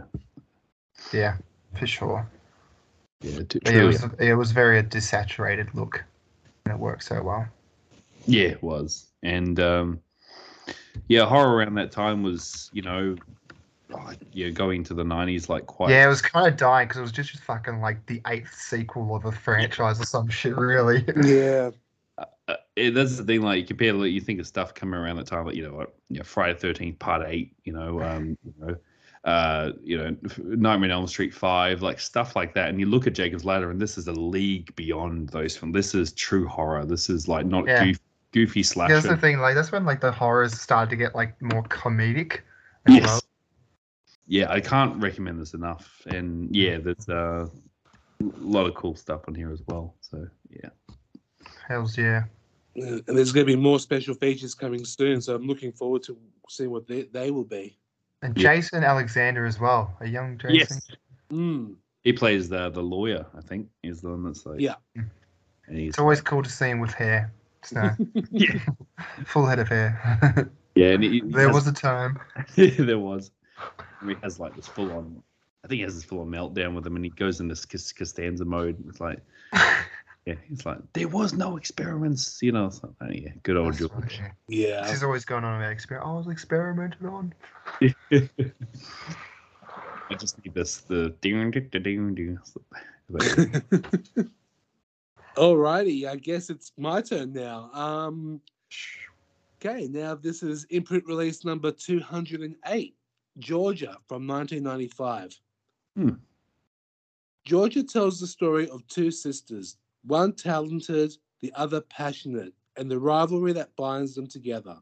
Yeah, 1.13 1.37
for 1.77 1.87
sure. 1.87 2.27
yeah, 3.21 3.41
t- 3.47 3.59
it 3.65 3.83
was 3.83 4.03
it 4.19 4.33
was 4.35 4.51
very 4.51 4.79
a 4.79 4.83
desaturated 4.83 5.73
look, 5.73 6.03
and 6.65 6.73
it 6.73 6.79
worked 6.79 7.03
so 7.03 7.23
well. 7.23 7.47
Yeah, 8.27 8.49
it 8.49 8.63
was. 8.63 9.07
And 9.23 9.59
um, 9.59 9.99
yeah, 11.07 11.25
horror 11.25 11.55
around 11.55 11.75
that 11.75 11.91
time 11.91 12.23
was, 12.23 12.69
you 12.73 12.81
know, 12.81 13.15
oh, 13.93 14.11
yeah, 14.31 14.49
going 14.49 14.83
to 14.85 14.93
the 14.93 15.03
90s 15.03 15.49
like 15.49 15.65
quite. 15.65 15.91
Yeah, 15.91 16.05
it 16.05 16.09
was 16.09 16.21
kind 16.21 16.47
of 16.47 16.57
dying 16.57 16.87
because 16.87 16.99
it 16.99 17.03
was 17.03 17.11
just, 17.11 17.31
just 17.31 17.43
fucking 17.43 17.79
like 17.81 18.05
the 18.07 18.21
eighth 18.27 18.53
sequel 18.53 19.15
of 19.15 19.25
a 19.25 19.31
franchise 19.31 19.99
or 19.99 20.05
some 20.05 20.29
shit, 20.29 20.55
really. 20.57 21.05
Yeah. 21.25 21.71
Uh, 22.47 22.55
it, 22.75 22.93
that's 22.93 23.17
the 23.17 23.23
thing, 23.23 23.41
like, 23.41 23.59
you 23.59 23.65
compare, 23.65 23.91
like, 23.93 24.11
you 24.11 24.21
think 24.21 24.39
of 24.39 24.45
stuff 24.47 24.73
coming 24.73 24.99
around 24.99 25.17
that 25.17 25.25
time, 25.25 25.45
like, 25.45 25.55
you 25.55 25.67
know, 25.67 25.75
like, 25.77 25.89
you 26.09 26.17
know, 26.19 26.23
Friday 26.23 26.57
the 26.57 26.67
13th, 26.67 26.99
part 26.99 27.23
eight, 27.27 27.53
you 27.63 27.73
know, 27.73 28.01
um, 28.03 28.37
you 28.43 28.53
know, 28.59 28.75
uh, 29.25 29.71
you 29.83 29.97
know, 29.97 30.15
Nightmare 30.37 30.91
on 30.91 30.99
Elm 30.99 31.07
Street 31.07 31.33
5, 31.33 31.81
like 31.81 31.99
stuff 31.99 32.35
like 32.35 32.53
that. 32.53 32.69
And 32.69 32.79
you 32.79 32.85
look 32.85 33.07
at 33.07 33.13
Jacob's 33.13 33.43
Ladder, 33.43 33.71
and 33.71 33.81
this 33.81 33.97
is 33.97 34.07
a 34.07 34.11
league 34.13 34.73
beyond 34.75 35.29
those 35.29 35.57
films. 35.57 35.73
This 35.73 35.95
is 35.95 36.13
true 36.13 36.47
horror. 36.47 36.85
This 36.85 37.09
is 37.09 37.27
like 37.27 37.47
not 37.47 37.65
Yeah. 37.65 37.83
goof, 37.85 37.97
goofy 38.31 38.59
Yeah, 38.59 38.65
slasher. 38.65 38.93
that's 38.93 39.07
the 39.07 39.17
thing. 39.17 39.39
Like 39.39 39.55
that's 39.55 39.71
when 39.71 39.83
like 39.83 39.99
the 39.99 40.11
horrors 40.11 40.59
started 40.61 40.91
to 40.91 40.95
get 40.95 41.15
like 41.15 41.41
more 41.41 41.63
comedic. 41.63 42.41
as 42.85 42.93
Yes. 42.93 43.03
well. 43.05 43.21
Yeah, 44.27 44.51
I 44.51 44.59
can't 44.59 45.01
recommend 45.01 45.39
this 45.39 45.53
enough. 45.53 46.01
And 46.07 46.53
yeah, 46.55 46.77
there's 46.77 47.07
uh, 47.09 47.47
a 48.21 48.25
lot 48.39 48.65
of 48.65 48.73
cool 48.75 48.95
stuff 48.95 49.21
on 49.27 49.35
here 49.35 49.51
as 49.51 49.61
well. 49.67 49.95
So 50.01 50.27
yeah. 50.49 50.69
Hells 51.67 51.97
yeah. 51.97 52.23
And 52.75 53.03
there's 53.05 53.31
going 53.31 53.45
to 53.45 53.53
be 53.53 53.59
more 53.59 53.79
special 53.79 54.13
features 54.15 54.53
coming 54.53 54.83
soon, 54.83 55.21
so 55.21 55.33
I'm 55.35 55.47
looking 55.47 55.71
forward 55.71 56.03
to 56.03 56.17
seeing 56.49 56.71
what 56.71 56.87
they, 56.87 57.03
they 57.03 57.31
will 57.31 57.45
be. 57.45 57.77
And 58.21 58.37
Yeah. 58.37 58.55
Jason 58.55 58.83
Alexander 58.83 59.45
as 59.45 59.59
well, 59.59 59.95
a 60.01 60.07
young 60.07 60.37
Jason. 60.37 60.55
Yes. 60.55 60.81
Mm. 61.31 61.75
He 62.03 62.13
plays 62.13 62.49
the 62.49 62.69
the 62.69 62.81
lawyer, 62.83 63.25
I 63.37 63.41
think, 63.41 63.67
is 63.83 64.01
the 64.01 64.09
one 64.09 64.23
that's 64.23 64.45
like 64.45 64.59
Yeah. 64.59 64.75
And 64.95 65.77
he's 65.77 65.89
It's 65.89 65.99
always 65.99 66.21
cool 66.21 66.43
to 66.43 66.49
see 66.49 66.69
him 66.69 66.79
with 66.79 66.93
hair. 66.93 67.31
Just 67.61 67.73
no, 67.75 67.91
yeah, 68.31 68.59
full 69.25 69.45
head 69.47 69.57
of 69.59 69.67
hair. 69.69 70.49
yeah. 70.75 70.89
And 70.89 71.03
he, 71.03 71.09
he 71.11 71.21
there 71.21 71.47
has- 71.47 71.55
was 71.55 71.67
a 71.67 71.73
time. 71.73 72.19
yeah, 72.55 72.69
there 72.77 72.99
was. 72.99 73.31
And 74.01 74.09
he 74.09 74.15
has 74.23 74.39
like 74.39 74.55
this 74.55 74.67
full 74.67 74.91
on. 74.91 75.21
I 75.63 75.67
think 75.67 75.79
he 75.79 75.83
has 75.83 75.95
this 75.95 76.03
full 76.03 76.21
on 76.21 76.27
meltdown 76.27 76.75
with 76.75 76.85
him, 76.85 76.95
and 76.95 77.03
he 77.05 77.11
goes 77.11 77.39
into 77.39 77.55
this 77.55 77.91
Costanza 77.91 78.45
mode. 78.45 78.77
It's 78.87 78.99
like, 78.99 79.19
yeah, 80.25 80.35
he's 80.47 80.65
like, 80.65 80.77
there 80.93 81.07
was 81.07 81.33
no 81.33 81.57
experiments, 81.57 82.39
you 82.41 82.51
know. 82.51 82.69
So, 82.69 82.93
oh, 83.01 83.07
yeah, 83.11 83.31
good 83.43 83.57
old 83.57 83.73
That's 83.73 83.79
George. 83.79 84.19
right, 84.19 84.31
yeah. 84.47 84.67
Yeah. 84.67 84.91
She's 84.91 85.03
always 85.03 85.25
going 85.25 85.43
on 85.43 85.59
about 85.59 85.71
experiment. 85.71 86.09
I 86.09 86.13
was 86.13 86.27
experimented 86.27 87.05
on. 87.05 87.33
I 90.09 90.13
just 90.13 90.43
need 90.43 90.53
this 90.53 90.77
the 90.77 91.15
ding 91.21 91.51
ding 91.51 91.69
ding 91.71 92.13
ding. 92.13 92.13
ding. 92.15 92.39
Alrighty, 95.35 96.07
I 96.07 96.15
guess 96.15 96.49
it's 96.49 96.71
my 96.77 97.01
turn 97.01 97.33
now. 97.33 97.69
Um, 97.73 98.39
okay, 99.59 99.87
now 99.87 100.15
this 100.15 100.43
is 100.43 100.65
imprint 100.69 101.05
release 101.05 101.43
number 101.43 101.71
208, 101.71 102.95
Georgia 103.39 103.97
from 104.07 104.27
1995. 104.27 105.39
Hmm. 105.95 106.09
Georgia 107.45 107.83
tells 107.83 108.19
the 108.19 108.27
story 108.27 108.67
of 108.69 108.87
two 108.87 109.11
sisters, 109.11 109.77
one 110.03 110.33
talented, 110.33 111.15
the 111.41 111.53
other 111.55 111.81
passionate, 111.81 112.53
and 112.77 112.89
the 112.89 112.99
rivalry 112.99 113.53
that 113.53 113.75
binds 113.75 114.15
them 114.15 114.27
together. 114.27 114.77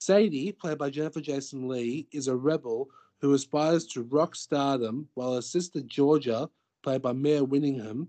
Sadie, 0.00 0.52
played 0.52 0.78
by 0.78 0.90
Jennifer 0.90 1.20
Jason 1.20 1.66
Lee, 1.66 2.06
is 2.12 2.28
a 2.28 2.36
rebel 2.36 2.88
who 3.20 3.34
aspires 3.34 3.86
to 3.88 4.02
rock 4.02 4.36
stardom, 4.36 5.08
while 5.14 5.34
her 5.34 5.42
sister 5.42 5.80
Georgia, 5.80 6.48
played 6.82 7.02
by 7.02 7.12
Maya 7.12 7.42
Winningham, 7.42 8.06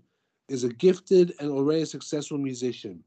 is 0.48 0.64
a 0.64 0.68
gifted 0.68 1.34
and 1.40 1.50
already 1.50 1.84
successful 1.84 2.38
musician. 2.38 3.02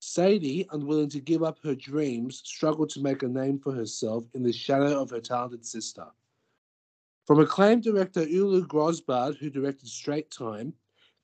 Sadie, 0.00 0.66
unwilling 0.70 1.08
to 1.10 1.20
give 1.20 1.42
up 1.42 1.58
her 1.64 1.74
dreams, 1.74 2.42
struggled 2.44 2.90
to 2.90 3.00
make 3.02 3.22
a 3.22 3.28
name 3.28 3.58
for 3.58 3.72
herself 3.72 4.24
in 4.34 4.42
the 4.42 4.52
shadow 4.52 5.00
of 5.00 5.10
her 5.10 5.20
talented 5.20 5.66
sister. 5.66 6.06
From 7.26 7.40
acclaimed 7.40 7.82
director 7.82 8.22
Ulu 8.22 8.66
Grosbard, 8.66 9.36
who 9.36 9.50
directed 9.50 9.88
Straight 9.88 10.30
Time, 10.30 10.72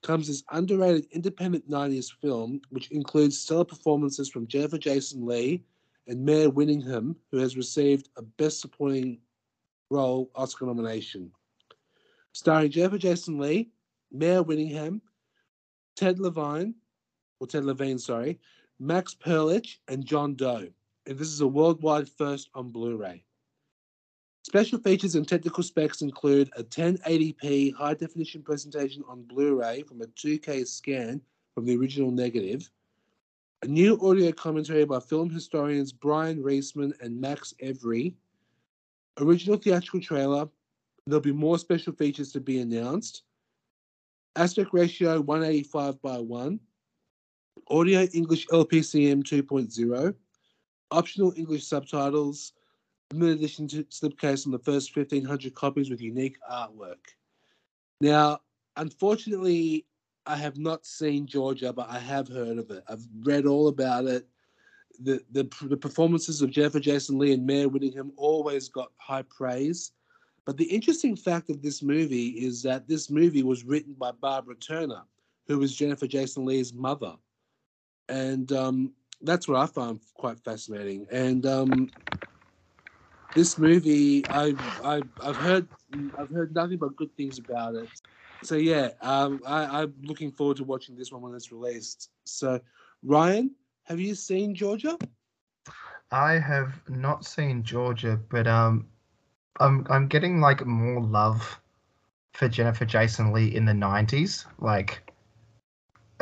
comes 0.02 0.28
this 0.28 0.42
underrated 0.50 1.06
independent 1.12 1.68
90s 1.70 2.12
film, 2.20 2.60
which 2.70 2.90
includes 2.90 3.38
stellar 3.38 3.64
performances 3.64 4.28
from 4.28 4.46
Jennifer 4.46 4.76
Jason 4.76 5.24
Lee 5.24 5.64
and 6.06 6.24
Maya 6.24 6.50
Winningham, 6.50 7.16
who 7.30 7.38
has 7.38 7.56
received 7.56 8.10
a 8.16 8.22
Best 8.22 8.60
Supporting 8.60 9.18
Role 9.88 10.30
Oscar 10.34 10.66
nomination. 10.66 11.30
Starring 12.32 12.70
Jennifer 12.70 12.98
Jason 12.98 13.38
Lee, 13.38 13.70
Maya 14.12 14.44
Winningham, 14.44 15.00
Ted 15.96 16.18
Levine, 16.18 16.74
or 17.40 17.46
Ted 17.46 17.64
Levine, 17.64 17.98
sorry, 17.98 18.38
Max 18.80 19.14
Perlich, 19.14 19.78
and 19.88 20.04
John 20.04 20.34
Doe. 20.34 20.68
And 21.06 21.18
this 21.18 21.28
is 21.28 21.40
a 21.40 21.46
worldwide 21.46 22.08
first 22.08 22.50
on 22.54 22.70
Blu 22.70 22.96
ray. 22.96 23.24
Special 24.42 24.78
features 24.78 25.14
and 25.14 25.26
technical 25.26 25.62
specs 25.62 26.02
include 26.02 26.50
a 26.56 26.64
1080p 26.64 27.74
high 27.74 27.94
definition 27.94 28.42
presentation 28.42 29.02
on 29.08 29.22
Blu 29.22 29.60
ray 29.60 29.82
from 29.82 30.02
a 30.02 30.06
2K 30.06 30.66
scan 30.66 31.20
from 31.54 31.64
the 31.64 31.76
original 31.76 32.10
negative, 32.10 32.68
a 33.62 33.66
new 33.66 33.98
audio 34.02 34.32
commentary 34.32 34.84
by 34.84 35.00
film 35.00 35.30
historians 35.30 35.92
Brian 35.92 36.42
Reisman 36.42 36.92
and 37.00 37.18
Max 37.18 37.54
Every, 37.60 38.14
original 39.18 39.56
theatrical 39.56 40.00
trailer. 40.00 40.48
There'll 41.06 41.20
be 41.20 41.32
more 41.32 41.58
special 41.58 41.92
features 41.92 42.32
to 42.32 42.40
be 42.40 42.60
announced 42.60 43.22
aspect 44.36 44.70
ratio 44.72 45.20
185 45.20 46.02
by 46.02 46.18
1, 46.18 46.58
audio 47.68 48.02
English 48.12 48.46
LPCM 48.48 49.22
2.0, 49.22 50.14
optional 50.90 51.32
English 51.36 51.64
subtitles, 51.66 52.52
limited 53.12 53.38
edition 53.38 53.68
slipcase 53.68 54.46
on 54.46 54.52
the 54.52 54.58
first 54.58 54.94
1500 54.96 55.54
copies 55.54 55.90
with 55.90 56.00
unique 56.00 56.36
artwork. 56.50 57.14
Now, 58.00 58.40
unfortunately, 58.76 59.86
I 60.26 60.36
have 60.36 60.58
not 60.58 60.86
seen 60.86 61.26
Georgia, 61.26 61.72
but 61.72 61.88
I 61.88 61.98
have 61.98 62.28
heard 62.28 62.58
of 62.58 62.70
it. 62.70 62.82
I've 62.88 63.06
read 63.22 63.46
all 63.46 63.68
about 63.68 64.06
it. 64.06 64.26
The, 65.00 65.20
the, 65.32 65.48
the 65.62 65.76
performances 65.76 66.40
of 66.40 66.50
Jennifer 66.50 66.80
Jason 66.80 67.18
Lee 67.18 67.32
and 67.32 67.46
Maya 67.46 67.68
Winningham 67.68 68.10
always 68.16 68.68
got 68.68 68.92
high 68.96 69.22
praise. 69.22 69.92
But 70.44 70.56
the 70.56 70.64
interesting 70.64 71.16
fact 71.16 71.50
of 71.50 71.62
this 71.62 71.82
movie 71.82 72.28
is 72.28 72.62
that 72.62 72.86
this 72.86 73.10
movie 73.10 73.42
was 73.42 73.64
written 73.64 73.94
by 73.94 74.12
Barbara 74.12 74.54
Turner, 74.56 75.02
who 75.46 75.58
was 75.58 75.74
Jennifer 75.74 76.06
Jason 76.06 76.44
Lee's 76.44 76.72
mother. 76.72 77.14
And 78.08 78.50
um, 78.52 78.92
that's 79.22 79.48
what 79.48 79.58
I 79.58 79.66
found 79.66 80.00
quite 80.14 80.38
fascinating. 80.40 81.06
And 81.10 81.44
um, 81.46 81.90
this 83.34 83.58
movie, 83.58 84.26
I, 84.30 84.54
I, 84.82 85.04
I've 85.20 85.38
heard, 85.38 85.68
I've 86.18 86.30
heard 86.30 86.54
nothing 86.54 86.78
but 86.78 86.96
good 86.96 87.14
things 87.16 87.38
about 87.38 87.74
it. 87.74 88.00
So 88.42 88.56
yeah, 88.56 88.90
um, 89.00 89.40
I, 89.46 89.82
I'm 89.82 89.94
looking 90.02 90.30
forward 90.30 90.58
to 90.58 90.64
watching 90.64 90.96
this 90.96 91.12
one 91.12 91.22
when 91.22 91.34
it's 91.34 91.50
released. 91.50 92.10
So, 92.24 92.60
Ryan, 93.02 93.54
have 93.84 94.00
you 94.00 94.14
seen 94.14 94.54
Georgia? 94.54 94.98
I 96.10 96.32
have 96.34 96.88
not 96.88 97.24
seen 97.24 97.62
Georgia, 97.62 98.20
but 98.28 98.46
um, 98.46 98.88
I'm 99.60 99.86
I'm 99.90 100.06
getting 100.08 100.40
like 100.40 100.64
more 100.66 101.00
love 101.02 101.60
for 102.32 102.48
Jennifer 102.48 102.84
Jason 102.84 103.32
Lee 103.32 103.54
in 103.54 103.64
the 103.64 103.72
'90s. 103.72 104.46
Like, 104.58 105.03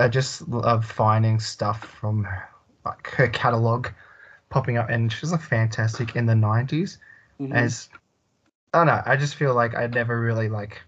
I 0.03 0.09
just 0.09 0.49
love 0.49 0.85
finding 0.85 1.39
stuff 1.39 1.81
from 1.85 2.25
her, 2.25 2.49
like 2.85 3.07
her 3.13 3.29
catalog 3.29 3.89
popping 4.51 4.77
up, 4.77 4.91
and 4.91 5.13
she's 5.13 5.31
like 5.31 5.41
fantastic 5.43 6.17
in 6.17 6.27
the 6.27 6.35
'90s. 6.35 6.99
Mhm. 7.41 7.53
As 7.55 7.89
I 8.75 8.79
don't 8.79 8.89
know, 8.89 9.03
I 9.07 9.17
just 9.17 9.37
feel 9.37 9.55
like 9.55 9.77
I 9.77 9.87
never 9.87 10.21
really 10.21 10.49
like, 10.49 10.83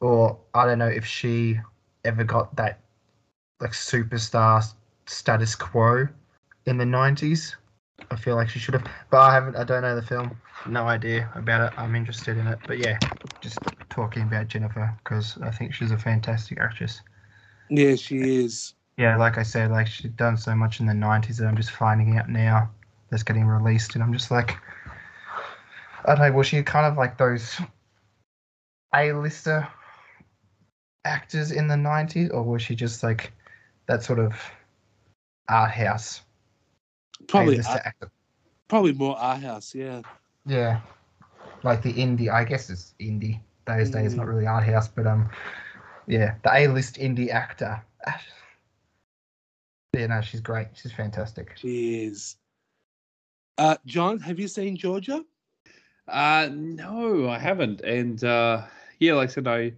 or 0.00 0.38
I 0.54 0.66
don't 0.66 0.78
know 0.78 0.88
if 0.88 1.06
she 1.06 1.58
ever 2.04 2.24
got 2.24 2.54
that 2.56 2.80
like 3.60 3.72
superstar 3.72 4.62
status 5.06 5.54
quo 5.54 6.08
in 6.66 6.76
the 6.76 6.84
'90s. 6.84 7.56
I 8.10 8.16
feel 8.16 8.36
like 8.36 8.50
she 8.50 8.58
should 8.58 8.74
have, 8.74 8.86
but 9.10 9.18
I 9.18 9.32
haven't. 9.32 9.56
I 9.56 9.64
don't 9.64 9.82
know 9.82 9.96
the 9.96 10.02
film. 10.02 10.36
No 10.66 10.86
idea 10.86 11.30
about 11.34 11.60
it. 11.72 11.72
I'm 11.78 11.94
interested 11.94 12.36
in 12.36 12.46
it, 12.46 12.58
but 12.66 12.78
yeah, 12.78 12.98
just 13.40 13.60
talking 13.88 14.22
about 14.24 14.48
Jennifer 14.48 14.92
because 15.02 15.38
I 15.42 15.50
think 15.50 15.72
she's 15.72 15.90
a 15.90 15.98
fantastic 15.98 16.60
actress. 16.60 17.00
Yeah, 17.68 17.96
she 17.96 18.44
is. 18.44 18.74
Yeah, 18.96 19.16
like 19.16 19.36
I 19.38 19.42
said, 19.42 19.70
like 19.70 19.86
she's 19.86 20.10
done 20.12 20.36
so 20.36 20.54
much 20.54 20.80
in 20.80 20.86
the 20.86 20.94
'90s 20.94 21.38
that 21.38 21.46
I'm 21.46 21.56
just 21.56 21.70
finding 21.70 22.18
out 22.18 22.28
now 22.28 22.70
that's 23.10 23.22
getting 23.22 23.46
released, 23.46 23.94
and 23.94 24.02
I'm 24.02 24.12
just 24.12 24.30
like, 24.30 24.56
I 26.04 26.14
don't 26.14 26.18
know. 26.18 26.32
Was 26.32 26.46
she 26.46 26.62
kind 26.62 26.86
of 26.86 26.96
like 26.96 27.18
those 27.18 27.60
A-lister 28.94 29.68
actors 31.04 31.52
in 31.52 31.68
the 31.68 31.74
'90s, 31.74 32.30
or 32.32 32.42
was 32.42 32.62
she 32.62 32.74
just 32.74 33.02
like 33.02 33.32
that 33.86 34.02
sort 34.02 34.18
of 34.18 34.34
art 35.48 35.70
house 35.70 36.22
Probably, 37.28 37.60
art- 37.60 37.94
probably 38.68 38.92
more 38.92 39.16
art 39.18 39.40
house. 39.40 39.74
Yeah. 39.74 40.02
Yeah, 40.44 40.80
like 41.62 41.82
the 41.82 41.92
indie. 41.92 42.30
I 42.32 42.44
guess 42.44 42.70
it's 42.70 42.94
indie 43.00 43.40
those 43.66 43.90
days, 43.90 44.14
not 44.14 44.26
really 44.26 44.46
art 44.46 44.64
house, 44.64 44.86
but 44.86 45.06
um, 45.06 45.28
yeah, 46.06 46.34
the 46.42 46.50
A-list 46.54 46.96
indie 46.96 47.30
actor. 47.30 47.82
Yeah, 49.94 50.08
no, 50.08 50.20
she's 50.20 50.42
great. 50.42 50.66
She's 50.74 50.92
fantastic. 50.92 51.52
She 51.56 52.04
is. 52.04 52.36
Uh, 53.56 53.76
John, 53.86 54.18
have 54.20 54.38
you 54.38 54.46
seen 54.46 54.76
Georgia? 54.76 55.24
Uh, 56.06 56.50
no, 56.52 57.30
I 57.30 57.38
haven't. 57.38 57.80
And 57.80 58.22
uh, 58.22 58.62
yeah, 58.98 59.14
like 59.14 59.30
I 59.30 59.32
said, 59.32 59.48
I 59.48 59.72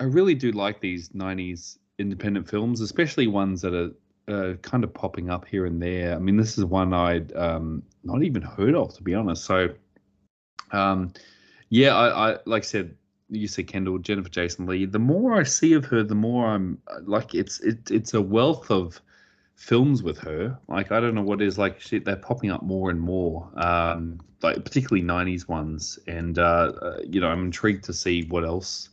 I 0.00 0.04
really 0.04 0.34
do 0.34 0.50
like 0.52 0.80
these 0.80 1.10
'90s 1.10 1.76
independent 1.98 2.48
films, 2.48 2.80
especially 2.80 3.26
ones 3.26 3.60
that 3.60 3.74
are 3.74 3.90
uh, 4.28 4.54
kind 4.62 4.82
of 4.82 4.92
popping 4.92 5.30
up 5.30 5.46
here 5.46 5.66
and 5.66 5.80
there. 5.80 6.14
I 6.14 6.18
mean, 6.18 6.36
this 6.36 6.58
is 6.58 6.64
one 6.64 6.92
I'd 6.92 7.34
um, 7.36 7.82
not 8.02 8.22
even 8.22 8.42
heard 8.42 8.74
of, 8.74 8.94
to 8.94 9.02
be 9.02 9.14
honest. 9.14 9.44
So, 9.44 9.68
um, 10.72 11.12
yeah, 11.68 11.94
I, 11.94 12.32
I 12.32 12.38
like 12.46 12.62
I 12.62 12.66
said, 12.66 12.96
you 13.28 13.48
said 13.48 13.66
Kendall, 13.66 13.98
Jennifer 13.98 14.28
Jason 14.28 14.66
Lee. 14.66 14.86
The 14.86 14.98
more 14.98 15.34
I 15.34 15.42
see 15.42 15.72
of 15.72 15.84
her, 15.86 16.02
the 16.02 16.14
more 16.14 16.46
I'm 16.46 16.78
like, 17.02 17.34
it's 17.34 17.60
it, 17.60 17.90
it's 17.90 18.14
a 18.14 18.20
wealth 18.20 18.70
of 18.70 19.00
films 19.56 20.02
with 20.02 20.18
her. 20.18 20.58
Like 20.68 20.92
I 20.92 21.00
don't 21.00 21.14
know 21.14 21.22
what 21.22 21.42
is 21.42 21.58
like. 21.58 21.80
She, 21.80 21.98
they're 21.98 22.16
popping 22.16 22.50
up 22.50 22.62
more 22.62 22.90
and 22.90 23.00
more. 23.00 23.50
Um, 23.56 24.20
like 24.42 24.62
particularly 24.64 25.02
'90s 25.02 25.48
ones, 25.48 25.98
and 26.06 26.38
uh, 26.38 26.72
uh, 26.80 26.98
you 27.04 27.20
know, 27.20 27.28
I'm 27.28 27.46
intrigued 27.46 27.84
to 27.84 27.92
see 27.92 28.24
what 28.24 28.44
else 28.44 28.90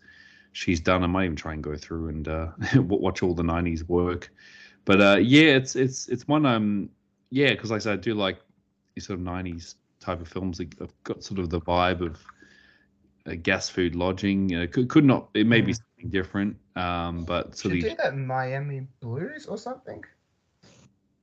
she's 0.54 0.80
done. 0.80 1.04
I 1.04 1.08
might 1.08 1.26
even 1.26 1.36
try 1.36 1.54
and 1.54 1.64
go 1.64 1.76
through 1.76 2.10
and 2.10 2.28
uh, 2.28 2.48
watch 2.76 3.22
all 3.22 3.34
the 3.34 3.44
'90s 3.44 3.88
work. 3.88 4.32
But 4.86 5.02
uh, 5.02 5.18
yeah, 5.22 5.56
it's 5.56 5.76
it's 5.76 6.08
it's 6.08 6.28
one 6.28 6.46
um 6.46 6.90
yeah, 7.30 7.50
because 7.50 7.72
like 7.72 7.82
I 7.82 7.84
said, 7.84 7.94
I 7.94 8.02
do 8.02 8.14
like 8.14 8.40
sort 9.00 9.20
of 9.20 9.26
'90s 9.26 9.76
type 10.00 10.22
of 10.22 10.28
films. 10.28 10.58
that 10.58 10.74
have 10.80 10.94
got 11.04 11.24
sort 11.24 11.40
of 11.40 11.50
the 11.50 11.62
vibe 11.62 12.02
of 12.02 12.20
a 13.26 13.36
gas 13.36 13.70
food 13.70 13.96
lodging. 13.96 14.50
You 14.50 14.60
know, 14.62 14.68
could 14.68 14.90
could 14.90 15.06
not. 15.06 15.30
It 15.34 15.48
may 15.48 15.62
be 15.62 15.72
Yeah. 15.72 15.78
something 15.78 16.10
different. 16.12 16.58
Um, 16.76 17.24
but 17.26 17.56
so 17.58 17.70
She 17.70 17.82
the 17.82 17.90
did 17.90 17.98
that 18.00 18.18
Miami 18.18 18.88
Blues 19.00 19.46
or 19.46 19.58
something. 19.58 20.04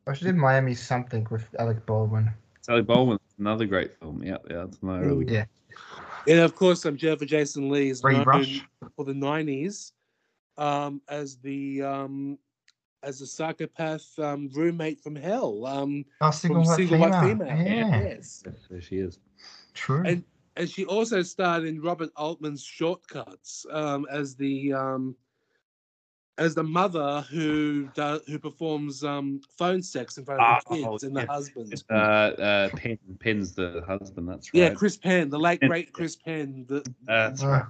I 0.06 0.12
should 0.14 0.24
did 0.26 0.36
Miami 0.36 0.74
something 0.74 1.26
with 1.30 1.44
Alec 1.58 1.84
Baldwin. 1.86 2.30
Sally 2.62 2.82
Baldwin, 2.82 3.18
another 3.38 3.66
great 3.66 3.98
film. 3.98 4.22
Yeah, 4.22 4.36
yeah, 4.48 4.64
that's 4.64 4.78
another 4.82 5.06
really. 5.08 5.32
Yeah. 5.32 5.44
And 6.28 6.40
of 6.40 6.54
course, 6.54 6.84
I'm 6.84 6.96
Jennifer 6.96 7.24
Jason 7.24 7.70
Lee 7.70 7.90
is 7.90 8.02
known 8.02 8.24
Rush. 8.24 8.62
for 8.96 9.04
the 9.04 9.12
'90s 9.12 9.92
um, 10.58 11.00
as 11.08 11.36
the 11.38 11.82
um, 11.82 12.38
as 13.02 13.20
a 13.22 13.26
psychopath 13.26 14.06
um, 14.18 14.50
roommate 14.52 15.00
from 15.00 15.16
hell. 15.16 15.64
Um, 15.66 16.04
Oh, 16.20 16.30
from 16.30 16.32
single 16.32 16.62
white 16.64 16.76
Single 16.76 16.96
female. 16.98 17.10
White 17.10 17.28
Female. 17.28 17.46
Yeah. 17.66 18.02
Yes. 18.02 18.44
There 18.70 18.80
she 18.80 18.96
is. 18.98 19.18
True. 19.74 20.02
And- 20.06 20.24
and 20.56 20.68
she 20.68 20.84
also 20.84 21.22
starred 21.22 21.64
in 21.64 21.80
Robert 21.80 22.10
Altman's 22.16 22.62
Shortcuts 22.64 23.64
um, 23.70 24.06
as 24.10 24.34
the 24.34 24.72
um, 24.72 25.14
as 26.38 26.54
the 26.54 26.62
mother 26.62 27.20
who 27.30 27.88
does, 27.94 28.22
who 28.26 28.38
performs 28.38 29.04
um, 29.04 29.40
phone 29.58 29.82
sex 29.82 30.16
in 30.16 30.24
front 30.24 30.40
of 30.40 30.64
the 30.64 30.86
Oh, 30.86 30.92
kids 30.92 31.04
and 31.04 31.14
the 31.14 31.20
yeah. 31.20 31.26
husband. 31.26 31.84
Uh, 31.90 31.94
uh, 31.94 32.68
Penn, 32.70 32.98
Penn's 33.18 33.52
the 33.52 33.84
husband. 33.86 34.28
That's 34.28 34.52
right. 34.54 34.60
Yeah, 34.62 34.70
Chris 34.70 34.96
Penn, 34.96 35.28
the 35.28 35.38
late 35.38 35.60
Penn. 35.60 35.68
great 35.68 35.92
Chris 35.92 36.16
Penn. 36.16 36.64
The, 36.66 36.82
That's 37.06 37.44
right. 37.44 37.64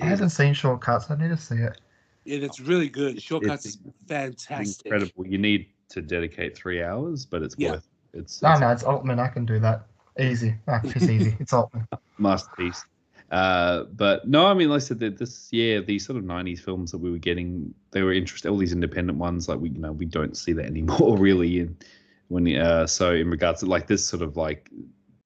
I 0.00 0.04
haven't 0.04 0.30
seen 0.30 0.54
Shortcuts. 0.54 1.10
I 1.10 1.16
need 1.16 1.28
to 1.30 1.36
see 1.36 1.56
it. 1.56 1.80
yeah, 2.24 2.38
it's 2.38 2.60
really 2.60 2.88
good. 2.88 3.20
Shortcuts 3.20 3.64
it's 3.66 3.74
is 3.74 3.80
fantastic. 4.06 4.86
incredible. 4.86 5.26
You 5.26 5.38
need 5.38 5.66
to 5.88 6.00
dedicate 6.00 6.56
three 6.56 6.82
hours, 6.82 7.26
but 7.26 7.42
it's 7.42 7.56
Yeah. 7.58 7.72
worth. 7.72 7.88
It. 8.12 8.18
It's, 8.20 8.40
No, 8.40 8.52
it's 8.52 8.60
no, 8.60 8.70
it's 8.70 8.82
Altman. 8.84 9.18
I 9.18 9.26
can 9.28 9.44
do 9.44 9.58
that. 9.58 9.86
Easy. 10.18 10.54
It's 10.66 11.04
easy. 11.04 11.36
It's 11.38 11.52
Altman. 11.52 11.86
a 11.92 11.98
masterpiece. 12.18 12.84
Uh, 13.30 13.84
but 13.84 14.26
no, 14.26 14.46
I 14.46 14.54
mean, 14.54 14.70
like 14.70 14.76
I 14.76 14.80
said, 14.80 15.00
that 15.00 15.18
this 15.18 15.48
yeah, 15.52 15.80
these 15.80 16.06
sort 16.06 16.18
of 16.18 16.24
'90s 16.24 16.60
films 16.60 16.90
that 16.92 16.98
we 16.98 17.10
were 17.10 17.18
getting, 17.18 17.74
they 17.90 18.02
were 18.02 18.12
interesting. 18.12 18.50
All 18.50 18.56
these 18.56 18.72
independent 18.72 19.18
ones, 19.18 19.48
like 19.48 19.60
we, 19.60 19.70
you 19.70 19.78
know, 19.78 19.92
we 19.92 20.06
don't 20.06 20.36
see 20.36 20.52
that 20.54 20.64
anymore, 20.64 21.16
really. 21.18 21.60
And 21.60 21.84
when 22.28 22.56
uh, 22.56 22.86
so 22.86 23.12
in 23.12 23.30
regards 23.30 23.60
to 23.60 23.66
like 23.66 23.86
this 23.86 24.04
sort 24.04 24.22
of 24.22 24.36
like 24.36 24.70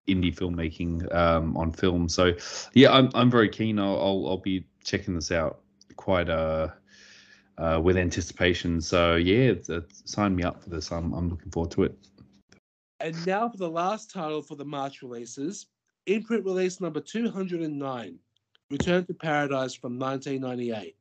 indie 0.08 0.34
filmmaking 0.34 1.14
um, 1.14 1.56
on 1.56 1.72
film, 1.72 2.08
so 2.08 2.32
yeah, 2.74 2.92
I'm 2.92 3.10
I'm 3.14 3.30
very 3.30 3.48
keen. 3.48 3.78
I'll 3.78 4.00
I'll, 4.00 4.26
I'll 4.30 4.38
be 4.38 4.66
checking 4.82 5.14
this 5.14 5.30
out 5.30 5.60
quite 5.94 6.28
uh, 6.28 6.68
uh 7.56 7.80
with 7.80 7.96
anticipation. 7.96 8.80
So 8.80 9.14
yeah, 9.14 9.52
sign 10.04 10.34
me 10.34 10.42
up 10.42 10.60
for 10.60 10.70
this. 10.70 10.90
I'm 10.90 11.12
I'm 11.12 11.28
looking 11.28 11.52
forward 11.52 11.70
to 11.72 11.84
it. 11.84 11.96
And 13.02 13.26
now 13.26 13.48
for 13.48 13.56
the 13.56 13.68
last 13.68 14.12
title 14.12 14.42
for 14.42 14.54
the 14.54 14.64
March 14.64 15.02
releases 15.02 15.66
imprint 16.06 16.44
release 16.44 16.80
number 16.80 17.00
209 17.00 18.18
Return 18.70 19.04
to 19.06 19.14
Paradise 19.14 19.74
from 19.74 19.98
1998. 19.98 20.96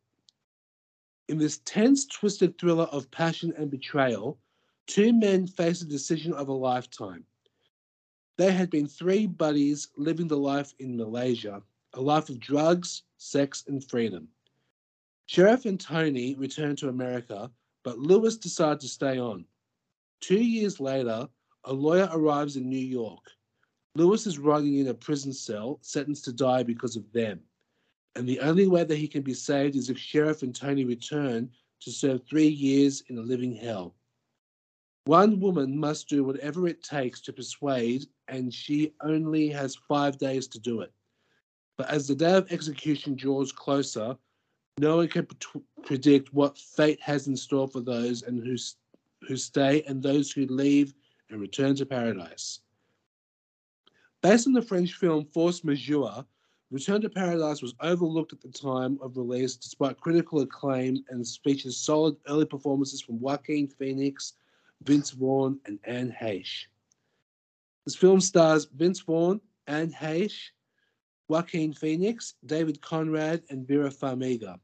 In 1.28 1.38
this 1.38 1.60
tense, 1.60 2.08
twisted 2.08 2.58
thriller 2.58 2.86
of 2.86 3.12
passion 3.12 3.54
and 3.56 3.70
betrayal, 3.70 4.40
two 4.88 5.14
men 5.14 5.46
face 5.46 5.84
a 5.84 5.86
decision 5.86 6.34
of 6.34 6.48
a 6.48 6.54
lifetime. 6.54 7.24
They 8.36 8.52
had 8.52 8.72
been 8.72 8.88
three 8.88 9.28
buddies 9.28 9.90
living 9.96 10.28
the 10.28 10.38
life 10.38 10.74
in 10.80 10.98
Malaysia, 10.98 11.62
a 11.94 12.02
life 12.02 12.30
of 12.30 12.40
drugs, 12.40 13.04
sex, 13.18 13.64
and 13.68 13.88
freedom. 13.88 14.28
Sheriff 15.28 15.66
and 15.66 15.80
Tony 15.80 16.34
returned 16.34 16.80
to 16.80 16.90
America, 16.90 17.52
but 17.84 18.00
Lewis 18.00 18.38
decided 18.38 18.80
to 18.80 18.88
stay 18.88 19.20
on. 19.20 19.46
Two 20.20 20.44
years 20.44 20.80
later, 20.80 21.30
a 21.66 21.74
lawyer 21.74 22.10
arrives 22.12 22.56
in 22.56 22.70
New 22.70 22.78
York. 22.78 23.26
Lewis 23.96 24.26
is 24.26 24.40
rotting 24.40 24.78
in 24.78 24.88
a 24.88 24.94
prison 24.94 25.34
cell, 25.34 25.80
sentenced 25.82 26.26
to 26.26 26.34
die 26.34 26.64
because 26.64 26.96
of 26.96 27.12
them. 27.12 27.40
And 28.16 28.28
the 28.28 28.40
only 28.40 28.68
way 28.68 28.84
that 28.84 28.98
he 28.98 29.08
can 29.08 29.22
be 29.22 29.34
saved 29.34 29.76
is 29.76 29.90
if 29.90 29.98
Sheriff 29.98 30.44
and 30.44 30.56
Tony 30.56 30.86
return 30.86 31.50
to 31.82 31.92
serve 31.92 32.22
three 32.24 32.48
years 32.48 33.04
in 33.08 33.18
a 33.18 33.22
living 33.22 33.56
hell. 33.56 33.96
One 35.06 35.40
woman 35.40 35.78
must 35.78 36.10
do 36.10 36.24
whatever 36.24 36.68
it 36.68 36.84
takes 36.84 37.22
to 37.22 37.34
persuade, 37.34 38.06
and 38.28 38.54
she 38.54 38.94
only 39.02 39.50
has 39.50 39.76
five 39.76 40.18
days 40.18 40.48
to 40.50 40.60
do 40.60 40.82
it. 40.82 40.94
But 41.78 41.90
as 41.90 42.08
the 42.08 42.16
day 42.16 42.36
of 42.36 42.52
execution 42.52 43.16
draws 43.16 43.52
closer, 43.52 44.16
no 44.78 44.98
one 44.98 45.08
can 45.08 45.26
pret- 45.26 45.64
predict 45.84 46.34
what 46.34 46.58
fate 46.58 47.02
has 47.02 47.28
in 47.28 47.36
store 47.36 47.68
for 47.68 47.82
those 47.82 48.22
and 48.22 48.46
who, 48.46 48.56
who 49.28 49.38
stay 49.38 49.82
and 49.84 50.02
those 50.02 50.32
who 50.32 50.46
leave 50.48 50.94
and 51.32 51.42
return 51.42 51.76
to 51.76 51.86
paradise. 51.86 52.60
Based 54.22 54.46
on 54.46 54.54
the 54.54 54.62
French 54.62 54.94
film 54.94 55.26
Force 55.26 55.64
Majeure, 55.64 56.26
Return 56.72 57.02
to 57.02 57.10
Paradise 57.10 57.62
was 57.62 57.76
overlooked 57.82 58.32
at 58.32 58.40
the 58.40 58.48
time 58.48 58.98
of 59.02 59.18
release 59.18 59.58
despite 59.58 60.00
critical 60.00 60.40
acclaim 60.40 61.04
and 61.10 61.28
features 61.44 61.76
solid 61.76 62.16
early 62.30 62.46
performances 62.46 63.02
from 63.02 63.20
Joaquin 63.20 63.68
Phoenix, 63.68 64.34
Vince 64.84 65.12
Vaughn, 65.12 65.60
and 65.66 65.80
Anne 65.84 66.16
Heche. 66.18 66.68
This 67.84 67.98
film 67.98 68.22
stars 68.22 68.70
Vince 68.74 69.02
Vaughn, 69.02 69.42
Anne 69.68 69.92
Heche, 69.92 70.52
Joaquin 71.28 71.74
Phoenix, 71.74 72.36
David 72.46 72.80
Conrad, 72.82 73.44
and 73.50 73.68
Vera 73.68 73.90
Farmiga. 73.90 74.58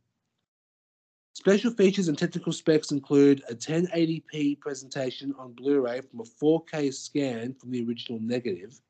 Special 1.38 1.70
features 1.70 2.08
and 2.08 2.18
technical 2.18 2.52
specs 2.52 2.92
include 2.92 3.44
a 3.48 3.54
1080p 3.54 4.60
presentation 4.60 5.36
on 5.38 5.54
Blu 5.54 5.82
ray 5.82 6.02
from 6.02 6.22
a 6.22 6.24
4K 6.24 6.92
scan 6.92 7.54
from 7.54 7.70
the 7.70 7.86
original 7.86 8.20
negative, 8.20 8.82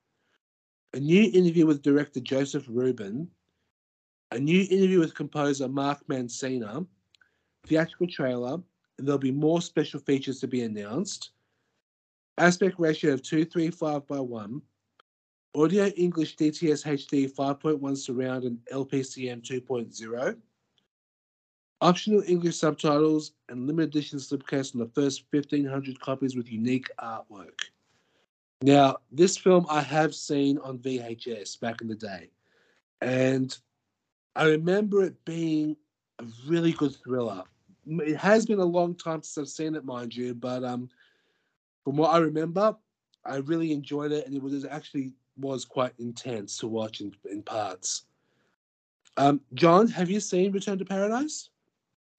a 0.93 0.99
new 1.01 1.29
interview 1.33 1.65
with 1.65 1.81
director 1.81 2.21
Joseph 2.21 2.63
Ruben, 2.69 3.29
a 4.31 4.39
new 4.39 4.65
interview 4.71 4.99
with 4.99 5.13
composer 5.13 5.67
Mark 5.67 5.99
Mancina, 6.07 6.87
theatrical 7.65 8.07
trailer, 8.07 8.53
and 8.97 9.05
there'll 9.05 9.19
be 9.19 9.29
more 9.29 9.61
special 9.61 9.99
features 9.99 10.39
to 10.39 10.47
be 10.47 10.61
announced. 10.61 11.31
Aspect 12.37 12.79
ratio 12.79 13.11
of 13.11 13.23
235 13.23 14.07
by 14.07 14.21
1, 14.21 14.61
audio 15.53 15.87
English 15.87 16.37
DTS 16.37 16.85
HD 16.85 17.29
5.1 17.29 17.97
surround 17.97 18.45
and 18.45 18.57
LPCM 18.71 19.41
2.0. 19.41 20.37
Optional 21.82 22.23
English 22.25 22.57
subtitles 22.57 23.34
and 23.49 23.67
limited 23.67 23.89
edition 23.89 24.17
slipcase 24.17 24.73
on 24.73 24.80
the 24.80 24.89
first 24.95 25.25
1500 25.30 25.99
copies 25.99 26.36
with 26.36 26.51
unique 26.51 26.89
artwork. 26.99 27.59
Now, 28.63 28.97
this 29.11 29.38
film 29.38 29.67
I 29.69 29.82
have 29.82 30.15
seen 30.15 30.57
on 30.59 30.80
VHS 30.80 31.59
back 31.59 31.82
in 31.82 31.88
the 31.88 31.95
day, 31.95 32.32
and 33.01 33.55
I 34.36 34.45
remember 34.45 35.03
it 35.03 35.23
being 35.25 35.78
a 36.17 36.25
really 36.47 36.71
good 36.71 36.95
thriller. 36.95 37.43
It 37.86 38.17
has 38.17 38.47
been 38.47 38.59
a 38.59 38.65
long 38.65 38.95
time 38.95 39.21
since 39.21 39.38
I've 39.38 39.47
seen 39.47 39.75
it, 39.75 39.86
mind 39.86 40.15
you, 40.15 40.34
but 40.34 40.63
um, 40.63 40.89
from 41.84 41.97
what 41.97 42.09
I 42.09 42.17
remember, 42.17 42.75
I 43.23 43.38
really 43.38 43.71
enjoyed 43.71 44.11
it, 44.11 44.25
and 44.25 44.36
it 44.36 44.41
was 44.41 44.63
it 44.63 44.71
actually 44.71 45.13
was 45.38 45.63
quite 45.63 45.93
intense 45.99 46.57
to 46.57 46.67
watch 46.67 47.01
in, 47.01 47.13
in 47.30 47.43
parts. 47.43 48.05
Um, 49.17 49.41
John, 49.53 49.88
have 49.89 50.09
you 50.09 50.19
seen 50.19 50.51
Return 50.51 50.80
to 50.80 50.86
Paradise? 50.86 51.49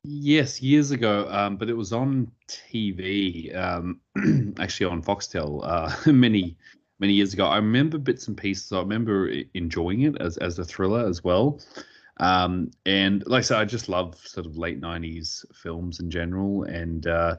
Yes, 0.04 0.62
years 0.62 0.90
ago, 0.90 1.26
um, 1.30 1.56
but 1.56 1.68
it 1.68 1.76
was 1.76 1.92
on 1.92 2.30
TV, 2.48 3.54
um, 3.54 4.00
actually 4.58 4.86
on 4.86 5.02
Foxtel, 5.02 5.60
uh, 5.64 5.94
many 6.12 6.56
many 7.00 7.12
years 7.12 7.34
ago. 7.34 7.46
I 7.46 7.56
remember 7.56 7.98
bits 7.98 8.28
and 8.28 8.36
pieces. 8.36 8.72
I 8.72 8.78
remember 8.78 9.30
enjoying 9.54 10.02
it 10.02 10.20
as 10.20 10.36
as 10.38 10.58
a 10.58 10.64
thriller 10.64 11.06
as 11.06 11.24
well. 11.24 11.60
Um, 12.20 12.70
and 12.86 13.24
like 13.26 13.40
I 13.40 13.42
said, 13.42 13.58
I 13.58 13.64
just 13.64 13.88
love 13.88 14.16
sort 14.26 14.46
of 14.46 14.56
late 14.56 14.80
'90s 14.80 15.44
films 15.52 16.00
in 16.00 16.10
general, 16.10 16.62
and 16.64 17.06
uh, 17.06 17.36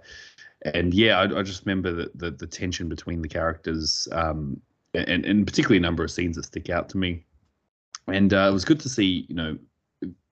and 0.74 0.94
yeah, 0.94 1.20
I, 1.20 1.40
I 1.40 1.44
just 1.44 1.66
remember 1.66 1.94
the, 1.94 2.12
the 2.16 2.32
the 2.32 2.48
tension 2.48 2.90
between 2.90 3.22
the 3.22 3.30
characters, 3.30 4.08
um, 4.12 4.62
and 4.94 5.26
and 5.26 5.48
particularly 5.48 5.78
a 5.78 5.82
number 5.82 6.04
of 6.04 6.12
scenes 6.12 6.36
that 6.36 6.44
stick 6.46 6.70
out 6.70 6.90
to 6.90 6.98
me. 6.98 7.26
And 8.08 8.34
uh, 8.34 8.48
it 8.50 8.54
was 8.54 8.66
good 8.66 8.80
to 8.82 8.90
see, 8.90 9.26
you 9.30 9.36
know, 9.36 9.58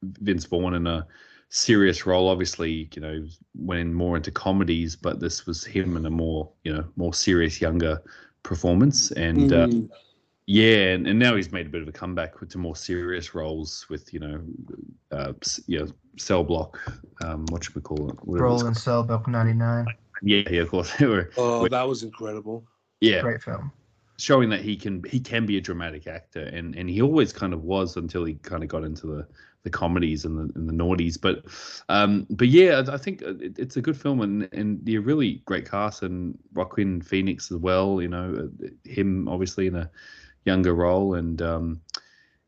Vince 0.03 0.45
Vaughn 0.45 0.73
in 0.73 0.88
a 0.88 1.07
serious 1.49 2.05
role. 2.05 2.27
Obviously, 2.29 2.89
you 2.93 3.01
know, 3.01 3.25
went 3.55 3.81
in 3.81 3.93
more 3.93 4.17
into 4.17 4.31
comedies, 4.31 4.95
but 4.95 5.19
this 5.19 5.45
was 5.45 5.63
him 5.63 5.95
in 5.97 6.05
a 6.05 6.09
more, 6.09 6.49
you 6.63 6.73
know, 6.73 6.83
more 6.95 7.13
serious, 7.13 7.61
younger 7.61 8.01
performance. 8.43 9.11
And 9.11 9.51
uh, 9.53 9.67
Mhm. 9.67 9.89
yeah, 10.45 10.93
and, 10.93 11.07
and 11.07 11.17
now 11.19 11.35
he's 11.35 11.51
made 11.51 11.65
a 11.65 11.69
bit 11.69 11.81
of 11.81 11.87
a 11.87 11.91
comeback 11.91 12.39
with 12.39 12.49
to 12.51 12.57
more 12.57 12.75
serious 12.75 13.33
roles 13.35 13.85
with, 13.89 14.13
you 14.13 14.19
know, 14.19 14.41
uh, 15.11 15.33
you 15.67 15.79
know, 15.79 15.87
Cell 16.17 16.43
Block, 16.43 16.79
um, 17.21 17.45
what 17.49 17.63
should 17.63 17.75
we 17.75 17.81
call 17.81 18.09
it? 18.09 18.15
Whatever 18.25 18.47
Brawl 18.47 18.65
and 18.67 18.75
Cell 18.77 19.03
Block 19.03 19.27
99. 19.27 19.85
Yeah, 20.23 20.41
yeah, 20.49 20.61
of 20.61 20.69
course. 20.69 20.95
They 20.97 21.05
were- 21.07 21.31
oh, 21.37 21.63
Wait. 21.63 21.71
that 21.71 21.87
was 21.87 22.03
incredible. 22.03 22.65
yeah, 23.01 23.21
Great 23.21 23.41
film. 23.43 23.71
showing 24.17 24.49
that 24.49 24.61
he 24.61 24.75
can 24.75 25.03
he 25.03 25.19
can 25.19 25.45
be 25.45 25.57
a 25.57 25.61
dramatic 25.61 26.07
actor, 26.07 26.41
and 26.45 26.75
and 26.75 26.89
he 26.89 27.01
always 27.03 27.31
kind 27.31 27.53
of 27.53 27.63
was 27.63 27.97
until 27.97 28.25
he 28.25 28.33
kind 28.35 28.63
of 28.63 28.69
got 28.69 28.83
into 28.83 29.05
the 29.05 29.27
the 29.63 29.69
comedies 29.69 30.25
and 30.25 30.37
the 30.37 30.53
and 30.57 30.69
the 30.69 30.73
naughties. 30.73 31.19
But 31.19 31.43
um, 31.89 32.25
but 32.29 32.47
yeah, 32.47 32.83
I 32.87 32.97
think 32.97 33.21
it, 33.21 33.57
it's 33.57 33.77
a 33.77 33.81
good 33.81 33.99
film, 33.99 34.21
and 34.21 34.49
and 34.51 34.83
the 34.85 34.97
really 34.99 35.41
great 35.45 35.69
cast 35.69 36.03
and 36.03 36.37
Joaquin 36.53 37.01
Phoenix 37.01 37.51
as 37.51 37.57
well. 37.57 38.01
You 38.01 38.07
know, 38.07 38.49
uh, 38.63 38.67
him 38.83 39.27
obviously 39.27 39.67
in 39.67 39.75
a 39.75 39.89
younger 40.45 40.73
role, 40.73 41.15
and 41.15 41.41
um, 41.41 41.81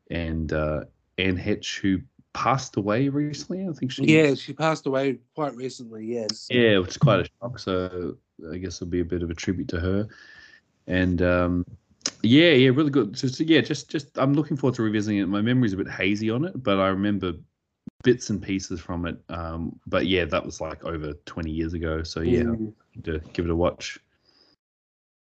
and 0.10 0.53
uh, 0.53 0.86
Anne 1.18 1.38
Heche, 1.38 1.80
who 1.80 1.99
passed 2.34 2.78
away 2.78 3.10
recently. 3.10 3.68
I 3.68 3.74
think 3.74 3.91
she. 3.91 4.03
Yeah, 4.05 4.36
she 4.36 4.53
passed 4.53 4.86
away 4.86 5.18
quite 5.36 5.55
recently. 5.55 6.05
Yes. 6.05 6.47
Yeah, 6.49 6.80
which 6.80 6.91
is 6.91 6.97
quite 6.97 7.20
a 7.20 7.30
shock. 7.41 7.60
So 7.60 8.18
I 8.51 8.57
guess 8.57 8.78
it'll 8.78 8.88
be 8.88 9.01
a 9.01 9.05
bit 9.05 9.24
of 9.24 9.30
a 9.30 9.36
tribute 9.36 9.68
to 9.70 9.80
her. 9.80 10.07
And 10.88 11.22
um, 11.22 11.66
yeah, 12.22 12.52
yeah, 12.52 12.70
really 12.70 12.91
good. 12.91 13.18
So, 13.18 13.28
so, 13.28 13.43
yeah, 13.43 13.62
just 13.62 13.89
just 13.89 14.18
I'm 14.18 14.34
looking 14.34 14.58
forward 14.58 14.76
to 14.76 14.84
revisiting 14.84 15.20
it. 15.20 15.28
My 15.28 15.41
memory's 15.41 15.74
a 15.74 15.78
bit 15.78 15.89
hazy 15.89 16.30
on 16.30 16.45
it, 16.45 16.62
but 16.64 16.80
I 16.80 16.88
remember 16.88 17.34
bits 18.04 18.30
and 18.30 18.41
pieces 18.41 18.80
from 18.80 19.06
it. 19.06 19.18
Um, 19.30 19.80
but 19.88 20.08
yeah, 20.08 20.26
that 20.26 20.45
was 20.45 20.62
like 20.62 20.84
over 20.86 21.14
20 21.26 21.52
years 21.52 21.74
ago. 21.74 22.04
So 22.04 22.22
yeah, 22.22 22.43
Mm. 22.43 22.74
to 23.04 23.20
give 23.34 23.45
it 23.45 23.52
a 23.52 23.56
watch. 23.56 24.00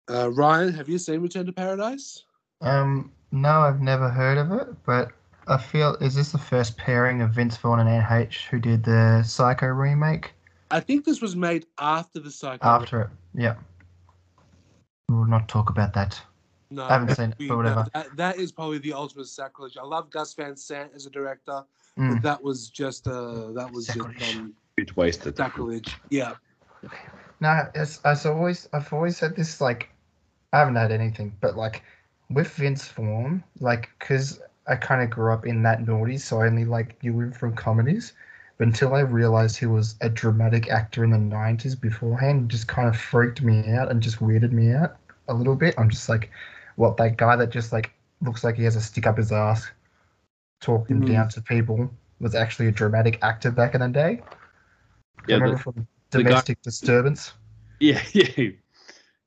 Uh, 0.09 0.31
Ryan, 0.31 0.72
have 0.72 0.89
you 0.89 0.99
seen 0.99 1.20
Return 1.20 1.47
to 1.47 1.53
Paradise? 1.53 2.24
Um, 2.61 3.11
no, 3.33 3.61
I've 3.61 3.81
never 3.81 4.09
heard 4.09 4.39
of 4.39 4.53
it, 4.53 4.68
but 4.85 5.11
I 5.49 5.59
feel 5.59 5.95
is 6.01 6.14
this 6.14 6.33
the 6.33 6.39
first 6.39 6.77
pairing 6.77 7.22
of 7.22 7.31
Vince 7.31 7.57
Vaughn 7.57 7.81
and 7.81 7.89
Anne 7.89 8.07
H 8.11 8.47
who 8.51 8.59
did 8.59 8.85
the 8.85 9.22
Psycho 9.22 9.66
remake 9.68 10.33
I 10.70 10.81
think 10.81 11.05
this 11.05 11.20
was 11.20 11.37
made 11.37 11.66
after 11.79 12.18
the 12.18 12.31
Psycho. 12.31 12.66
after 12.66 13.03
it? 13.03 13.11
Yeah. 13.35 13.55
We 15.09 15.14
will 15.16 15.27
not 15.27 15.49
talk 15.49 15.70
about 15.70 15.95
that. 15.95 16.20
No, 16.71 16.85
I 16.85 16.89
haven't 16.95 17.14
seen 17.14 17.31
it, 17.31 17.37
we- 17.39 17.49
but 17.49 17.57
whatever. 17.59 17.87
That, 17.95 18.17
that 18.17 18.37
is 18.39 18.51
probably 18.53 18.79
the 18.79 18.93
ultimate 18.93 19.27
sacrilege. 19.29 19.77
I 19.77 19.85
love 19.85 20.11
Gus 20.11 20.35
Van 20.35 20.57
Sant 20.57 20.91
as 20.95 21.07
a 21.07 21.11
director, 21.11 21.62
Mm. 21.99 22.12
but 22.14 22.23
that 22.23 22.43
was 22.43 22.69
just 22.69 23.07
uh, 23.09 23.53
that 23.53 23.71
was 23.73 23.87
Sacrilege. 23.87 24.19
just 24.19 24.37
um, 24.37 24.55
Huge 24.77 24.95
waste 24.97 25.25
of 25.25 25.35
sacrilege. 25.37 25.97
Yeah. 26.11 26.35
No, 27.41 27.69
as 27.75 28.01
as 28.05 28.27
always, 28.27 28.69
I've 28.73 28.93
always 28.93 29.17
said 29.17 29.37
this. 29.37 29.61
Like, 29.61 29.89
I 30.53 30.59
haven't 30.59 30.77
had 30.77 30.93
anything, 30.93 31.35
but 31.41 31.57
like 31.57 31.83
with 32.31 32.49
Vince 32.51 32.89
Vaughn, 32.89 33.43
like, 33.61 33.89
because 33.99 34.41
I 34.67 34.77
kind 34.77 35.03
of 35.03 35.09
grew 35.11 35.33
up 35.33 35.47
in 35.47 35.62
that 35.62 35.87
naughty, 35.87 36.19
so 36.19 36.41
I 36.41 36.47
only 36.49 36.64
like 36.64 37.03
knew 37.03 37.19
him 37.21 37.33
from 37.33 37.55
comedies. 37.55 38.12
But 38.59 38.69
until 38.69 38.95
I 38.95 39.01
realized 39.01 39.57
he 39.59 39.67
was 39.67 39.97
a 40.01 40.09
dramatic 40.09 40.71
actor 40.71 41.05
in 41.05 41.11
the 41.11 41.19
'90s 41.19 41.79
beforehand, 41.81 42.51
just 42.51 42.69
kind 42.69 42.89
of 42.89 42.97
freaked 42.99 43.43
me 43.43 43.71
out 43.73 43.91
and 43.91 44.03
just 44.03 44.19
weirded 44.19 44.53
me 44.53 44.73
out 44.73 44.97
a 45.29 45.35
little 45.35 45.57
bit. 45.57 45.75
I'm 45.79 45.91
just 45.91 46.09
like, 46.09 46.31
what 46.77 46.97
that 46.99 47.16
guy 47.16 47.37
that 47.37 47.51
just 47.51 47.72
like 47.72 47.93
looks 48.22 48.45
like 48.45 48.57
he 48.57 48.64
has 48.64 48.77
a 48.77 48.81
stick 48.81 49.07
up 49.07 49.18
his 49.18 49.33
ass, 49.33 49.70
talking 50.61 51.01
Mhm. 51.03 51.09
down 51.09 51.29
to 51.31 51.43
people, 51.43 51.91
was 52.20 52.35
actually 52.35 52.68
a 52.68 52.72
dramatic 52.72 53.18
actor 53.22 53.51
back 53.51 53.74
in 53.74 53.81
the 53.81 53.89
day. 53.89 54.22
Yeah, 55.29 55.37
remember 55.37 55.57
the- 55.57 55.62
from 55.62 55.87
the 56.11 56.18
guy- 56.22 56.29
Domestic 56.31 56.62
Disturbance. 56.62 57.35
Yeah, 57.81 58.01
yeah, 58.12 58.51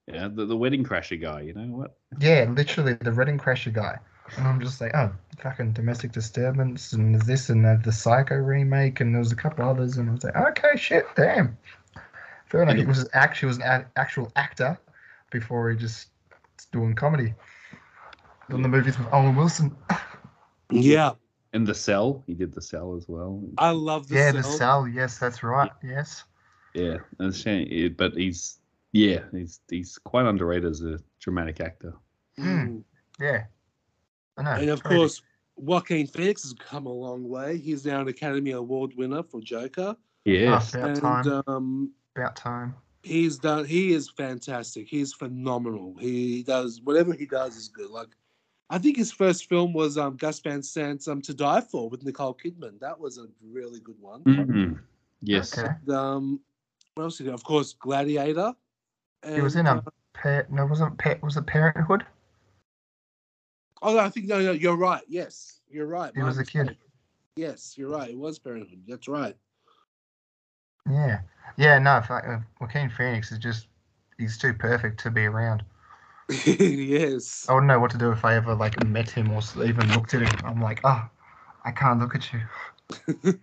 yeah. 0.07 0.27
The, 0.27 0.45
the 0.45 0.57
wedding 0.57 0.83
crasher 0.83 1.19
guy. 1.21 1.41
You 1.41 1.53
know 1.53 1.67
what? 1.75 1.97
Yeah, 2.19 2.45
literally 2.49 2.93
the 2.93 3.13
Wedding 3.13 3.37
Crasher 3.37 3.71
guy. 3.73 3.99
And 4.37 4.47
I'm 4.47 4.59
just 4.61 4.79
like, 4.81 4.91
oh, 4.95 5.11
fucking 5.39 5.73
domestic 5.73 6.11
disturbance, 6.11 6.93
and 6.93 7.19
this 7.23 7.49
and 7.49 7.65
uh, 7.65 7.77
the 7.83 7.91
Psycho 7.91 8.35
remake, 8.35 8.99
and 9.01 9.13
there 9.13 9.19
was 9.19 9.31
a 9.31 9.35
couple 9.35 9.67
others, 9.67 9.97
and 9.97 10.09
I 10.09 10.13
was 10.13 10.23
like, 10.23 10.35
okay, 10.35 10.77
shit, 10.77 11.05
damn. 11.15 11.57
Fair 12.45 12.63
enough. 12.63 12.75
He 12.75 12.85
was 12.85 13.07
actually 13.13 13.47
was 13.47 13.57
an 13.57 13.63
a- 13.63 13.85
actual 13.95 14.31
actor 14.35 14.77
before 15.31 15.69
he 15.71 15.77
just 15.77 16.07
doing 16.65 16.95
comedy. 16.95 17.33
On 18.51 18.61
the 18.61 18.67
movies 18.67 18.97
with 18.97 19.07
Owen 19.11 19.35
Wilson. 19.35 19.75
Yeah. 20.71 21.11
And 21.53 21.65
the 21.65 21.73
cell. 21.75 22.23
He 22.27 22.33
did 22.33 22.53
the 22.53 22.61
cell 22.61 22.95
as 22.95 23.07
well. 23.07 23.41
I 23.57 23.71
love 23.71 24.07
the 24.07 24.15
yeah, 24.15 24.31
cell. 24.31 24.41
the 24.41 24.43
cell. 24.43 24.87
Yes, 24.87 25.17
that's 25.17 25.43
right. 25.43 25.71
Yes. 25.83 26.23
Yeah, 26.73 26.97
that's 27.17 27.37
a 27.37 27.39
shame. 27.39 27.67
Yeah, 27.69 27.89
But 27.89 28.13
he's 28.13 28.59
yeah, 28.91 29.19
he's 29.31 29.59
he's 29.69 29.97
quite 29.97 30.25
underrated 30.25 30.69
as 30.69 30.81
a 30.81 30.99
dramatic 31.19 31.59
actor. 31.59 31.93
Mm. 32.39 32.83
Yeah. 33.19 33.43
I 34.37 34.43
know. 34.43 34.51
And 34.51 34.69
of 34.69 34.83
crazy. 34.83 34.97
course, 34.97 35.21
Joaquin 35.55 36.07
Phoenix 36.07 36.43
has 36.43 36.53
come 36.53 36.85
a 36.85 36.93
long 36.93 37.27
way. 37.27 37.57
He's 37.57 37.85
now 37.85 38.01
an 38.01 38.07
Academy 38.07 38.51
Award 38.51 38.93
winner 38.95 39.23
for 39.23 39.41
Joker. 39.41 39.95
Yes. 40.25 40.73
about 40.73 40.89
and 40.89 41.01
time. 41.01 41.43
um, 41.47 41.91
about 42.15 42.35
time. 42.35 42.75
He's 43.03 43.37
done 43.37 43.65
he 43.65 43.93
is 43.93 44.09
fantastic. 44.09 44.87
He's 44.87 45.13
phenomenal. 45.13 45.95
He 45.99 46.43
does 46.43 46.81
whatever 46.83 47.13
he 47.13 47.25
does 47.25 47.55
is 47.55 47.67
good. 47.67 47.89
Like 47.89 48.09
i 48.71 48.77
think 48.77 48.95
his 48.97 49.11
first 49.11 49.49
film 49.49 49.73
was 49.73 49.97
um 49.97 50.15
gus 50.15 50.39
van 50.39 50.61
sant's 50.61 51.07
um 51.07 51.21
to 51.23 51.33
die 51.33 51.61
for 51.61 51.89
with 51.89 52.03
nicole 52.03 52.35
kidman. 52.35 52.79
That 52.79 52.99
was 52.99 53.17
a 53.17 53.27
really 53.43 53.79
good 53.79 53.99
one. 53.99 54.23
Mhm. 54.23 54.79
Yes. 55.21 55.57
Okay. 55.57 55.69
And, 55.87 55.95
um 55.95 56.39
what 56.95 57.03
else 57.05 57.17
did 57.17 57.23
he 57.25 57.29
do? 57.29 57.33
of 57.33 57.43
course 57.43 57.73
gladiator. 57.73 58.53
He 59.25 59.41
was 59.41 59.55
in 59.55 59.65
a 59.67 59.75
uh, 59.75 59.81
pa- 60.13 60.43
no, 60.49 60.65
wasn't 60.65 60.97
pa- 60.97 61.15
was 61.21 61.35
it 61.37 61.45
Parenthood? 61.45 62.05
oh 63.81 63.93
no, 63.93 63.99
i 63.99 64.09
think 64.09 64.27
no 64.27 64.39
no 64.41 64.51
you're 64.51 64.75
right. 64.75 65.03
Yes 65.07 65.61
you're 65.69 65.87
right. 65.87 66.11
He 66.15 66.21
was 66.21 66.37
a 66.37 66.45
kid. 66.45 66.77
yes 67.35 67.75
you're 67.77 67.89
right. 67.89 68.09
It 68.09 68.17
was 68.17 68.39
parenthood. 68.39 68.83
That's 68.87 69.07
right. 69.07 69.35
Yeah, 70.89 71.19
yeah. 71.57 71.79
No, 71.79 71.97
in 71.97 72.31
uh, 72.31 72.41
Joaquin 72.59 72.89
Phoenix 72.89 73.31
is 73.31 73.39
just—he's 73.39 74.37
too 74.37 74.53
perfect 74.53 74.99
to 75.01 75.11
be 75.11 75.25
around. 75.25 75.63
yes 76.45 77.47
I 77.49 77.53
wouldn't 77.53 77.67
know 77.67 77.79
what 77.79 77.91
to 77.91 77.97
do 77.97 78.11
if 78.11 78.23
I 78.23 78.35
ever 78.35 78.53
like 78.53 78.79
met 78.79 79.09
him 79.09 79.31
or 79.31 79.41
even 79.63 79.91
looked 79.91 80.13
at 80.13 80.21
him. 80.21 80.37
I'm 80.45 80.61
like, 80.61 80.81
oh, 80.83 81.09
I 81.65 81.71
can't 81.71 81.99
look 81.99 82.15
at 82.15 82.31
you. 82.33 83.33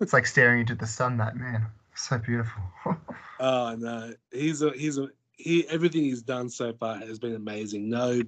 It's 0.00 0.12
like 0.12 0.26
staring 0.26 0.60
into 0.60 0.74
the 0.74 0.86
sun. 0.86 1.16
That 1.18 1.36
man, 1.36 1.66
so 1.94 2.18
beautiful. 2.18 2.62
Oh 3.38 3.76
no, 3.78 4.14
he's 4.32 4.62
a 4.62 4.70
he's 4.70 4.96
a 4.98 5.08
he. 5.32 5.68
Everything 5.68 6.04
he's 6.04 6.22
done 6.22 6.48
so 6.48 6.72
far 6.72 6.96
has 6.96 7.18
been 7.18 7.34
amazing. 7.34 7.90
No, 7.90 8.22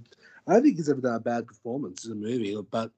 I 0.47 0.53
don't 0.53 0.63
think 0.63 0.77
he's 0.77 0.91
ever 0.91 1.01
done 1.01 1.15
a 1.15 1.21
bad 1.21 1.47
performance 1.47 2.05
in 2.05 2.13
a 2.13 2.15
movie. 2.15 2.57
But 2.71 2.91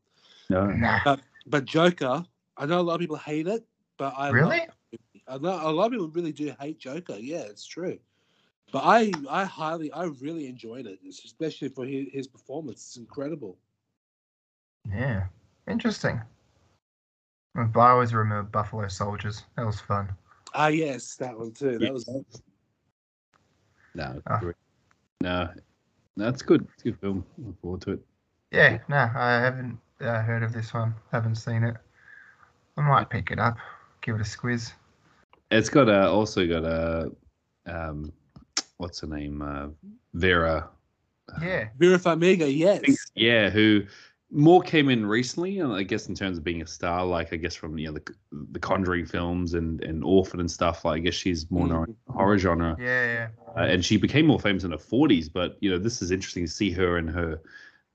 No. 0.48 0.66
nah, 0.66 1.16
but 1.46 1.66
Joker, 1.66 2.24
I 2.56 2.66
know 2.66 2.80
a 2.80 2.82
lot 2.82 2.94
of 2.94 3.00
people 3.00 3.16
hate 3.16 3.46
it, 3.46 3.64
but 3.96 4.14
I 4.16 4.30
really? 4.30 4.58
it. 4.58 4.70
I 5.30 5.38
know 5.38 5.60
a 5.62 5.70
lot 5.70 5.86
of 5.86 5.92
people 5.92 6.08
really 6.08 6.32
do 6.32 6.52
hate 6.60 6.78
Joker. 6.78 7.16
Yeah, 7.16 7.42
it's 7.42 7.64
true. 7.64 7.98
But 8.72 8.80
I 8.84 9.12
I 9.28 9.44
highly 9.44 9.92
I 9.92 10.04
really 10.04 10.46
enjoyed 10.46 10.86
it, 10.86 10.98
especially 11.08 11.68
for 11.68 11.84
his, 11.84 12.08
his 12.12 12.26
performance. 12.26 12.78
It's 12.78 12.96
incredible. 12.96 13.56
Yeah, 14.88 15.24
interesting. 15.68 16.20
But 17.54 17.78
I 17.78 17.90
always 17.90 18.12
remember 18.12 18.48
Buffalo 18.50 18.88
Soldiers. 18.88 19.44
That 19.56 19.66
was 19.66 19.80
fun. 19.80 20.08
Ah 20.54 20.68
yes, 20.68 21.16
that 21.16 21.38
one 21.38 21.52
too. 21.52 21.78
That 21.78 21.92
was 21.92 22.08
No. 23.94 24.22
Ah. 24.26 24.38
great. 24.38 24.56
No. 25.20 25.48
No, 26.16 26.28
it's 26.28 26.42
good. 26.42 26.66
It's 26.74 26.82
a 26.82 26.90
good 26.90 27.00
film. 27.00 27.24
Look 27.38 27.60
forward 27.60 27.80
to 27.82 27.92
it. 27.92 28.00
Yeah, 28.50 28.78
no, 28.88 28.96
I 28.96 29.32
haven't 29.40 29.78
uh, 30.00 30.22
heard 30.22 30.42
of 30.42 30.52
this 30.52 30.74
one. 30.74 30.94
Haven't 31.12 31.36
seen 31.36 31.62
it. 31.62 31.76
I 32.76 32.82
might 32.82 33.10
pick 33.10 33.30
it 33.30 33.38
up, 33.38 33.58
give 34.00 34.16
it 34.16 34.20
a 34.20 34.24
squiz. 34.24 34.72
It's 35.50 35.68
got 35.68 35.88
a 35.88 36.08
also 36.08 36.46
got 36.46 36.64
a 36.64 37.10
um 37.66 38.12
what's 38.78 39.00
her 39.00 39.06
name? 39.06 39.42
Uh 39.42 39.68
Vera. 40.14 40.68
uh, 41.32 41.38
Yeah, 41.42 41.68
Vera 41.78 41.98
Farmiga. 41.98 42.46
Yes. 42.54 42.82
Yeah, 43.14 43.50
who 43.50 43.82
more 44.32 44.62
came 44.62 44.88
in 44.88 45.04
recently, 45.06 45.58
and 45.58 45.72
I 45.72 45.82
guess 45.82 46.08
in 46.08 46.14
terms 46.14 46.38
of 46.38 46.44
being 46.44 46.62
a 46.62 46.66
star, 46.66 47.04
like 47.04 47.32
I 47.32 47.36
guess 47.36 47.54
from 47.54 47.78
you 47.78 47.88
know 47.88 47.94
the 47.94 48.14
the 48.52 48.58
Conjuring 48.60 49.06
films 49.06 49.54
and 49.54 49.82
and 49.82 50.04
Orphan 50.04 50.40
and 50.40 50.50
stuff. 50.50 50.84
Like 50.84 50.96
I 50.96 50.98
guess 51.00 51.14
she's 51.14 51.50
more 51.50 51.66
known 51.66 51.88
in 51.88 52.14
horror 52.14 52.38
genre, 52.38 52.76
yeah, 52.78 53.04
yeah. 53.12 53.28
uh, 53.56 53.64
and 53.66 53.84
she 53.84 53.96
became 53.96 54.26
more 54.26 54.38
famous 54.40 54.62
in 54.64 54.70
her 54.70 54.78
forties. 54.78 55.28
But 55.28 55.56
you 55.60 55.70
know, 55.70 55.78
this 55.78 56.00
is 56.02 56.10
interesting 56.12 56.44
to 56.46 56.50
see 56.50 56.70
her 56.72 56.96
and 56.98 57.10
her. 57.10 57.40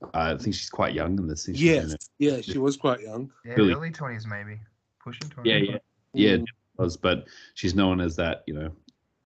Uh, 0.03 0.36
I 0.38 0.38
think 0.38 0.56
she's 0.56 0.70
quite 0.70 0.93
young 0.93 1.18
in 1.18 1.28
this. 1.28 1.45
She's 1.45 1.62
Yes. 1.62 1.91
her- 1.91 1.97
Yeah, 2.20 2.41
she 2.41 2.58
was 2.58 2.76
quite 2.76 2.99
young. 2.99 3.32
Yeah, 3.45 3.53
Really- 3.53 3.74
early 3.74 3.91
twenties 3.91 4.28
maybe, 4.28 4.60
pushing 5.01 5.30
twenties. 5.30 5.51
Yeah, 5.53 5.74
yeah, 5.74 5.78
yeah. 6.14 6.38
Mm. 6.38 6.45
Was, 6.78 6.97
but 6.97 7.26
she's 7.53 7.76
known 7.76 7.99
as 7.99 8.15
that, 8.15 8.43
you 8.47 8.53
know, 8.53 8.71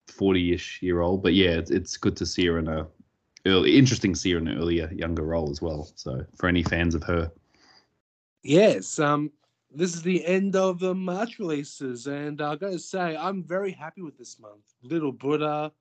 forty-ish 0.08 0.82
year 0.82 1.00
old. 1.00 1.22
But 1.22 1.34
yeah, 1.34 1.50
it's, 1.50 1.70
it's 1.70 1.96
good 1.96 2.16
to 2.16 2.26
see 2.26 2.46
her 2.46 2.58
in 2.58 2.68
a 2.68 2.86
early, 3.44 3.76
interesting 3.76 4.14
see 4.14 4.32
her 4.32 4.38
in 4.38 4.48
an 4.48 4.58
earlier, 4.58 4.90
younger 4.92 5.24
role 5.24 5.50
as 5.50 5.62
well. 5.62 5.88
So 5.94 6.24
for 6.36 6.48
any 6.48 6.62
fans 6.62 6.94
of 6.94 7.02
her, 7.04 7.30
Yes, 8.42 9.00
um, 9.00 9.32
this 9.74 9.92
is 9.94 10.02
the 10.02 10.24
end 10.24 10.54
of 10.54 10.78
the 10.78 10.94
March 10.94 11.40
releases, 11.40 12.06
and 12.06 12.40
I 12.40 12.54
got 12.54 12.70
to 12.70 12.78
say, 12.78 13.16
I'm 13.16 13.42
very 13.42 13.72
happy 13.72 14.02
with 14.02 14.16
this 14.16 14.38
month. 14.38 14.62
Little 14.82 15.10
Buddha, 15.10 15.72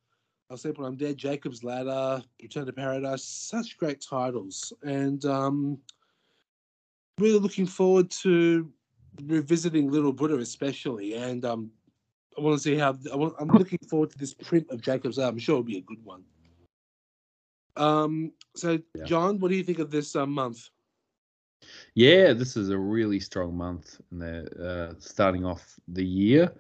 I'll 0.49 0.57
Sleep 0.57 0.80
When 0.80 0.88
I'm 0.88 0.95
Dead, 0.95 1.16
Jacob's 1.16 1.63
Ladder, 1.63 2.24
Return 2.41 2.66
to 2.66 2.74
Paradise, 2.74 3.24
such 3.24 3.78
great 3.78 4.01
titles, 4.01 4.74
and 4.82 5.24
um, 5.26 5.78
really 7.20 7.38
looking 7.38 7.68
forward 7.68 8.09
to 8.11 8.72
revisiting 9.24 9.91
Little 9.91 10.13
Buddha, 10.13 10.38
especially. 10.38 11.16
And 11.16 11.45
um, 11.45 11.72
I 12.38 12.41
want 12.41 12.57
to 12.57 12.63
see 12.63 12.76
how 12.76 12.97
I 13.11 13.16
want, 13.16 13.36
I'm 13.39 13.49
looking 13.49 13.80
forward 13.89 14.11
to 14.11 14.18
this 14.18 14.34
print 14.34 14.68
of 14.70 14.82
Jacob's 14.82 15.18
Ladder. 15.18 15.32
I'm 15.32 15.39
sure 15.39 15.53
it'll 15.53 15.63
be 15.63 15.78
a 15.78 15.82
good 15.82 16.03
one. 16.03 16.24
Um, 17.78 18.32
so, 18.55 18.80
Yeah. 18.95 19.03
John, 19.05 19.39
what 19.39 19.49
do 19.51 19.57
you 19.57 19.63
think 19.63 19.80
of 19.80 19.91
this 19.91 20.16
uh, 20.16 20.26
month? 20.26 20.70
Yeah, 21.95 22.34
this 22.34 22.57
is 22.57 22.70
a 22.70 22.78
really 22.78 23.20
strong 23.20 23.55
month, 23.55 23.99
and 24.11 24.22
they're 24.22 24.47
uh, 24.61 24.93
starting 24.99 25.45
off 25.45 25.76
the 25.88 26.05
year. 26.05 26.51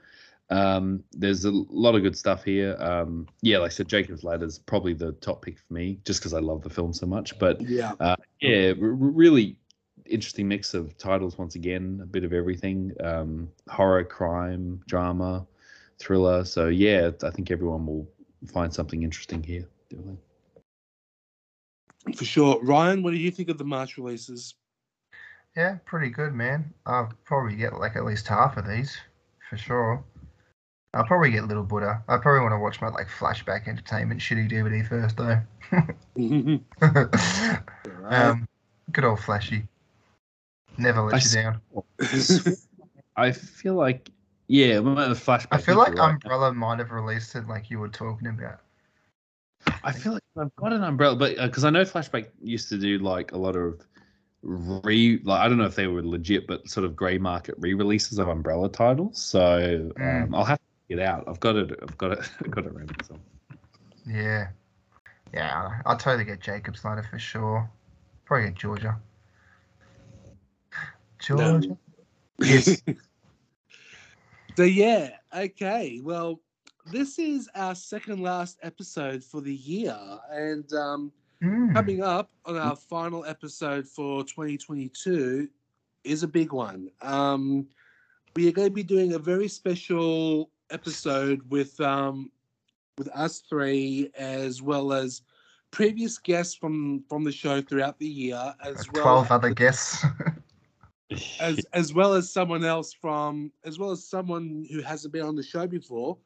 Um, 0.49 1.03
there's 1.11 1.45
a 1.45 1.51
lot 1.51 1.95
of 1.95 2.03
good 2.03 2.17
stuff 2.17 2.43
here. 2.43 2.75
Um, 2.79 3.27
yeah, 3.41 3.57
like 3.57 3.71
I 3.71 3.73
said, 3.73 3.87
Jacob's 3.87 4.23
Ladder 4.23 4.45
is 4.45 4.59
probably 4.59 4.93
the 4.93 5.13
top 5.13 5.41
pick 5.43 5.57
for 5.57 5.73
me, 5.73 5.99
just 6.05 6.19
because 6.19 6.33
I 6.33 6.39
love 6.39 6.61
the 6.61 6.69
film 6.69 6.93
so 6.93 7.05
much. 7.05 7.37
But 7.39 7.61
Yeah. 7.61 7.93
uh, 7.99 8.15
yeah, 8.41 8.73
really 8.77 9.57
interesting 10.05 10.47
mix 10.47 10.73
of 10.73 10.97
titles 10.97 11.37
once 11.37 11.55
again, 11.55 11.99
a 12.03 12.05
bit 12.05 12.23
of 12.23 12.33
everything, 12.33 12.93
um, 13.03 13.49
horror, 13.69 14.03
crime, 14.03 14.81
drama, 14.87 15.45
thriller. 15.99 16.45
So 16.45 16.67
yeah, 16.67 17.11
I 17.23 17.29
think 17.29 17.51
everyone 17.51 17.85
will 17.85 18.07
find 18.47 18.73
something 18.73 19.03
interesting 19.03 19.43
here. 19.43 19.67
Definitely. 19.89 20.17
For 22.15 22.25
sure. 22.25 22.59
Ryan, 22.63 23.01
what 23.01 23.11
do 23.11 23.17
you 23.17 23.31
think 23.31 23.49
of 23.49 23.57
the 23.57 23.63
March 23.63 23.97
releases? 23.97 24.55
Yeah, 25.55 25.77
pretty 25.85 26.09
good, 26.09 26.33
man. 26.33 26.73
I'll 26.85 27.11
probably 27.23 27.55
get 27.55 27.79
like 27.79 27.95
at 27.95 28.05
least 28.05 28.27
half 28.27 28.57
of 28.57 28.67
these 28.67 28.95
for 29.49 29.57
sure. 29.57 30.03
I'll 30.93 31.05
probably 31.05 31.31
get 31.31 31.47
Little 31.47 31.63
Buddha. 31.63 32.03
I 32.07 32.17
probably 32.17 32.41
want 32.41 32.53
to 32.53 32.59
watch 32.59 32.81
my 32.81 32.89
like 32.89 33.07
flashback 33.07 33.67
entertainment 33.67 34.21
shitty 34.21 34.51
DVD 34.51 34.87
first 34.87 35.17
though. 35.17 35.41
um, 38.05 38.47
good 38.91 39.03
old 39.03 39.19
Flashy. 39.19 39.67
Never 40.77 41.01
let 41.01 41.13
I 41.13 41.17
you 41.17 41.21
s- 41.21 41.33
down. 41.33 41.61
I 43.17 43.31
feel 43.31 43.75
like 43.75 44.09
yeah, 44.47 44.79
well, 44.79 44.95
the 44.95 45.15
flashback. 45.15 45.47
I 45.51 45.57
feel 45.57 45.77
like 45.77 45.95
right. 45.95 46.11
Umbrella 46.11 46.53
might 46.53 46.79
have 46.79 46.91
released 46.91 47.35
it 47.35 47.47
like 47.47 47.69
you 47.71 47.79
were 47.79 47.87
talking 47.89 48.27
about. 48.27 48.59
I 49.83 49.91
feel 49.91 50.13
like 50.13 50.23
I've 50.37 50.55
got 50.55 50.73
an 50.73 50.83
umbrella, 50.83 51.15
but 51.15 51.37
because 51.37 51.63
I 51.63 51.69
know 51.71 51.81
Flashback 51.83 52.27
used 52.41 52.69
to 52.69 52.77
do 52.77 52.99
like 52.99 53.31
a 53.31 53.37
lot 53.37 53.55
of 53.55 53.81
re, 54.43 55.19
like 55.23 55.39
I 55.41 55.47
don't 55.47 55.57
know 55.57 55.65
if 55.65 55.75
they 55.75 55.87
were 55.87 56.03
legit, 56.03 56.45
but 56.45 56.69
sort 56.69 56.85
of 56.85 56.95
grey 56.95 57.17
market 57.17 57.55
re-releases 57.57 58.19
of 58.19 58.27
umbrella 58.27 58.69
titles. 58.69 59.19
So 59.21 59.91
Mm. 59.97 60.25
um, 60.25 60.35
I'll 60.35 60.45
have 60.45 60.59
to 60.59 60.95
get 60.95 60.99
out. 60.99 61.23
I've 61.27 61.39
got 61.39 61.55
it. 61.55 61.79
I've 61.81 61.97
got 61.97 62.11
it. 62.11 62.19
I've 62.43 62.51
got 62.51 62.65
it 62.65 62.73
ready. 62.73 62.93
So. 63.07 63.17
Yeah. 64.05 64.47
Yeah, 65.33 65.81
I'll 65.85 65.97
totally 65.97 66.23
get 66.25 66.39
Jacob's 66.39 66.85
ladder 66.85 67.03
for 67.03 67.17
sure. 67.19 67.67
Probably 68.25 68.49
get 68.49 68.55
Georgia. 68.55 68.97
Georgia? 71.19 71.77
Yes. 72.39 72.81
so 74.57 74.63
yeah, 74.63 75.11
okay. 75.35 75.99
Well, 76.03 76.39
this 76.91 77.19
is 77.19 77.49
our 77.55 77.75
second 77.75 78.21
last 78.21 78.59
episode 78.61 79.23
for 79.23 79.41
the 79.41 79.55
year, 79.55 79.97
and 80.31 80.71
um, 80.73 81.11
Mm. 81.43 81.73
coming 81.73 82.01
up 82.01 82.31
on 82.45 82.57
our 82.57 82.75
final 82.75 83.25
episode 83.25 83.85
for 83.85 84.23
2022 84.23 85.49
is 86.03 86.23
a 86.23 86.27
big 86.27 86.53
one. 86.53 86.89
Um, 87.01 87.67
we 88.35 88.47
are 88.47 88.51
going 88.51 88.69
to 88.69 88.73
be 88.73 88.83
doing 88.83 89.13
a 89.13 89.19
very 89.19 89.47
special 89.47 90.49
episode 90.69 91.41
with 91.49 91.79
um, 91.81 92.31
with 92.97 93.09
us 93.09 93.39
three, 93.39 94.09
as 94.17 94.61
well 94.61 94.93
as 94.93 95.21
previous 95.71 96.17
guests 96.17 96.55
from 96.55 97.03
from 97.09 97.23
the 97.23 97.31
show 97.31 97.61
throughout 97.61 97.99
the 97.99 98.07
year, 98.07 98.55
as 98.63 98.89
well 98.93 99.03
12 99.03 99.31
other 99.31 99.53
guests. 99.53 100.05
as 101.39 101.65
as 101.73 101.93
well 101.93 102.13
as 102.13 102.31
someone 102.31 102.63
else 102.63 102.93
from 102.93 103.51
as 103.63 103.79
well 103.79 103.91
as 103.91 104.07
someone 104.07 104.65
who 104.71 104.81
hasn't 104.81 105.13
been 105.13 105.25
on 105.25 105.35
the 105.35 105.43
show 105.43 105.67
before. 105.67 106.17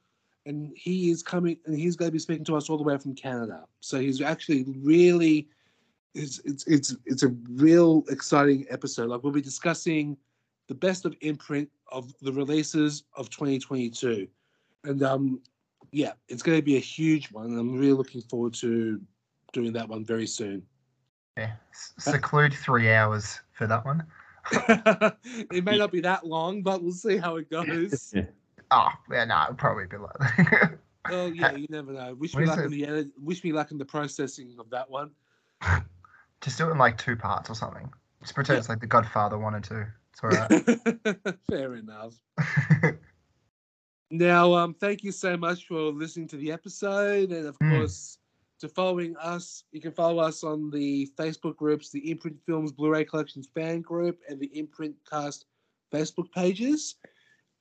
And 0.45 0.71
he 0.75 1.11
is 1.11 1.21
coming 1.21 1.57
and 1.65 1.77
he's 1.77 1.95
going 1.95 2.09
to 2.09 2.13
be 2.13 2.19
speaking 2.19 2.45
to 2.45 2.55
us 2.55 2.69
all 2.69 2.77
the 2.77 2.83
way 2.83 2.97
from 2.97 3.13
canada. 3.13 3.65
So 3.81 3.99
he's 3.99 4.21
actually 4.21 4.65
really 4.81 5.47
it's 6.15 6.39
it's 6.45 6.65
it's, 6.67 6.95
it's 7.05 7.23
a 7.23 7.29
real 7.49 8.03
exciting 8.09 8.65
episode. 8.69 9.09
Like 9.09 9.23
we'll 9.23 9.33
be 9.33 9.41
discussing 9.41 10.17
the 10.67 10.75
best 10.75 11.05
of 11.05 11.15
imprint 11.21 11.69
of 11.91 12.13
the 12.21 12.31
releases 12.31 13.03
of 13.15 13.29
2022 13.31 14.27
and 14.83 15.01
um 15.01 15.41
yeah 15.91 16.11
it's 16.27 16.43
going 16.43 16.57
to 16.57 16.63
be 16.63 16.77
a 16.77 16.81
huge 16.81 17.31
one. 17.31 17.57
I'm 17.57 17.77
really 17.77 17.93
looking 17.93 18.21
forward 18.21 18.53
to 18.55 19.01
doing 19.53 19.73
that 19.73 19.87
one 19.87 20.05
very 20.05 20.27
soon. 20.27 20.63
Yeah. 21.37 21.53
Seclude 21.97 22.53
three 22.53 22.91
hours 22.91 23.39
for 23.51 23.65
that 23.67 23.85
one. 23.85 24.03
it 25.51 25.63
may 25.63 25.77
not 25.77 25.91
be 25.91 26.01
that 26.01 26.25
long, 26.25 26.61
but 26.63 26.81
we'll 26.83 26.91
see 26.91 27.17
how 27.17 27.37
it 27.37 27.49
goes. 27.49 28.13
Oh, 28.71 28.89
yeah, 29.11 29.25
no, 29.25 29.43
it'll 29.43 29.55
probably 29.55 29.85
be 29.87 29.97
like 29.97 30.17
that. 30.19 30.79
Oh 31.11 31.25
yeah, 31.27 31.51
you 31.51 31.65
never 31.69 31.91
know. 31.91 32.13
Wish 32.15 32.33
What 32.35 32.41
me 32.41 32.47
luck 32.47 32.59
it? 32.59 32.65
in 32.65 32.71
the 32.71 32.85
edit. 32.85 33.07
Wish 33.19 33.43
me 33.43 33.51
luck 33.51 33.71
in 33.71 33.77
the 33.77 33.85
processing 33.85 34.55
of 34.59 34.69
that 34.69 34.89
one. 34.89 35.11
Just 36.41 36.57
do 36.57 36.67
it 36.67 36.71
in 36.71 36.77
like 36.77 36.97
two 36.97 37.15
parts 37.15 37.49
or 37.49 37.55
something. 37.55 37.91
Just 38.21 38.35
pretend 38.35 38.59
it's 38.59 38.69
like 38.69 38.79
the 38.79 38.87
Godfather 38.87 39.39
one 39.39 39.55
or 39.55 39.61
two. 39.61 39.85
It's 40.11 40.23
all 40.23 40.29
right. 40.29 41.35
Fair 41.49 41.75
enough. 41.75 42.13
Now, 44.11 44.53
um, 44.53 44.73
thank 44.73 45.03
you 45.03 45.11
so 45.11 45.35
much 45.37 45.65
for 45.67 45.79
listening 45.91 46.27
to 46.29 46.37
the 46.37 46.51
episode, 46.51 47.31
and 47.31 47.47
of 47.47 47.57
Mm. 47.59 47.71
course, 47.71 48.18
to 48.59 48.67
following 48.69 49.15
us. 49.17 49.63
You 49.71 49.81
can 49.81 49.91
follow 49.91 50.19
us 50.19 50.43
on 50.43 50.69
the 50.69 51.09
Facebook 51.17 51.55
groups, 51.55 51.89
the 51.89 52.11
Imprint 52.11 52.37
Films 52.45 52.71
Blu-ray 52.71 53.05
Collections 53.05 53.47
fan 53.53 53.81
group, 53.81 54.19
and 54.29 54.39
the 54.39 54.47
Imprint 54.57 54.95
Cast 55.09 55.45
Facebook 55.93 56.31
pages. 56.31 56.95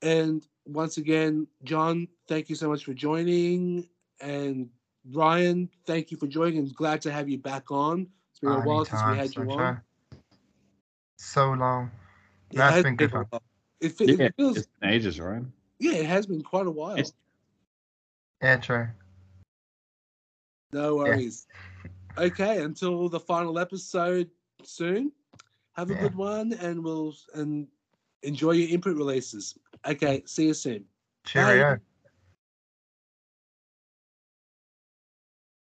And 0.02 0.46
once 0.66 0.96
again, 0.98 1.46
John, 1.64 2.06
thank 2.28 2.48
you 2.48 2.54
so 2.56 2.68
much 2.68 2.84
for 2.84 2.94
joining, 2.94 3.88
and 4.20 4.68
Ryan, 5.12 5.68
thank 5.86 6.10
you 6.10 6.16
for 6.16 6.26
joining. 6.26 6.58
and 6.58 6.74
glad 6.74 7.00
to 7.02 7.12
have 7.12 7.28
you 7.28 7.38
back 7.38 7.70
on. 7.70 8.06
It's 8.30 8.40
been 8.40 8.52
a 8.52 8.60
while 8.60 8.84
since 8.84 9.00
we 9.02 9.08
Anytime, 9.08 9.16
had 9.18 9.36
you 9.36 9.58
on. 9.58 9.80
So 11.16 11.52
long. 11.52 11.90
It 12.50 12.56
That's 12.58 12.74
has 12.76 12.84
been 12.84 12.96
good 12.96 13.10
a 13.10 13.12
fun. 13.12 13.26
while. 13.30 13.42
It, 13.80 13.92
fe- 13.92 14.04
it 14.06 14.34
feels, 14.36 14.56
it's 14.58 14.68
been 14.80 14.90
ages, 14.90 15.20
right? 15.20 15.42
yeah, 15.80 15.92
it 15.92 16.06
has 16.06 16.26
been 16.26 16.42
quite 16.42 16.66
a 16.66 16.70
while. 16.70 16.92
It's- 16.92 17.12
Yeah, 18.42 18.56
true. 18.58 18.88
No 20.72 20.96
worries. 20.96 21.46
Okay, 22.18 22.62
until 22.62 23.08
the 23.08 23.20
final 23.20 23.58
episode 23.58 24.30
soon. 24.62 25.12
Have 25.74 25.90
a 25.90 25.94
Yeah. 25.94 26.00
good 26.00 26.16
one, 26.16 26.52
and 26.54 26.82
we'll 26.82 27.14
and 27.34 27.68
enjoy 28.22 28.52
your 28.52 28.68
Imprint 28.74 28.98
releases. 28.98 29.56
Okay, 29.86 30.22
see 30.26 30.46
you 30.46 30.54
soon. 30.54 30.84
Cheerio. 31.24 31.78